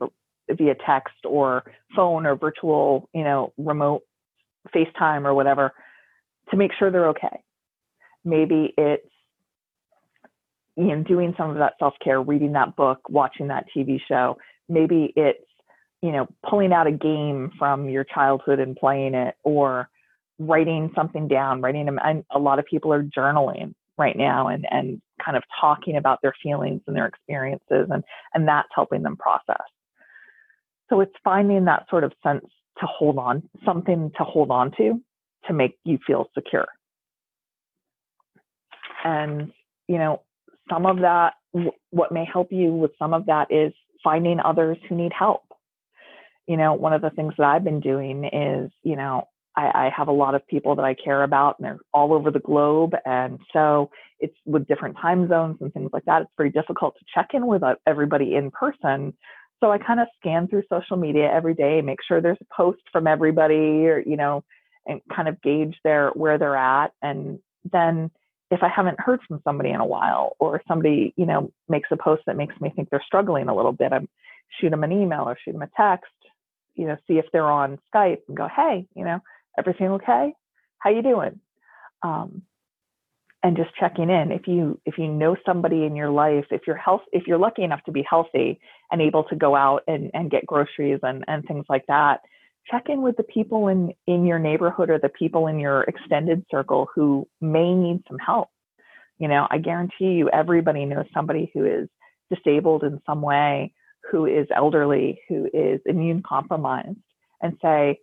via 0.52 0.76
text 0.86 1.16
or 1.26 1.64
phone 1.96 2.28
or 2.28 2.36
virtual 2.36 3.10
you 3.14 3.24
know 3.24 3.52
remote 3.58 4.04
FaceTime 4.76 5.26
or 5.26 5.34
whatever 5.34 5.74
to 6.52 6.58
make 6.58 6.72
sure 6.78 6.92
they're 6.92 7.10
okay. 7.10 7.44
Maybe 8.26 8.74
it's 8.78 9.08
you 10.76 10.86
know 10.86 11.04
doing 11.04 11.34
some 11.38 11.50
of 11.50 11.58
that 11.58 11.74
self-care, 11.80 12.22
reading 12.22 12.54
that 12.54 12.76
book, 12.76 13.00
watching 13.10 13.48
that 13.50 13.66
TV 13.76 14.00
show. 14.08 14.38
Maybe 14.70 15.14
it's 15.16 15.46
you 16.02 16.12
know 16.12 16.28
pulling 16.50 16.74
out 16.74 16.88
a 16.88 16.92
game 16.92 17.52
from 17.58 17.90
your 17.90 18.04
childhood 18.04 18.60
and 18.60 18.76
playing 18.76 19.14
it 19.14 19.36
or 19.44 19.90
writing 20.40 20.92
something 20.96 21.28
down, 21.28 21.62
writing 21.62 21.86
them. 21.86 22.00
And 22.04 22.24
a 22.32 22.40
lot 22.40 22.60
of 22.60 22.66
people 22.66 22.92
are 22.94 23.04
journaling. 23.04 23.74
right 23.98 24.18
now 24.18 24.48
and, 24.48 24.66
and 24.72 25.02
kind 25.24 25.38
of 25.38 25.44
talking 25.62 25.98
about 25.98 26.20
their 26.22 26.34
feelings 26.42 26.82
and 26.88 26.96
their 26.96 27.06
experiences 27.06 27.88
and, 27.92 28.04
and 28.34 28.48
that's 28.48 28.70
helping 28.74 29.04
them 29.04 29.16
process. 29.16 29.64
So 30.90 31.02
it's 31.02 31.14
finding 31.24 31.66
that 31.66 31.86
sort 31.90 32.04
of 32.04 32.12
sense 32.24 32.46
to 32.80 32.86
hold 32.86 33.18
on, 33.18 33.44
something 33.66 34.12
to 34.18 34.24
hold 34.24 34.52
on 34.52 34.72
to 34.78 35.02
to 35.48 35.54
make 35.54 35.78
you 35.84 36.00
feel 36.06 36.30
secure. 36.34 36.68
And, 39.04 39.52
you 39.88 39.98
know, 39.98 40.22
some 40.70 40.86
of 40.86 41.00
that, 41.00 41.34
what 41.92 42.12
may 42.12 42.26
help 42.26 42.52
you 42.52 42.72
with 42.72 42.92
some 42.98 43.14
of 43.14 43.26
that 43.26 43.52
is 43.52 43.74
finding 44.04 44.40
others 44.40 44.78
who 44.88 44.96
need 44.96 45.12
help. 45.18 45.44
You 46.48 46.58
know, 46.58 46.74
one 46.74 46.94
of 46.94 47.02
the 47.02 47.10
things 47.10 47.34
that 47.38 47.46
I've 47.46 47.64
been 47.64 47.80
doing 47.80 48.26
is, 48.26 48.72
you 48.84 48.96
know, 48.96 49.28
I, 49.56 49.86
I, 49.86 49.92
have 49.96 50.08
a 50.08 50.14
lot 50.14 50.36
of 50.36 50.46
people 50.48 50.76
that 50.76 50.84
I 50.84 50.96
care 50.96 51.24
about 51.24 51.60
and 51.60 51.66
they're 51.66 51.80
all 51.94 52.12
over 52.12 52.32
the 52.32 52.40
globe. 52.40 52.94
And 53.06 53.40
so 53.54 53.92
it's 54.20 54.36
with 54.46 54.68
different 54.68 54.98
time 55.00 55.28
zones 55.30 55.58
and 55.62 55.72
things 55.74 55.92
like 55.94 56.06
that. 56.06 56.24
It's 56.24 56.32
very 56.38 56.50
difficult 56.50 56.96
to 56.98 57.06
check 57.14 57.30
in 57.34 57.46
with 57.46 57.62
uh, 57.62 57.76
everybody 57.86 58.36
in 58.36 58.52
person. 58.52 59.14
So 59.64 59.72
I 59.72 59.78
kind 59.78 60.02
of 60.02 60.08
scan 60.20 60.50
through 60.50 60.64
social 60.70 60.98
media 60.98 61.32
every 61.32 61.54
day, 61.54 61.80
make 61.82 62.00
sure 62.06 62.20
there's 62.20 62.38
a 62.42 62.54
post 62.54 62.82
from 62.92 63.08
everybody 63.08 63.88
or, 63.88 64.04
you 64.06 64.18
know, 64.18 64.44
and 64.86 65.00
kind 65.16 65.30
of 65.30 65.42
gauge 65.42 65.78
their 65.86 66.10
where 66.10 66.38
they're 66.38 66.58
at. 66.58 66.92
And 67.02 67.40
then 67.72 68.12
if 68.52 68.62
I 68.62 68.68
haven't 68.68 69.00
heard 69.00 69.22
from 69.26 69.40
somebody 69.46 69.70
in 69.70 69.80
a 69.80 69.86
while 69.86 70.36
or 70.38 70.62
somebody, 70.68 71.14
you 71.16 71.26
know, 71.26 71.50
makes 71.70 71.88
a 71.92 71.96
post 71.96 72.24
that 72.28 72.36
makes 72.36 72.60
me 72.60 72.74
think 72.76 72.90
they're 72.90 73.02
struggling 73.06 73.48
a 73.48 73.56
little 73.56 73.72
bit, 73.72 73.94
I'm 73.94 74.10
shoot 74.60 74.70
them 74.70 74.84
an 74.84 74.92
email 74.92 75.22
or 75.22 75.38
shoot 75.42 75.54
them 75.54 75.62
a 75.62 75.70
text, 75.78 76.12
you 76.76 76.86
know, 76.86 76.98
see 77.08 77.18
if 77.18 77.26
they're 77.32 77.50
on 77.50 77.80
Skype 77.96 78.20
and 78.28 78.36
go, 78.36 78.50
hey, 78.54 78.86
you 78.98 79.06
know, 79.06 79.20
everything 79.58 79.92
okay? 79.92 80.34
How 80.80 80.90
you 80.90 81.02
doing? 81.02 81.40
Um, 82.02 82.42
and 83.44 83.58
just 83.58 83.76
checking 83.76 84.10
in. 84.10 84.32
If 84.32 84.48
you 84.48 84.80
if 84.86 84.98
you 84.98 85.08
know 85.08 85.36
somebody 85.46 85.84
in 85.84 85.96
your 85.96 86.10
life, 86.10 86.46
if 86.50 86.62
you're 86.66 86.78
health, 86.78 87.02
if 87.12 87.28
you're 87.28 87.38
lucky 87.38 87.64
enough 87.64 87.84
to 87.86 87.92
be 87.92 88.06
healthy 88.10 88.60
and 88.90 89.02
able 89.02 89.26
to 89.26 89.36
go 89.36 89.56
out 89.56 89.84
and, 89.88 90.10
and 90.14 90.32
get 90.32 90.46
groceries 90.46 91.00
and, 91.04 91.24
and 91.28 91.44
things 91.46 91.66
like 91.68 91.86
that, 91.88 92.22
check 92.72 92.84
in 92.88 93.02
with 93.02 93.18
the 93.18 93.24
people 93.24 93.68
in 93.68 93.94
in 94.08 94.26
your 94.26 94.40
neighborhood 94.40 94.90
or 94.90 94.98
the 94.98 95.10
people 95.10 95.48
in 95.48 95.60
your 95.60 95.84
extended 95.84 96.46
circle 96.50 96.88
who 96.96 97.28
may 97.42 97.74
need 97.74 98.02
some 98.08 98.18
help. 98.18 98.48
You 99.20 99.28
know, 99.28 99.46
I 99.52 99.58
guarantee 99.58 100.14
you 100.14 100.30
everybody 100.30 100.86
knows 100.86 101.06
somebody 101.14 101.52
who 101.54 101.66
is 101.66 101.90
disabled 102.34 102.84
in 102.84 103.02
some 103.06 103.22
way, 103.22 103.74
who 104.10 104.26
is 104.26 104.48
elderly, 104.56 105.20
who 105.28 105.50
is 105.54 105.82
immune 105.86 106.24
compromised, 106.26 106.98
and 107.42 107.58
say, 107.62 108.00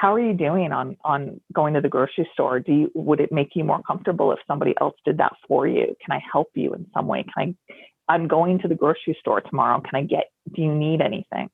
how 0.00 0.14
are 0.14 0.20
you 0.20 0.32
doing 0.32 0.72
on 0.72 0.96
on 1.04 1.42
going 1.52 1.74
to 1.74 1.82
the 1.82 1.88
grocery 1.88 2.26
store? 2.32 2.58
Do 2.58 2.72
you 2.72 2.90
would 2.94 3.20
it 3.20 3.30
make 3.30 3.50
you 3.54 3.64
more 3.64 3.82
comfortable 3.82 4.32
if 4.32 4.38
somebody 4.46 4.74
else 4.80 4.94
did 5.04 5.18
that 5.18 5.32
for 5.46 5.68
you? 5.68 5.94
Can 6.02 6.16
i 6.16 6.20
help 6.32 6.48
you 6.54 6.72
in 6.72 6.86
some 6.94 7.06
way? 7.06 7.22
Can 7.22 7.54
i 7.68 8.14
i'm 8.14 8.26
going 8.26 8.58
to 8.60 8.68
the 8.68 8.74
grocery 8.74 9.14
store 9.20 9.42
tomorrow. 9.42 9.78
Can 9.82 10.00
i 10.00 10.02
get 10.02 10.30
do 10.54 10.62
you 10.62 10.74
need 10.74 11.02
anything? 11.02 11.50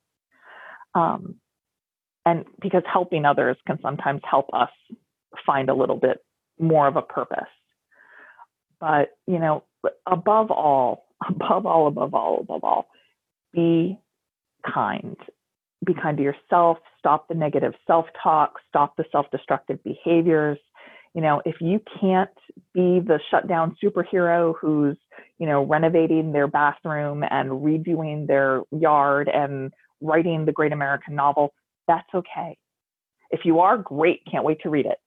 Um, 0.94 1.34
and 2.24 2.44
because 2.60 2.84
helping 2.90 3.24
others 3.24 3.56
can 3.66 3.80
sometimes 3.82 4.20
help 4.30 4.46
us 4.52 4.70
find 5.44 5.68
a 5.68 5.74
little 5.74 5.96
bit 5.96 6.18
more 6.60 6.86
of 6.86 6.94
a 6.94 7.02
purpose. 7.02 7.52
But 8.78 9.08
you 9.26 9.40
know 9.40 9.64
above 10.06 10.52
all 10.52 11.08
above 11.28 11.66
all 11.66 11.88
above 11.88 12.14
all 12.14 12.38
above 12.42 12.62
all 12.62 12.86
be 13.52 13.98
kind 14.72 15.16
be 15.86 15.94
kind 15.94 16.16
to 16.16 16.22
yourself, 16.22 16.78
stop 16.98 17.28
the 17.28 17.34
negative 17.34 17.72
self 17.86 18.06
talk, 18.22 18.54
stop 18.68 18.96
the 18.96 19.04
self 19.10 19.26
destructive 19.30 19.82
behaviors. 19.84 20.58
You 21.14 21.22
know, 21.22 21.40
if 21.46 21.56
you 21.60 21.80
can't 22.00 22.30
be 22.74 23.00
the 23.00 23.18
shutdown 23.30 23.76
superhero 23.82 24.54
who's, 24.60 24.98
you 25.38 25.46
know, 25.46 25.64
renovating 25.64 26.32
their 26.32 26.46
bathroom 26.46 27.24
and 27.30 27.50
redoing 27.50 28.26
their 28.26 28.62
yard 28.70 29.30
and 29.32 29.72
writing 30.02 30.44
the 30.44 30.52
great 30.52 30.72
American 30.72 31.14
novel, 31.14 31.54
that's 31.88 32.08
okay. 32.14 32.58
If 33.30 33.40
you 33.44 33.60
are, 33.60 33.78
great, 33.78 34.20
can't 34.30 34.44
wait 34.44 34.60
to 34.62 34.70
read 34.70 34.84
it. 34.86 34.98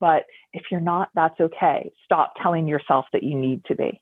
But 0.00 0.24
if 0.52 0.64
you're 0.70 0.80
not, 0.80 1.10
that's 1.14 1.38
okay. 1.40 1.90
Stop 2.04 2.34
telling 2.40 2.68
yourself 2.68 3.06
that 3.12 3.22
you 3.22 3.36
need 3.36 3.64
to 3.66 3.74
be 3.74 4.00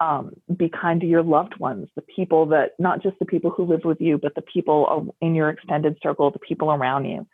um, 0.00 0.32
be 0.56 0.68
kind 0.68 1.00
to 1.00 1.06
your 1.06 1.22
loved 1.22 1.58
ones, 1.58 1.88
the 1.94 2.02
people 2.02 2.46
that, 2.46 2.72
not 2.78 3.02
just 3.02 3.18
the 3.18 3.24
people 3.24 3.50
who 3.50 3.64
live 3.64 3.84
with 3.84 4.00
you, 4.00 4.18
but 4.18 4.34
the 4.34 4.42
people 4.42 5.14
in 5.20 5.34
your 5.34 5.50
extended 5.50 5.96
circle, 6.02 6.30
the 6.30 6.38
people 6.38 6.72
around 6.72 7.04
you. 7.04 7.26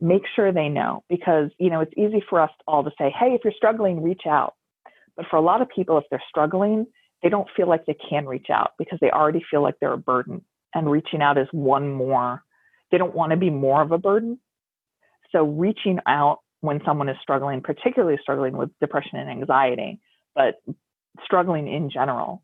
Make 0.00 0.22
sure 0.34 0.52
they 0.52 0.68
know 0.68 1.04
because, 1.08 1.50
you 1.58 1.70
know, 1.70 1.80
it's 1.80 1.92
easy 1.96 2.22
for 2.30 2.40
us 2.40 2.50
all 2.66 2.84
to 2.84 2.90
say, 2.96 3.12
hey, 3.18 3.34
if 3.34 3.42
you're 3.44 3.52
struggling, 3.56 4.02
reach 4.02 4.22
out. 4.26 4.54
But 5.16 5.26
for 5.28 5.36
a 5.36 5.42
lot 5.42 5.60
of 5.60 5.68
people, 5.68 5.98
if 5.98 6.04
they're 6.10 6.22
struggling, 6.28 6.86
they 7.22 7.28
don't 7.28 7.48
feel 7.56 7.68
like 7.68 7.84
they 7.84 7.96
can 8.08 8.26
reach 8.26 8.46
out 8.48 8.72
because 8.78 8.98
they 9.00 9.10
already 9.10 9.44
feel 9.50 9.62
like 9.62 9.74
they're 9.80 9.92
a 9.92 9.98
burden. 9.98 10.44
And 10.74 10.90
reaching 10.90 11.20
out 11.20 11.36
is 11.36 11.48
one 11.50 11.92
more, 11.92 12.44
they 12.90 12.98
don't 12.98 13.14
want 13.14 13.30
to 13.32 13.36
be 13.36 13.50
more 13.50 13.82
of 13.82 13.90
a 13.90 13.98
burden. 13.98 14.38
So 15.32 15.44
reaching 15.44 15.98
out 16.06 16.38
when 16.60 16.80
someone 16.86 17.08
is 17.08 17.16
struggling, 17.20 17.60
particularly 17.60 18.18
struggling 18.22 18.56
with 18.56 18.70
depression 18.80 19.18
and 19.18 19.28
anxiety, 19.28 20.00
but 20.34 20.56
struggling 21.24 21.68
in 21.68 21.90
general, 21.90 22.42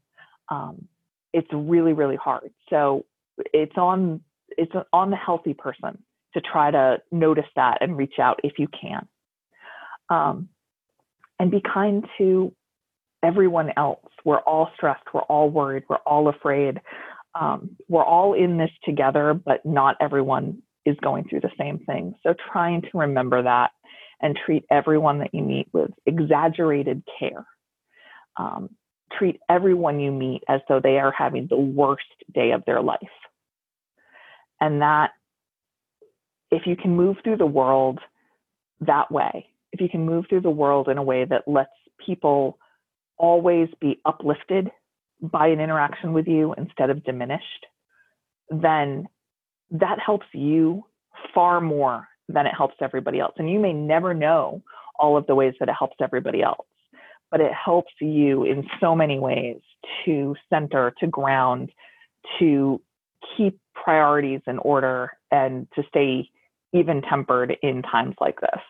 um, 0.50 0.88
it's 1.32 1.48
really, 1.52 1.92
really 1.92 2.16
hard. 2.16 2.50
So 2.70 3.06
it's 3.52 3.76
on 3.76 4.20
it's 4.56 4.72
on 4.92 5.10
the 5.10 5.16
healthy 5.16 5.54
person 5.54 5.98
to 6.34 6.40
try 6.40 6.70
to 6.70 6.98
notice 7.10 7.46
that 7.56 7.78
and 7.80 7.96
reach 7.96 8.18
out 8.20 8.40
if 8.44 8.52
you 8.58 8.68
can. 8.68 9.08
Um, 10.10 10.48
and 11.40 11.50
be 11.50 11.60
kind 11.60 12.04
to 12.18 12.54
everyone 13.24 13.72
else. 13.76 14.06
We're 14.24 14.40
all 14.40 14.70
stressed. 14.76 15.02
We're 15.12 15.22
all 15.22 15.50
worried. 15.50 15.84
We're 15.88 15.96
all 16.06 16.28
afraid. 16.28 16.80
Um, 17.34 17.76
we're 17.88 18.04
all 18.04 18.34
in 18.34 18.58
this 18.58 18.70
together, 18.84 19.34
but 19.34 19.64
not 19.64 19.96
everyone 20.00 20.62
is 20.86 20.96
going 21.02 21.24
through 21.24 21.40
the 21.40 21.50
same 21.58 21.78
thing. 21.80 22.14
So 22.22 22.34
trying 22.52 22.82
to 22.82 22.88
remember 22.94 23.42
that 23.42 23.72
and 24.20 24.38
treat 24.46 24.64
everyone 24.70 25.18
that 25.18 25.34
you 25.34 25.42
meet 25.42 25.68
with 25.72 25.90
exaggerated 26.06 27.02
care 27.18 27.44
um, 28.36 28.70
treat 29.16 29.40
everyone 29.48 30.00
you 30.00 30.10
meet 30.10 30.42
as 30.48 30.60
though 30.68 30.80
they 30.80 30.98
are 30.98 31.12
having 31.12 31.46
the 31.48 31.56
worst 31.56 32.04
day 32.32 32.52
of 32.52 32.64
their 32.64 32.82
life. 32.82 32.98
And 34.60 34.82
that, 34.82 35.10
if 36.50 36.66
you 36.66 36.76
can 36.76 36.96
move 36.96 37.16
through 37.22 37.38
the 37.38 37.46
world 37.46 37.98
that 38.80 39.10
way, 39.10 39.46
if 39.72 39.80
you 39.80 39.88
can 39.88 40.06
move 40.06 40.26
through 40.28 40.42
the 40.42 40.50
world 40.50 40.88
in 40.88 40.98
a 40.98 41.02
way 41.02 41.24
that 41.24 41.48
lets 41.48 41.70
people 42.04 42.58
always 43.16 43.68
be 43.80 44.00
uplifted 44.04 44.70
by 45.20 45.48
an 45.48 45.60
interaction 45.60 46.12
with 46.12 46.26
you 46.26 46.54
instead 46.56 46.90
of 46.90 47.04
diminished, 47.04 47.66
then 48.50 49.08
that 49.70 49.98
helps 49.98 50.26
you 50.32 50.84
far 51.34 51.60
more 51.60 52.08
than 52.28 52.46
it 52.46 52.54
helps 52.56 52.76
everybody 52.80 53.20
else. 53.20 53.34
And 53.38 53.50
you 53.50 53.58
may 53.58 53.72
never 53.72 54.14
know 54.14 54.62
all 54.98 55.16
of 55.16 55.26
the 55.26 55.34
ways 55.34 55.54
that 55.60 55.68
it 55.68 55.74
helps 55.78 55.96
everybody 56.00 56.42
else 56.42 56.66
but 57.34 57.40
it 57.40 57.52
helps 57.52 57.92
you 58.00 58.44
in 58.44 58.64
so 58.78 58.94
many 58.94 59.18
ways 59.18 59.58
to 60.04 60.36
center, 60.48 60.94
to 61.00 61.08
ground, 61.08 61.72
to 62.38 62.80
keep 63.36 63.58
priorities 63.74 64.40
in 64.46 64.56
order 64.58 65.10
and 65.32 65.66
to 65.74 65.82
stay 65.88 66.30
even 66.72 67.02
tempered 67.02 67.56
in 67.60 67.82
times 67.82 68.14
like 68.20 68.40
this. 68.40 68.60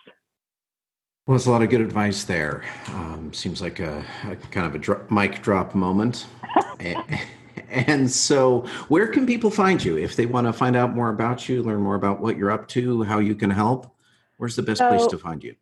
Well, 1.26 1.36
there's 1.36 1.44
a 1.44 1.50
lot 1.50 1.60
of 1.60 1.68
good 1.68 1.82
advice 1.82 2.24
there. 2.24 2.64
Um, 2.88 3.34
seems 3.34 3.60
like 3.60 3.80
a, 3.80 4.02
a, 4.26 4.36
kind 4.36 4.66
of 4.66 4.74
a 4.74 4.78
dro- 4.78 5.04
mic 5.10 5.42
drop 5.42 5.74
moment. 5.74 6.24
and, 6.80 7.20
and 7.68 8.10
so, 8.10 8.60
where 8.88 9.08
can 9.08 9.26
people 9.26 9.50
find 9.50 9.84
you 9.84 9.98
if 9.98 10.16
they 10.16 10.24
want 10.24 10.46
to 10.46 10.54
find 10.54 10.74
out 10.74 10.94
more 10.94 11.10
about 11.10 11.50
you, 11.50 11.62
learn 11.62 11.82
more 11.82 11.96
about 11.96 12.18
what 12.18 12.38
you're 12.38 12.50
up 12.50 12.66
to, 12.68 13.02
how 13.02 13.18
you 13.18 13.34
can 13.34 13.50
help? 13.50 13.94
Where's 14.38 14.56
the 14.56 14.62
best 14.62 14.78
so, 14.78 14.88
place 14.88 15.06
to 15.08 15.18
find 15.18 15.44
you? 15.44 15.54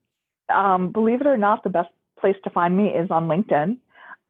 Um, 0.54 0.92
believe 0.92 1.20
it 1.20 1.26
or 1.26 1.36
not, 1.36 1.64
the 1.64 1.70
best 1.70 1.88
place 2.22 2.36
to 2.44 2.50
find 2.50 2.74
me 2.74 2.88
is 2.88 3.10
on 3.10 3.28
LinkedIn. 3.28 3.76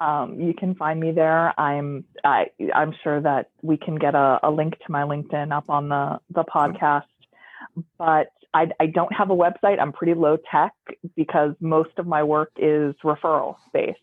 Um, 0.00 0.40
you 0.40 0.52
can 0.52 0.74
find 0.74 0.98
me 0.98 1.12
there. 1.12 1.58
I'm 1.60 2.04
I, 2.24 2.46
I'm 2.74 2.92
sure 3.04 3.20
that 3.20 3.50
we 3.62 3.76
can 3.76 3.94
get 3.94 4.16
a, 4.16 4.40
a, 4.42 4.50
link 4.50 4.74
to 4.78 4.90
my 4.90 5.02
LinkedIn 5.02 5.56
up 5.56 5.70
on 5.70 5.88
the 5.88 6.18
the 6.30 6.42
podcast. 6.42 7.04
But 7.98 8.32
I, 8.52 8.66
I 8.80 8.86
don't 8.86 9.12
have 9.12 9.30
a 9.30 9.36
website. 9.36 9.78
I'm 9.80 9.92
pretty 9.92 10.14
low 10.14 10.38
tech 10.50 10.72
because 11.14 11.54
most 11.60 11.90
of 11.98 12.06
my 12.06 12.24
work 12.24 12.50
is 12.56 12.94
referral 13.04 13.56
based. 13.72 14.00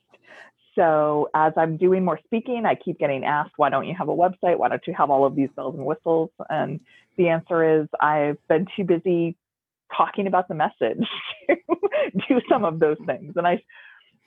So 0.76 1.30
as 1.36 1.52
I'm 1.58 1.76
doing 1.76 2.06
more 2.06 2.20
speaking, 2.24 2.64
I 2.66 2.76
keep 2.76 3.00
getting 3.00 3.26
asked, 3.26 3.52
why 3.58 3.70
don't 3.70 3.86
you 3.86 3.96
have 3.98 4.08
a 4.08 4.16
website? 4.16 4.58
Why 4.58 4.70
don't 4.70 4.86
you 4.88 4.94
have 4.98 5.10
all 5.10 5.26
of 5.26 5.36
these 5.36 5.50
bells 5.56 5.76
and 5.76 5.86
whistles? 5.86 6.30
And 6.50 6.80
the 7.18 7.28
answer 7.28 7.82
is 7.82 7.88
I've 8.00 8.38
been 8.48 8.66
too 8.78 8.86
busy 8.86 9.36
talking 9.96 10.28
about 10.28 10.48
the 10.48 10.56
message 10.56 11.08
to 11.50 11.58
do 12.28 12.42
some 12.50 12.66
of 12.66 12.80
those 12.80 12.98
things. 13.06 13.34
And 13.36 13.48
I, 13.48 13.64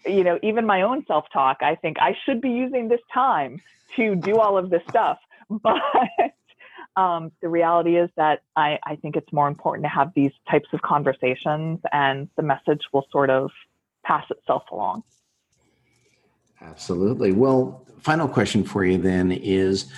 you 0.07 0.25
know, 0.25 0.39
even 0.43 0.67
my 0.67 0.83
own 0.83 1.05
self 1.07 1.27
talk, 1.33 1.59
I 1.63 1.75
think 1.75 1.99
I 2.01 2.17
should 2.25 2.41
be 2.41 2.51
using 2.51 2.89
this 2.89 3.01
time 3.13 3.61
to 3.97 4.15
do 4.15 4.39
all 4.39 4.59
of 4.59 4.71
this 4.71 4.83
stuff. 4.89 5.19
But 5.63 5.83
um, 6.97 7.31
the 7.43 7.49
reality 7.49 7.97
is 7.97 8.09
that 8.17 8.43
I, 8.57 8.79
I 8.85 8.97
think 8.97 9.17
it's 9.17 9.31
more 9.33 9.49
important 9.49 9.85
to 9.85 9.89
have 9.91 10.13
these 10.15 10.33
types 10.51 10.69
of 10.73 10.81
conversations 10.81 11.81
and 11.93 12.29
the 12.37 12.43
message 12.43 12.81
will 12.93 13.07
sort 13.11 13.29
of 13.29 13.51
pass 14.03 14.25
itself 14.31 14.65
along. 14.71 15.03
Absolutely. 16.63 17.33
Well, 17.33 17.85
final 18.01 18.29
question 18.29 18.65
for 18.65 18.85
you 18.85 18.99
then 18.99 19.33
is, 19.33 19.93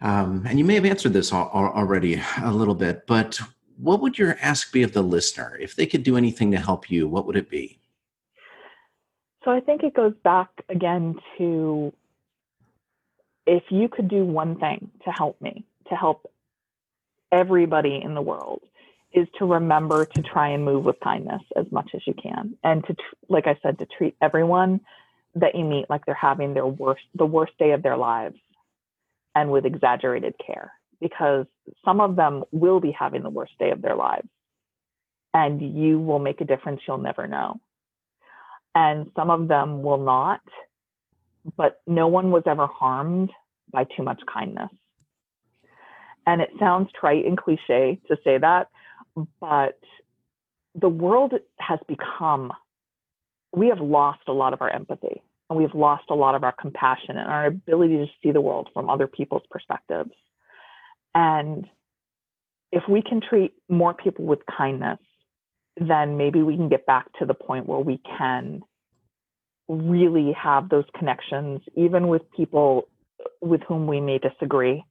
um, 0.00 0.44
and 0.48 0.58
you 0.58 0.64
may 0.64 0.74
have 0.74 0.84
answered 0.84 1.12
this 1.12 1.32
already 1.32 2.22
a 2.42 2.52
little 2.52 2.74
bit, 2.74 3.06
but 3.06 3.40
what 3.80 4.00
would 4.00 4.18
your 4.18 4.36
ask 4.40 4.72
be 4.72 4.82
of 4.82 4.92
the 4.92 5.02
listener? 5.02 5.56
If 5.60 5.74
they 5.74 5.86
could 5.86 6.02
do 6.02 6.16
anything 6.16 6.50
to 6.52 6.58
help 6.58 6.90
you, 6.90 7.08
what 7.08 7.26
would 7.26 7.36
it 7.36 7.48
be? 7.48 7.78
So 9.44 9.50
I 9.50 9.60
think 9.60 9.82
it 9.82 9.94
goes 9.94 10.14
back 10.22 10.48
again 10.68 11.16
to 11.38 11.92
if 13.46 13.64
you 13.70 13.88
could 13.88 14.08
do 14.08 14.24
one 14.24 14.58
thing 14.58 14.90
to 15.04 15.10
help 15.10 15.40
me, 15.40 15.64
to 15.88 15.94
help 15.94 16.30
everybody 17.32 18.00
in 18.02 18.14
the 18.14 18.20
world, 18.20 18.62
is 19.12 19.26
to 19.38 19.46
remember 19.46 20.04
to 20.04 20.22
try 20.22 20.48
and 20.48 20.64
move 20.64 20.84
with 20.84 21.00
kindness 21.00 21.42
as 21.56 21.66
much 21.72 21.90
as 21.94 22.02
you 22.06 22.14
can. 22.14 22.56
And 22.62 22.84
to, 22.86 22.94
like 23.28 23.46
I 23.46 23.58
said, 23.62 23.78
to 23.78 23.86
treat 23.86 24.14
everyone 24.20 24.80
that 25.34 25.54
you 25.54 25.64
meet 25.64 25.88
like 25.88 26.04
they're 26.04 26.14
having 26.14 26.54
their 26.54 26.66
worst, 26.66 27.02
the 27.14 27.26
worst 27.26 27.52
day 27.58 27.72
of 27.72 27.82
their 27.82 27.96
lives 27.96 28.36
and 29.34 29.50
with 29.50 29.64
exaggerated 29.64 30.34
care 30.44 30.72
because 31.00 31.46
some 31.84 32.00
of 32.00 32.16
them 32.16 32.44
will 32.52 32.80
be 32.80 32.92
having 32.92 33.22
the 33.22 33.30
worst 33.30 33.52
day 33.58 33.70
of 33.70 33.82
their 33.82 33.96
lives 33.96 34.28
and 35.32 35.60
you 35.76 35.98
will 35.98 36.18
make 36.18 36.40
a 36.40 36.44
difference 36.44 36.80
you'll 36.86 36.98
never 36.98 37.26
know. 37.26 37.60
And 38.74 39.10
some 39.16 39.30
of 39.30 39.48
them 39.48 39.82
will 39.82 39.98
not, 39.98 40.40
but 41.56 41.80
no 41.86 42.08
one 42.08 42.30
was 42.30 42.42
ever 42.46 42.66
harmed 42.66 43.30
by 43.72 43.84
too 43.84 44.02
much 44.02 44.20
kindness. 44.32 44.70
And 46.26 46.40
it 46.40 46.50
sounds 46.58 46.90
trite 46.98 47.24
and 47.24 47.36
cliche 47.36 48.00
to 48.08 48.16
say 48.22 48.38
that, 48.38 48.68
but 49.40 49.78
the 50.74 50.88
world 50.88 51.32
has 51.58 51.78
become, 51.88 52.52
we 53.52 53.68
have 53.68 53.80
lost 53.80 54.20
a 54.28 54.32
lot 54.32 54.52
of 54.52 54.62
our 54.62 54.70
empathy 54.70 55.22
and 55.48 55.58
we've 55.58 55.74
lost 55.74 56.04
a 56.10 56.14
lot 56.14 56.36
of 56.36 56.44
our 56.44 56.52
compassion 56.52 57.16
and 57.16 57.28
our 57.28 57.46
ability 57.46 57.96
to 57.96 58.06
see 58.22 58.30
the 58.30 58.40
world 58.40 58.68
from 58.72 58.88
other 58.88 59.08
people's 59.08 59.42
perspectives. 59.50 60.12
And 61.14 61.66
if 62.72 62.84
we 62.88 63.02
can 63.02 63.20
treat 63.20 63.52
more 63.68 63.94
people 63.94 64.24
with 64.24 64.40
kindness, 64.46 64.98
then 65.76 66.16
maybe 66.16 66.42
we 66.42 66.56
can 66.56 66.68
get 66.68 66.86
back 66.86 67.06
to 67.18 67.26
the 67.26 67.34
point 67.34 67.66
where 67.66 67.80
we 67.80 68.00
can 68.18 68.62
really 69.68 70.32
have 70.32 70.68
those 70.68 70.84
connections, 70.96 71.60
even 71.76 72.08
with 72.08 72.22
people 72.36 72.88
with 73.40 73.62
whom 73.62 73.86
we 73.86 74.00
may 74.00 74.18
disagree, 74.18 74.84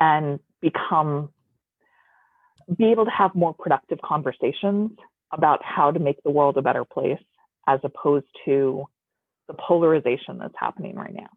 and 0.00 0.40
become 0.60 1.30
be 2.78 2.90
able 2.90 3.04
to 3.04 3.10
have 3.10 3.34
more 3.34 3.54
productive 3.54 3.98
conversations 4.02 4.90
about 5.32 5.60
how 5.62 5.90
to 5.90 5.98
make 5.98 6.22
the 6.22 6.30
world 6.30 6.56
a 6.56 6.62
better 6.62 6.84
place 6.84 7.20
as 7.66 7.78
opposed 7.82 8.26
to 8.44 8.84
the 9.48 9.54
polarization 9.54 10.38
that's 10.38 10.54
happening 10.58 10.94
right 10.96 11.14
now. 11.14 11.28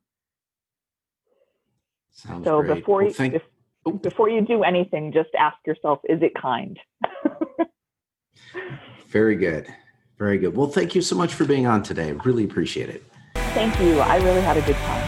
Sounds 2.11 2.45
so 2.45 2.61
great. 2.61 2.75
before 2.75 2.97
well, 2.99 3.07
you 3.07 3.13
thank- 3.13 3.33
if, 3.33 3.41
before 3.91 4.29
you 4.29 4.41
do 4.41 4.63
anything, 4.63 5.11
just 5.11 5.29
ask 5.37 5.57
yourself, 5.65 5.99
is 6.07 6.21
it 6.21 6.33
kind? 6.39 6.79
Very 9.07 9.35
good. 9.35 9.67
Very 10.17 10.37
good. 10.37 10.55
Well, 10.55 10.67
thank 10.67 10.95
you 10.95 11.01
so 11.01 11.15
much 11.15 11.33
for 11.33 11.45
being 11.45 11.67
on 11.67 11.83
today. 11.83 12.11
Really 12.11 12.43
appreciate 12.43 12.89
it. 12.89 13.03
Thank 13.53 13.79
you. 13.79 13.99
I 13.99 14.17
really 14.17 14.41
had 14.41 14.57
a 14.57 14.61
good 14.61 14.75
time. 14.75 15.06